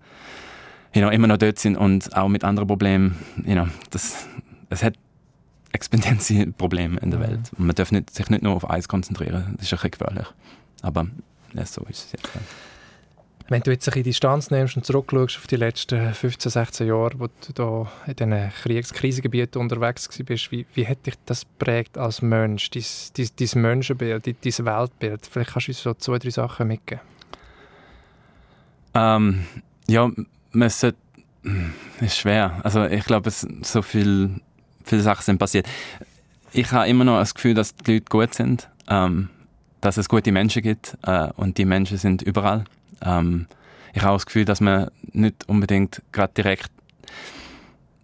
you 0.97 1.03
know, 1.03 1.11
immer 1.11 1.27
noch 1.27 1.37
dort 1.37 1.59
sind 1.59 1.77
und 1.77 2.17
auch 2.17 2.29
mit 2.29 2.43
anderen 2.43 2.67
Problemen. 2.67 3.17
You 3.45 3.55
know, 3.55 3.69
das, 3.91 4.27
es 4.71 4.83
hat 4.83 4.95
exponentielle 5.73 6.53
Probleme 6.53 6.99
in 7.01 7.11
der 7.11 7.21
mhm. 7.21 7.25
Welt. 7.25 7.51
Und 7.59 7.67
man 7.67 7.75
darf 7.75 7.93
nicht, 7.93 8.11
sich 8.11 8.31
nicht 8.31 8.43
nur 8.43 8.55
auf 8.55 8.69
eins 8.69 8.89
konzentrieren. 8.89 9.55
Das 9.57 9.67
ist 9.67 9.73
ein 9.73 9.77
bisschen 9.77 9.91
gefährlich. 9.91 10.27
Aber 10.81 11.07
ja, 11.53 11.67
so 11.67 11.83
ist 11.83 12.07
es 12.07 12.13
jetzt. 12.13 12.31
Wenn 13.49 13.63
du 13.63 13.71
jetzt 13.71 13.87
ein 13.87 13.93
bisschen 13.93 14.05
Distanz 14.05 14.51
nimmst 14.51 14.77
und 14.77 14.85
zurückschaust 14.85 15.37
auf 15.37 15.47
die 15.47 15.57
letzten 15.57 16.13
15, 16.13 16.51
16 16.51 16.87
Jahre, 16.89 17.13
wo 17.19 17.27
du 17.27 17.53
da 17.55 17.93
in 18.07 18.17
diesen 18.17 18.51
Kriegs 18.63 18.93
Krisengebieten 18.93 19.61
unterwegs 19.61 20.09
bist, 20.25 20.51
wie, 20.51 20.67
wie 20.75 20.87
hat 20.87 21.07
dich 21.07 21.15
das 21.27 21.45
prägt 21.45 21.97
als 21.97 22.23
Mensch, 22.23 22.71
dein, 22.71 22.83
dein, 23.17 23.29
dein 23.39 23.63
Menschenbild, 23.63 24.27
dein 24.27 24.67
Weltbild? 24.67 25.29
Vielleicht 25.31 25.51
kannst 25.53 25.69
du 25.69 25.71
uns 25.71 25.83
so 25.83 25.95
zwei, 25.95 26.19
drei 26.19 26.31
Sachen 26.31 26.67
mitgeben. 26.67 27.01
Ähm, 28.95 29.47
ja, 29.87 30.11
man 30.51 30.71
sollte, 30.71 30.99
ist 32.01 32.19
schwer. 32.19 32.61
Also 32.65 32.85
ich 32.87 33.05
glaube, 33.05 33.29
es 33.29 33.47
so 33.63 33.81
viel, 33.83 34.41
viele 34.85 35.03
Sachen 35.03 35.23
sind 35.23 35.39
passiert. 35.39 35.69
Ich 36.53 36.73
habe 36.73 36.89
immer 36.89 37.05
noch 37.05 37.19
das 37.19 37.35
Gefühl, 37.35 37.55
dass 37.55 37.77
die 37.77 37.93
Leute 37.93 38.07
gut 38.09 38.35
sind, 38.35 38.69
ähm, 38.89 39.29
dass 39.81 39.99
es 39.99 40.09
gute 40.09 40.33
Menschen 40.33 40.63
gibt 40.63 40.99
äh, 41.03 41.29
und 41.37 41.59
die 41.59 41.65
Menschen 41.65 41.99
sind 41.99 42.23
überall. 42.23 42.65
Ähm, 43.03 43.47
ich 43.93 44.03
habe 44.03 44.13
auch 44.13 44.17
das 44.17 44.27
Gefühl, 44.27 44.45
dass 44.45 44.61
man 44.61 44.91
nicht 45.13 45.49
unbedingt 45.49 46.03
gerade 46.13 46.33
direkt 46.35 46.71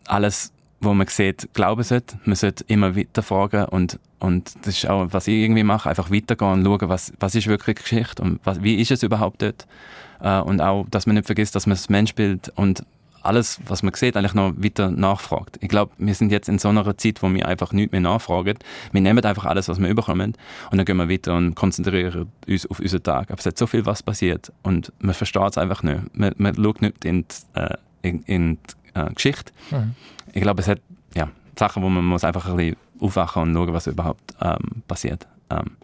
alles, 0.07 0.53
was 0.81 0.95
man 0.95 1.07
sieht, 1.07 1.49
glauben 1.55 1.83
sollte. 1.83 2.19
Man 2.25 2.37
sollte 2.37 2.65
immer 2.69 2.97
weiter 2.97 3.23
fragen 3.23 3.67
und, 3.67 3.99
und 4.19 4.55
das 4.67 4.77
ist 4.79 4.89
auch, 4.89 5.07
was 5.11 5.29
ich 5.29 5.35
irgendwie 5.35 5.63
mache, 5.63 5.89
einfach 5.91 6.11
weitergehen 6.11 6.53
und 6.53 6.65
schauen, 6.65 6.89
was, 6.89 7.13
was 7.21 7.35
ist 7.35 7.47
wirklich 7.47 7.77
Geschichte 7.77 8.23
und 8.23 8.41
was, 8.45 8.63
wie 8.63 8.81
ist 8.81 8.91
es 8.91 9.03
überhaupt 9.03 9.43
dort. 9.43 9.67
Äh, 10.21 10.41
und 10.41 10.61
auch, 10.61 10.87
dass 10.91 11.07
man 11.07 11.17
nicht 11.17 11.27
vergisst, 11.27 11.55
dass 11.55 11.67
man 11.67 11.77
das 11.77 11.89
Menschbild 11.89 12.51
und 12.57 12.85
alles, 13.23 13.61
was 13.67 13.83
man 13.83 13.95
sieht, 13.95 14.17
eigentlich 14.17 14.35
noch 14.35 14.53
weiter 14.57 14.91
nachfragt. 14.91 15.59
Ich 15.61 15.69
glaube, 15.69 15.93
wir 15.99 16.15
sind 16.15 16.33
jetzt 16.33 16.49
in 16.49 16.59
so 16.59 16.69
einer 16.69 16.97
Zeit, 16.97 17.23
wo 17.23 17.33
wir 17.33 17.47
einfach 17.47 17.73
nichts 17.73 17.93
mehr 17.93 18.01
nachfragen. 18.01 18.59
Wir 18.93 19.01
nehmen 19.01 19.25
einfach 19.25 19.45
alles, 19.45 19.69
was 19.69 19.81
wir 19.81 19.89
überkommen 19.89 20.35
und 20.71 20.79
dann 20.79 20.85
gehen 20.85 20.97
wir 20.97 21.09
weiter 21.09 21.37
und 21.37 21.55
konzentrieren 21.55 22.31
uns 22.47 22.67
auf 22.67 22.81
unseren 22.81 23.03
Tag. 23.03 23.31
Aber 23.31 23.39
es 23.39 23.47
hat 23.47 23.59
so 23.59 23.67
viel, 23.67 23.87
was 23.87 24.03
passiert 24.03 24.53
und 24.63 24.93
man 25.01 25.15
versteht 25.15 25.51
es 25.51 25.59
einfach 25.59 25.83
nicht. 25.83 26.01
Man, 26.17 26.35
man 26.37 26.55
schaut 26.55 26.83
nicht 26.83 27.05
in 27.05 27.23
die, 27.23 27.61
äh, 27.61 27.77
in, 28.03 28.23
in 28.23 28.59
die 28.59 28.99
äh, 28.99 29.13
Geschichte. 29.13 29.53
Mhm. 29.71 29.95
Ich 30.33 30.43
glaube, 30.43 30.61
es 30.63 30.69
hat 30.69 30.81
ja, 31.15 31.29
Sachen, 31.59 31.83
wo 31.83 31.89
man 31.89 32.05
muss 32.05 32.25
einfach 32.25 32.47
ein 32.47 32.57
bisschen 32.57 32.77
aufwachen 33.01 33.43
und 33.43 33.55
schauen, 33.55 33.73
was 33.73 33.87
überhaupt 33.87 34.35
ähm, 34.41 34.83
passiert. 34.89 35.27
Ähm. 35.51 35.77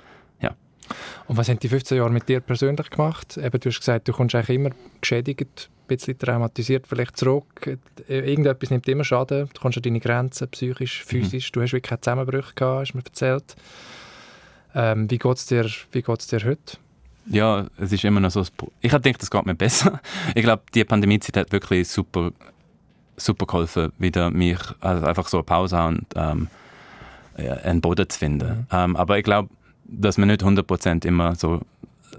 Und 1.27 1.37
was 1.37 1.49
haben 1.49 1.59
die 1.59 1.69
15 1.69 1.99
Jahre 1.99 2.11
mit 2.11 2.29
dir 2.29 2.41
persönlich 2.41 2.91
gemacht? 2.91 3.37
Eben, 3.37 3.61
du 3.61 3.69
hast 3.69 3.79
gesagt, 3.79 4.09
du 4.09 4.13
kommst 4.13 4.35
eigentlich 4.35 4.57
immer 4.57 4.71
geschädigt 5.01 5.71
bisschen 5.89 6.19
traumatisiert 6.19 6.87
vielleicht 6.87 7.17
zurück. 7.17 7.79
Irgendetwas 8.07 8.71
nimmt 8.71 8.87
immer 8.87 9.03
Schaden. 9.03 9.49
Du 9.53 9.61
kommst 9.61 9.79
an 9.79 9.83
deine 9.83 9.99
Grenzen, 9.99 10.49
psychisch, 10.49 11.05
mhm. 11.05 11.09
physisch. 11.09 11.49
Mhm. 11.49 11.53
Du 11.53 11.63
hast 11.63 11.73
wirklich 11.73 11.91
keine 11.91 12.01
Zusammenbrüche 12.01 12.55
gehabt, 12.55 12.81
hast 12.81 12.95
mir 12.95 13.05
erzählt. 13.05 13.57
Ähm, 14.75 15.11
wie 15.11 15.19
geht 15.19 15.37
es 15.37 15.47
dir, 15.47 15.65
dir 15.65 16.45
heute? 16.45 16.77
Ja, 17.31 17.67
es 17.79 17.93
ist 17.93 18.05
immer 18.05 18.21
noch 18.21 18.31
so. 18.31 18.45
Ich 18.81 18.93
habe 18.93 19.03
gedacht, 19.03 19.23
es 19.23 19.31
geht 19.31 19.47
mir 19.47 19.55
besser. 19.55 20.01
Ich 20.35 20.43
glaube, 20.43 20.63
die 20.75 20.85
Pandemiezeit 20.85 21.37
hat 21.37 21.53
wirklich 21.53 21.89
super, 21.89 22.31
super 23.17 23.47
geholfen, 23.47 23.93
wieder 23.99 24.31
mich 24.31 24.59
also 24.81 25.07
einfach 25.07 25.29
so 25.29 25.39
eine 25.39 25.45
Pause 25.45 25.83
und 25.83 26.07
ähm, 26.15 26.49
einen 27.37 27.81
Boden 27.81 28.09
zu 28.09 28.19
finden. 28.19 28.49
Mhm. 28.49 28.67
Ähm, 28.71 28.97
aber 28.97 29.19
ich 29.19 29.25
glaube, 29.25 29.49
dass 29.89 30.19
man 30.19 30.29
nicht 30.29 30.43
100% 30.43 31.05
immer 31.07 31.35
so. 31.35 31.61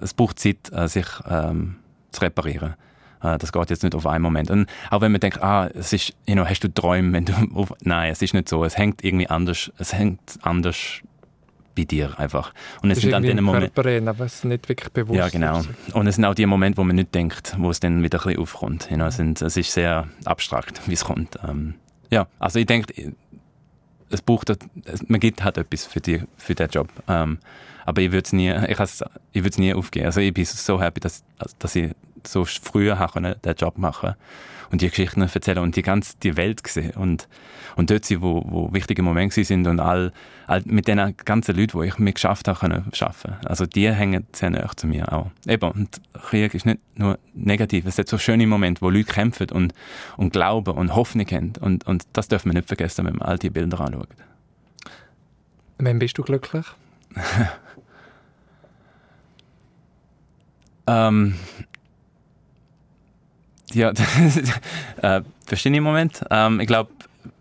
Es 0.01 0.13
braucht 0.13 0.39
Zeit, 0.39 0.71
äh, 0.71 0.87
sich 0.87 1.05
ähm, 1.29 1.75
zu 2.11 2.21
reparieren. 2.21 2.75
Äh, 3.21 3.37
das 3.37 3.51
geht 3.51 3.69
jetzt 3.69 3.83
nicht 3.83 3.95
auf 3.95 4.05
einen 4.05 4.23
Moment. 4.23 4.49
Und 4.49 4.67
auch 4.89 5.01
wenn 5.01 5.11
man 5.11 5.21
denkt, 5.21 5.41
ah, 5.41 5.69
es 5.73 5.93
ist, 5.93 6.13
you 6.27 6.35
know, 6.35 6.45
hast 6.45 6.61
du 6.61 6.73
Träume, 6.73 7.13
wenn 7.13 7.25
du, 7.25 7.33
auf, 7.53 7.73
nein, 7.81 8.11
es 8.11 8.21
ist 8.21 8.33
nicht 8.33 8.49
so. 8.49 8.63
Es 8.63 8.77
hängt 8.77 9.03
irgendwie 9.03 9.27
anders, 9.27 9.71
es 9.77 9.93
hängt 9.93 10.39
anders 10.41 11.01
bei 11.75 11.83
dir 11.85 12.19
einfach. 12.19 12.53
Und 12.81 12.91
es 12.91 12.99
sind 12.99 13.11
dann 13.11 13.23
die 13.23 13.33
Momente, 13.33 13.71
aber 14.09 14.25
es 14.25 14.35
ist 14.35 14.45
nicht 14.45 14.67
wirklich 14.67 14.91
bewusst. 14.91 15.17
Ja, 15.17 15.29
genau. 15.29 15.61
Und 15.93 16.07
es 16.07 16.15
sind 16.15 16.25
auch 16.25 16.33
die 16.33 16.45
Momente, 16.45 16.77
wo 16.77 16.83
man 16.83 16.95
nicht 16.95 17.13
denkt, 17.13 17.55
wo 17.57 17.69
es 17.69 17.79
dann 17.79 18.03
wieder 18.03 18.19
ein 18.19 18.23
bisschen 18.25 18.41
aufkommt. 18.41 18.89
You 18.89 18.97
know, 18.97 19.05
es, 19.05 19.17
sind, 19.17 19.41
es 19.41 19.55
ist 19.55 19.71
sehr 19.71 20.07
abstrakt, 20.25 20.81
wie 20.87 20.93
es 20.93 21.05
kommt. 21.05 21.37
Ähm, 21.47 21.75
ja, 22.11 22.27
also 22.39 22.59
ich 22.59 22.65
denke, 22.65 23.13
es 24.09 24.21
braucht, 24.21 24.51
man 25.07 25.19
gibt 25.19 25.43
halt 25.43 25.57
etwas 25.57 25.85
für, 25.85 25.99
die, 25.99 26.23
für 26.37 26.55
den 26.55 26.69
Job. 26.69 26.89
Ähm, 27.07 27.39
aber 27.85 28.01
ich 28.01 28.11
würde 28.11 28.25
es 28.25 28.33
nie, 28.33 28.49
ich, 28.67 28.79
ich 29.31 29.57
nie 29.57 29.73
aufgeben. 29.73 30.05
Also 30.05 30.21
ich 30.21 30.33
bin 30.33 30.45
so 30.45 30.81
happy, 30.81 30.99
dass, 30.99 31.23
dass 31.57 31.75
ich 31.75 31.91
so 32.25 32.45
früher 32.45 32.95
können, 33.11 33.35
den 33.43 33.55
Job 33.55 33.77
machen 33.77 34.15
und 34.71 34.81
die 34.81 34.89
Geschichten 34.89 35.21
erzählen 35.21 35.59
und 35.59 35.75
die 35.75 35.81
ganze 35.81 36.15
die 36.21 36.37
Welt 36.37 36.65
sehen 36.67 36.91
und, 36.91 37.27
und 37.75 37.89
dort 37.89 38.05
sein, 38.05 38.21
wo, 38.21 38.43
wo 38.45 38.71
wichtige 38.73 39.01
Momente 39.01 39.43
sind 39.43 39.67
und 39.67 39.79
all, 39.79 40.11
all 40.47 40.61
mit 40.65 40.87
den 40.87 41.15
ganzen 41.25 41.55
Leuten, 41.55 41.81
die 41.81 41.87
ich 41.87 41.97
mir 41.97 42.13
geschafft 42.13 42.47
habe, 42.47 42.59
können 42.59 42.85
schaffen. 42.93 43.35
Also 43.45 43.65
die 43.65 43.91
hängen 43.91 44.27
sehr 44.33 44.51
nahe 44.51 44.69
zu 44.75 44.87
mir 44.87 45.11
auch. 45.11 45.31
Eben, 45.47 45.71
und 45.71 46.01
Krieg 46.13 46.53
ist 46.53 46.65
nicht 46.65 46.79
nur 46.95 47.17
negativ, 47.33 47.85
es 47.85 47.97
hat 47.97 48.07
so 48.07 48.17
schöne 48.17 48.45
Momente, 48.47 48.81
wo 48.81 48.89
Leute 48.89 49.11
kämpfen 49.11 49.49
und, 49.51 49.73
und 50.17 50.31
glauben 50.31 50.75
und 50.75 50.95
Hoffnung 50.95 51.27
haben 51.27 51.53
und, 51.59 51.85
und 51.87 52.03
das 52.13 52.27
dürfen 52.27 52.49
wir 52.49 52.55
nicht 52.55 52.67
vergessen, 52.67 53.05
wenn 53.05 53.15
man 53.15 53.27
all 53.27 53.37
die 53.37 53.49
Bilder 53.49 53.79
anschaut. 53.79 54.09
Wann 55.77 55.99
bist 55.99 56.17
du 56.17 56.23
glücklich? 56.23 56.65
ähm, 60.87 61.35
ja, 63.73 63.91
äh, 65.01 65.21
verschiedene 65.45 65.81
Momente. 65.81 66.25
Ähm, 66.29 66.59
ich 66.59 66.67
glaube, 66.67 66.91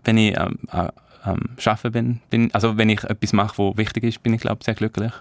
wenn 0.05 0.19
ich 0.19 0.37
ähm, 0.39 0.59
äh, 0.73 0.89
ähm, 1.27 1.41
arbeiten 1.65 1.93
bin, 1.93 2.21
bin, 2.31 2.55
also 2.55 2.77
wenn 2.77 2.89
ich 2.89 3.05
etwas 3.05 3.33
mache, 3.33 3.59
was 3.59 3.77
wichtig 3.77 4.05
ist, 4.05 4.23
bin 4.23 4.35
ich 4.35 4.41
glaube 4.41 4.65
sehr 4.65 4.75
glücklich. 4.75 5.13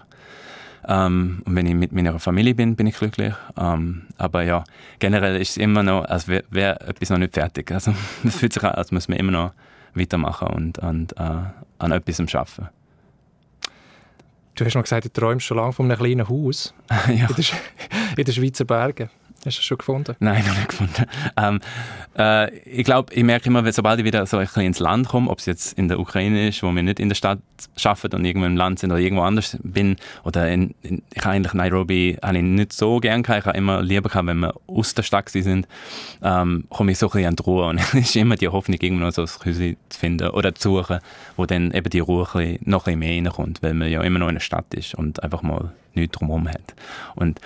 Ähm, 0.86 1.42
und 1.44 1.54
wenn 1.54 1.66
ich 1.66 1.74
mit 1.74 1.92
meiner 1.92 2.18
Familie 2.18 2.54
bin, 2.54 2.76
bin 2.76 2.86
ich 2.86 2.96
glücklich. 2.96 3.34
Ähm, 3.58 4.06
aber 4.16 4.42
ja, 4.42 4.64
generell 4.98 5.40
ist 5.40 5.50
es 5.50 5.56
immer 5.58 5.82
noch, 5.82 6.04
als 6.04 6.28
wäre 6.28 6.44
wär 6.50 6.80
etwas 6.88 7.10
noch 7.10 7.18
nicht 7.18 7.34
fertig. 7.34 7.70
Also 7.72 7.94
es 8.24 8.36
fühlt 8.36 8.52
sich 8.52 8.62
an, 8.64 8.72
als 8.72 8.90
müssen 8.90 9.12
wir 9.12 9.20
immer 9.20 9.32
noch 9.32 9.52
weitermachen 9.94 10.48
und, 10.48 10.78
und 10.78 11.12
äh, 11.18 11.40
an 11.78 11.92
etwas 11.92 12.20
arbeiten. 12.34 12.68
Du 14.54 14.64
hast 14.64 14.74
noch 14.74 14.82
gesagt, 14.82 15.04
du 15.04 15.12
träumst 15.12 15.46
schon 15.46 15.56
lange 15.56 15.72
von 15.72 15.86
einem 15.86 15.98
kleinen 15.98 16.28
Haus 16.28 16.74
ja. 17.08 17.28
in 18.16 18.24
den 18.24 18.34
Schweizer 18.34 18.64
Bergen. 18.64 19.10
Hast 19.44 19.56
du 19.56 19.60
es 19.60 19.64
schon 19.64 19.78
gefunden? 19.78 20.16
Nein, 20.18 20.44
noch 20.48 20.56
nicht 20.56 20.68
gefunden. 20.68 21.06
Ähm, 21.36 21.60
äh, 22.16 22.52
ich 22.60 22.84
glaube, 22.84 23.14
ich 23.14 23.22
merke 23.22 23.46
immer, 23.46 23.70
sobald 23.72 24.00
ich 24.00 24.04
wieder 24.04 24.26
so 24.26 24.36
ein 24.36 24.46
bisschen 24.46 24.64
ins 24.64 24.80
Land 24.80 25.08
komme, 25.08 25.30
ob 25.30 25.38
es 25.38 25.46
jetzt 25.46 25.78
in 25.78 25.86
der 25.86 26.00
Ukraine 26.00 26.48
ist, 26.48 26.62
wo 26.62 26.72
wir 26.72 26.82
nicht 26.82 26.98
in 26.98 27.08
der 27.08 27.14
Stadt 27.14 27.38
arbeiten 27.84 28.16
und 28.16 28.24
irgendwo 28.24 28.46
im 28.46 28.56
Land 28.56 28.80
sind 28.80 28.90
oder 28.90 29.00
irgendwo 29.00 29.22
anders 29.22 29.56
bin, 29.62 29.96
oder 30.24 30.48
in, 30.48 30.74
in 30.82 31.02
ich 31.14 31.24
eigentlich 31.24 31.54
Nairobi 31.54 32.18
habe 32.20 32.38
ich 32.38 32.42
nicht 32.42 32.72
so 32.72 32.98
gern 32.98 33.22
gehabt. 33.22 33.40
Ich 33.40 33.46
habe 33.46 33.56
immer 33.56 33.80
lieber 33.80 34.08
gehabt, 34.08 34.26
wenn 34.26 34.40
wir 34.40 34.54
aus 34.66 34.94
der 34.94 35.04
Stadt 35.04 35.28
sind, 35.28 35.68
ähm, 36.22 36.64
komme 36.68 36.92
ich 36.92 36.98
so 36.98 37.06
ein 37.06 37.12
bisschen 37.12 37.28
an 37.28 37.36
die 37.36 37.42
Ruhe 37.44 37.66
und 37.66 37.78
es 37.78 37.94
ist 37.94 38.16
immer 38.16 38.34
die 38.34 38.48
Hoffnung, 38.48 38.78
irgendwo 38.80 39.04
noch 39.04 39.12
so 39.12 39.22
ein 39.22 39.28
Häuschen 39.28 39.76
zu 39.88 39.98
finden 39.98 40.30
oder 40.30 40.54
zu 40.54 40.70
suchen, 40.70 40.98
wo 41.36 41.46
dann 41.46 41.70
eben 41.70 41.90
die 41.90 42.00
Ruhe 42.00 42.26
ein 42.26 42.32
bisschen, 42.32 42.58
noch 42.68 42.86
ein 42.86 42.98
bisschen 42.98 42.98
mehr 42.98 43.24
reinkommt, 43.24 43.62
weil 43.62 43.74
man 43.74 43.88
ja 43.88 44.02
immer 44.02 44.18
noch 44.18 44.28
in 44.28 44.34
der 44.34 44.40
Stadt 44.40 44.74
ist 44.74 44.94
und 44.96 45.22
einfach 45.22 45.42
mal 45.42 45.72
nichts 45.94 46.18
drumherum 46.18 46.48
hat. 46.48 46.74
Und 47.14 47.40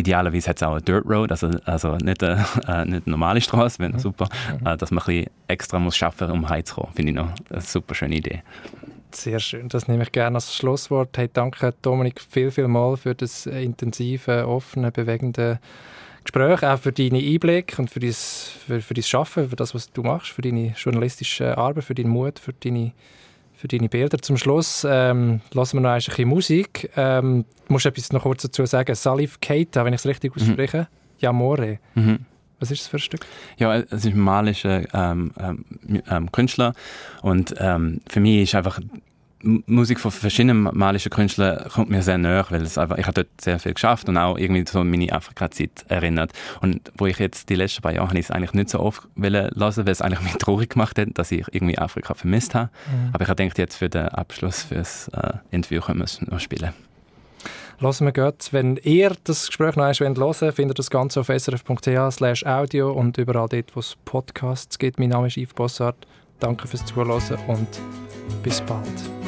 Idealerweise 0.00 0.50
hat 0.50 0.56
es 0.56 0.62
auch 0.62 0.72
eine 0.72 0.82
Dirt 0.82 1.04
Road, 1.06 1.30
also, 1.30 1.50
also 1.64 1.96
nicht, 1.96 2.22
eine, 2.22 2.44
äh, 2.68 2.84
nicht 2.84 3.06
eine 3.06 3.10
normale 3.10 3.40
Straße, 3.40 3.78
wäre 3.78 3.92
mhm. 3.92 3.98
super. 3.98 4.28
Mhm. 4.60 4.66
Äh, 4.66 4.76
dass 4.76 4.90
man 4.90 5.02
ein 5.02 5.06
bisschen 5.06 5.30
extra 5.48 5.78
muss 5.78 5.96
schaffen 5.96 6.28
muss, 6.28 6.36
um 6.36 6.48
heimzukommen, 6.48 6.92
finde 6.94 7.10
ich 7.10 7.16
noch 7.16 7.30
eine 7.50 7.60
super 7.60 7.94
schöne 7.94 8.16
Idee. 8.16 8.42
Sehr 9.12 9.40
schön, 9.40 9.68
das 9.68 9.88
nehme 9.88 10.04
ich 10.04 10.12
gerne 10.12 10.36
als 10.36 10.54
Schlusswort. 10.54 11.16
Hey, 11.18 11.28
danke 11.32 11.74
Dominik 11.82 12.20
viel, 12.20 12.50
viel 12.50 12.68
mal 12.68 12.96
für 12.96 13.14
das 13.14 13.46
intensive, 13.46 14.46
offene, 14.46 14.92
bewegende 14.92 15.58
Gespräch, 16.22 16.62
auch 16.62 16.78
für 16.78 16.92
deine 16.92 17.18
Einblicke 17.18 17.82
und 17.82 17.90
für 17.90 17.98
dein, 17.98 18.12
für, 18.12 18.80
für 18.80 18.94
dein 18.94 19.02
Schaffen, 19.02 19.48
für 19.48 19.56
das, 19.56 19.74
was 19.74 19.90
du 19.90 20.02
machst, 20.02 20.28
für 20.28 20.42
deine 20.42 20.74
journalistische 20.76 21.58
Arbeit, 21.58 21.84
für 21.84 21.94
deinen 21.94 22.10
Mut, 22.10 22.38
für 22.38 22.52
deine 22.52 22.92
für 23.60 23.68
deine 23.68 23.90
Bilder. 23.90 24.18
Zum 24.18 24.38
Schluss 24.38 24.86
ähm, 24.88 25.42
lassen 25.52 25.76
wir 25.76 25.80
noch 25.82 25.90
ein 25.90 26.02
bisschen 26.02 26.28
Musik. 26.28 26.90
Ähm, 26.96 27.44
du 27.66 27.72
musst 27.72 27.84
etwas 27.84 28.10
noch 28.10 28.22
kurz 28.22 28.42
dazu 28.42 28.64
sagen. 28.64 28.94
Salif 28.94 29.38
Keita, 29.40 29.84
wenn 29.84 29.92
ich 29.92 30.00
es 30.00 30.06
richtig 30.06 30.34
mhm. 30.34 30.42
ausspreche. 30.42 30.78
Mhm. 30.78 30.86
Jamore. 31.18 31.78
Mhm. 31.94 32.20
Was 32.58 32.70
ist 32.70 32.82
das 32.82 32.88
für 32.88 32.96
ein 32.96 33.00
Stück? 33.00 33.26
Ja, 33.58 33.76
es 33.76 34.04
ist 34.04 34.06
ein 34.06 34.18
malischer 34.18 34.82
ähm, 34.94 35.32
ähm, 35.38 35.64
ähm 36.10 36.32
Künstler 36.32 36.74
und 37.22 37.54
ähm, 37.58 38.00
für 38.08 38.20
mich 38.20 38.42
ist 38.42 38.54
einfach 38.54 38.80
Musik 39.42 40.00
von 40.00 40.10
verschiedenen 40.10 40.62
malischen 40.62 41.10
Künstlern 41.10 41.68
kommt 41.70 41.88
mir 41.88 42.02
sehr 42.02 42.18
näher, 42.18 42.44
weil 42.50 42.62
es 42.62 42.76
einfach, 42.76 42.98
ich 42.98 43.06
habe 43.06 43.24
dort 43.24 43.40
sehr 43.40 43.58
viel 43.58 43.72
geschafft 43.72 44.08
und 44.08 44.16
auch 44.16 44.36
irgendwie 44.36 44.64
so 44.66 44.80
an 44.80 44.90
meine 44.90 45.12
Afrika-Zeit 45.12 45.84
erinnert. 45.88 46.32
Und 46.60 46.92
wo 46.96 47.06
ich 47.06 47.18
jetzt 47.18 47.48
die 47.48 47.54
letzten 47.54 47.82
paar 47.82 47.92
Jahre 47.92 48.08
habe 48.08 48.18
ich 48.18 48.26
es 48.26 48.30
eigentlich 48.30 48.52
nicht 48.52 48.70
so 48.70 48.80
oft 48.80 49.02
hören 49.16 49.50
weil 49.56 49.88
es 49.88 50.02
eigentlich 50.02 50.20
mich 50.20 50.34
traurig 50.38 50.70
gemacht 50.70 50.98
hat, 50.98 51.08
dass 51.14 51.32
ich 51.32 51.46
irgendwie 51.52 51.78
Afrika 51.78 52.14
vermisst 52.14 52.54
habe. 52.54 52.70
Mhm. 52.86 53.10
Aber 53.12 53.22
ich 53.22 53.28
habe 53.28 53.42
gedacht, 53.42 53.58
jetzt 53.58 53.76
für 53.76 53.88
den 53.88 54.08
Abschluss, 54.08 54.62
für 54.62 54.74
das 54.74 55.08
äh, 55.08 55.32
Interview 55.50 55.80
können 55.80 56.00
wir 56.00 56.04
es 56.04 56.20
noch 56.20 56.40
spielen. 56.40 56.72
Lassen 57.78 58.04
wir 58.04 58.12
gut. 58.12 58.52
Wenn 58.52 58.76
ihr 58.82 59.16
das 59.24 59.46
Gespräch 59.46 59.74
noch 59.74 59.84
einmal 59.84 59.94
hören 59.94 60.16
wollt, 60.18 60.54
findet 60.54 60.78
das 60.78 60.90
Ganze 60.90 61.20
auf 61.20 61.28
srf.ch 61.28 62.46
audio 62.46 62.92
und 62.92 63.16
überall 63.16 63.48
dort, 63.48 63.74
wo 63.74 63.80
es 63.80 63.96
Podcasts 64.04 64.78
gibt. 64.78 64.98
Mein 64.98 65.08
Name 65.08 65.28
ist 65.28 65.38
Yves 65.38 65.54
Bossart. 65.54 66.06
Danke 66.40 66.68
fürs 66.68 66.84
Zuhören 66.84 67.20
und 67.46 67.68
bis 68.42 68.60
bald. 68.60 69.19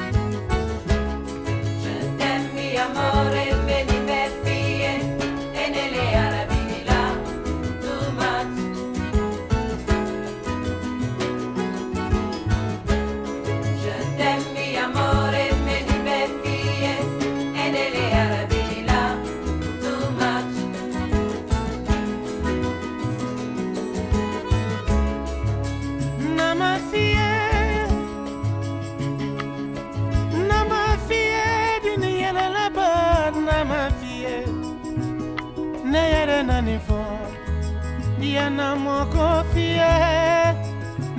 mo 38.77 39.05
ko 39.13 39.45
fie 39.53 39.93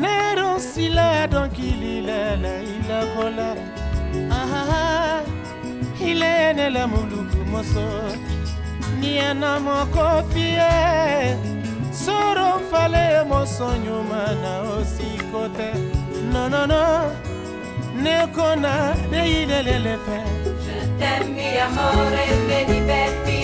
lero 0.04 0.58
sile 0.60 1.28
don 1.32 1.50
kilile 1.50 2.22
le 2.44 2.54
ile 2.74 3.00
kola 3.16 3.50
aha 4.40 5.22
ile 6.10 6.54
ne 6.58 6.70
le 6.76 6.84
ni 9.00 9.20
ana 9.20 9.60
mo 9.60 9.86
ko 9.94 10.08
fie 10.32 10.72
mo 13.30 13.46
no 16.34 16.48
no 16.54 16.66
no 16.66 16.84
ne 18.04 18.18
ne 19.12 19.22
ile 19.42 19.60
le 19.68 19.78
le 19.86 19.96
fe. 20.06 20.20
Je 20.66 20.78
t'aime 21.00 21.30
mi 21.36 21.48
amore 21.66 22.26
me 22.48 22.60
diverti 22.72 23.43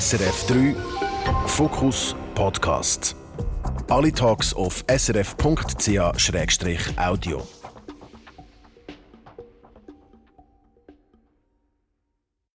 SRF 0.00 0.46
3 0.46 0.74
Fokus 1.46 2.16
Podcast. 2.34 3.14
Alle 3.90 4.10
Talks 4.10 4.54
auf 4.54 4.82
srf.ch-audio. 4.88 5.60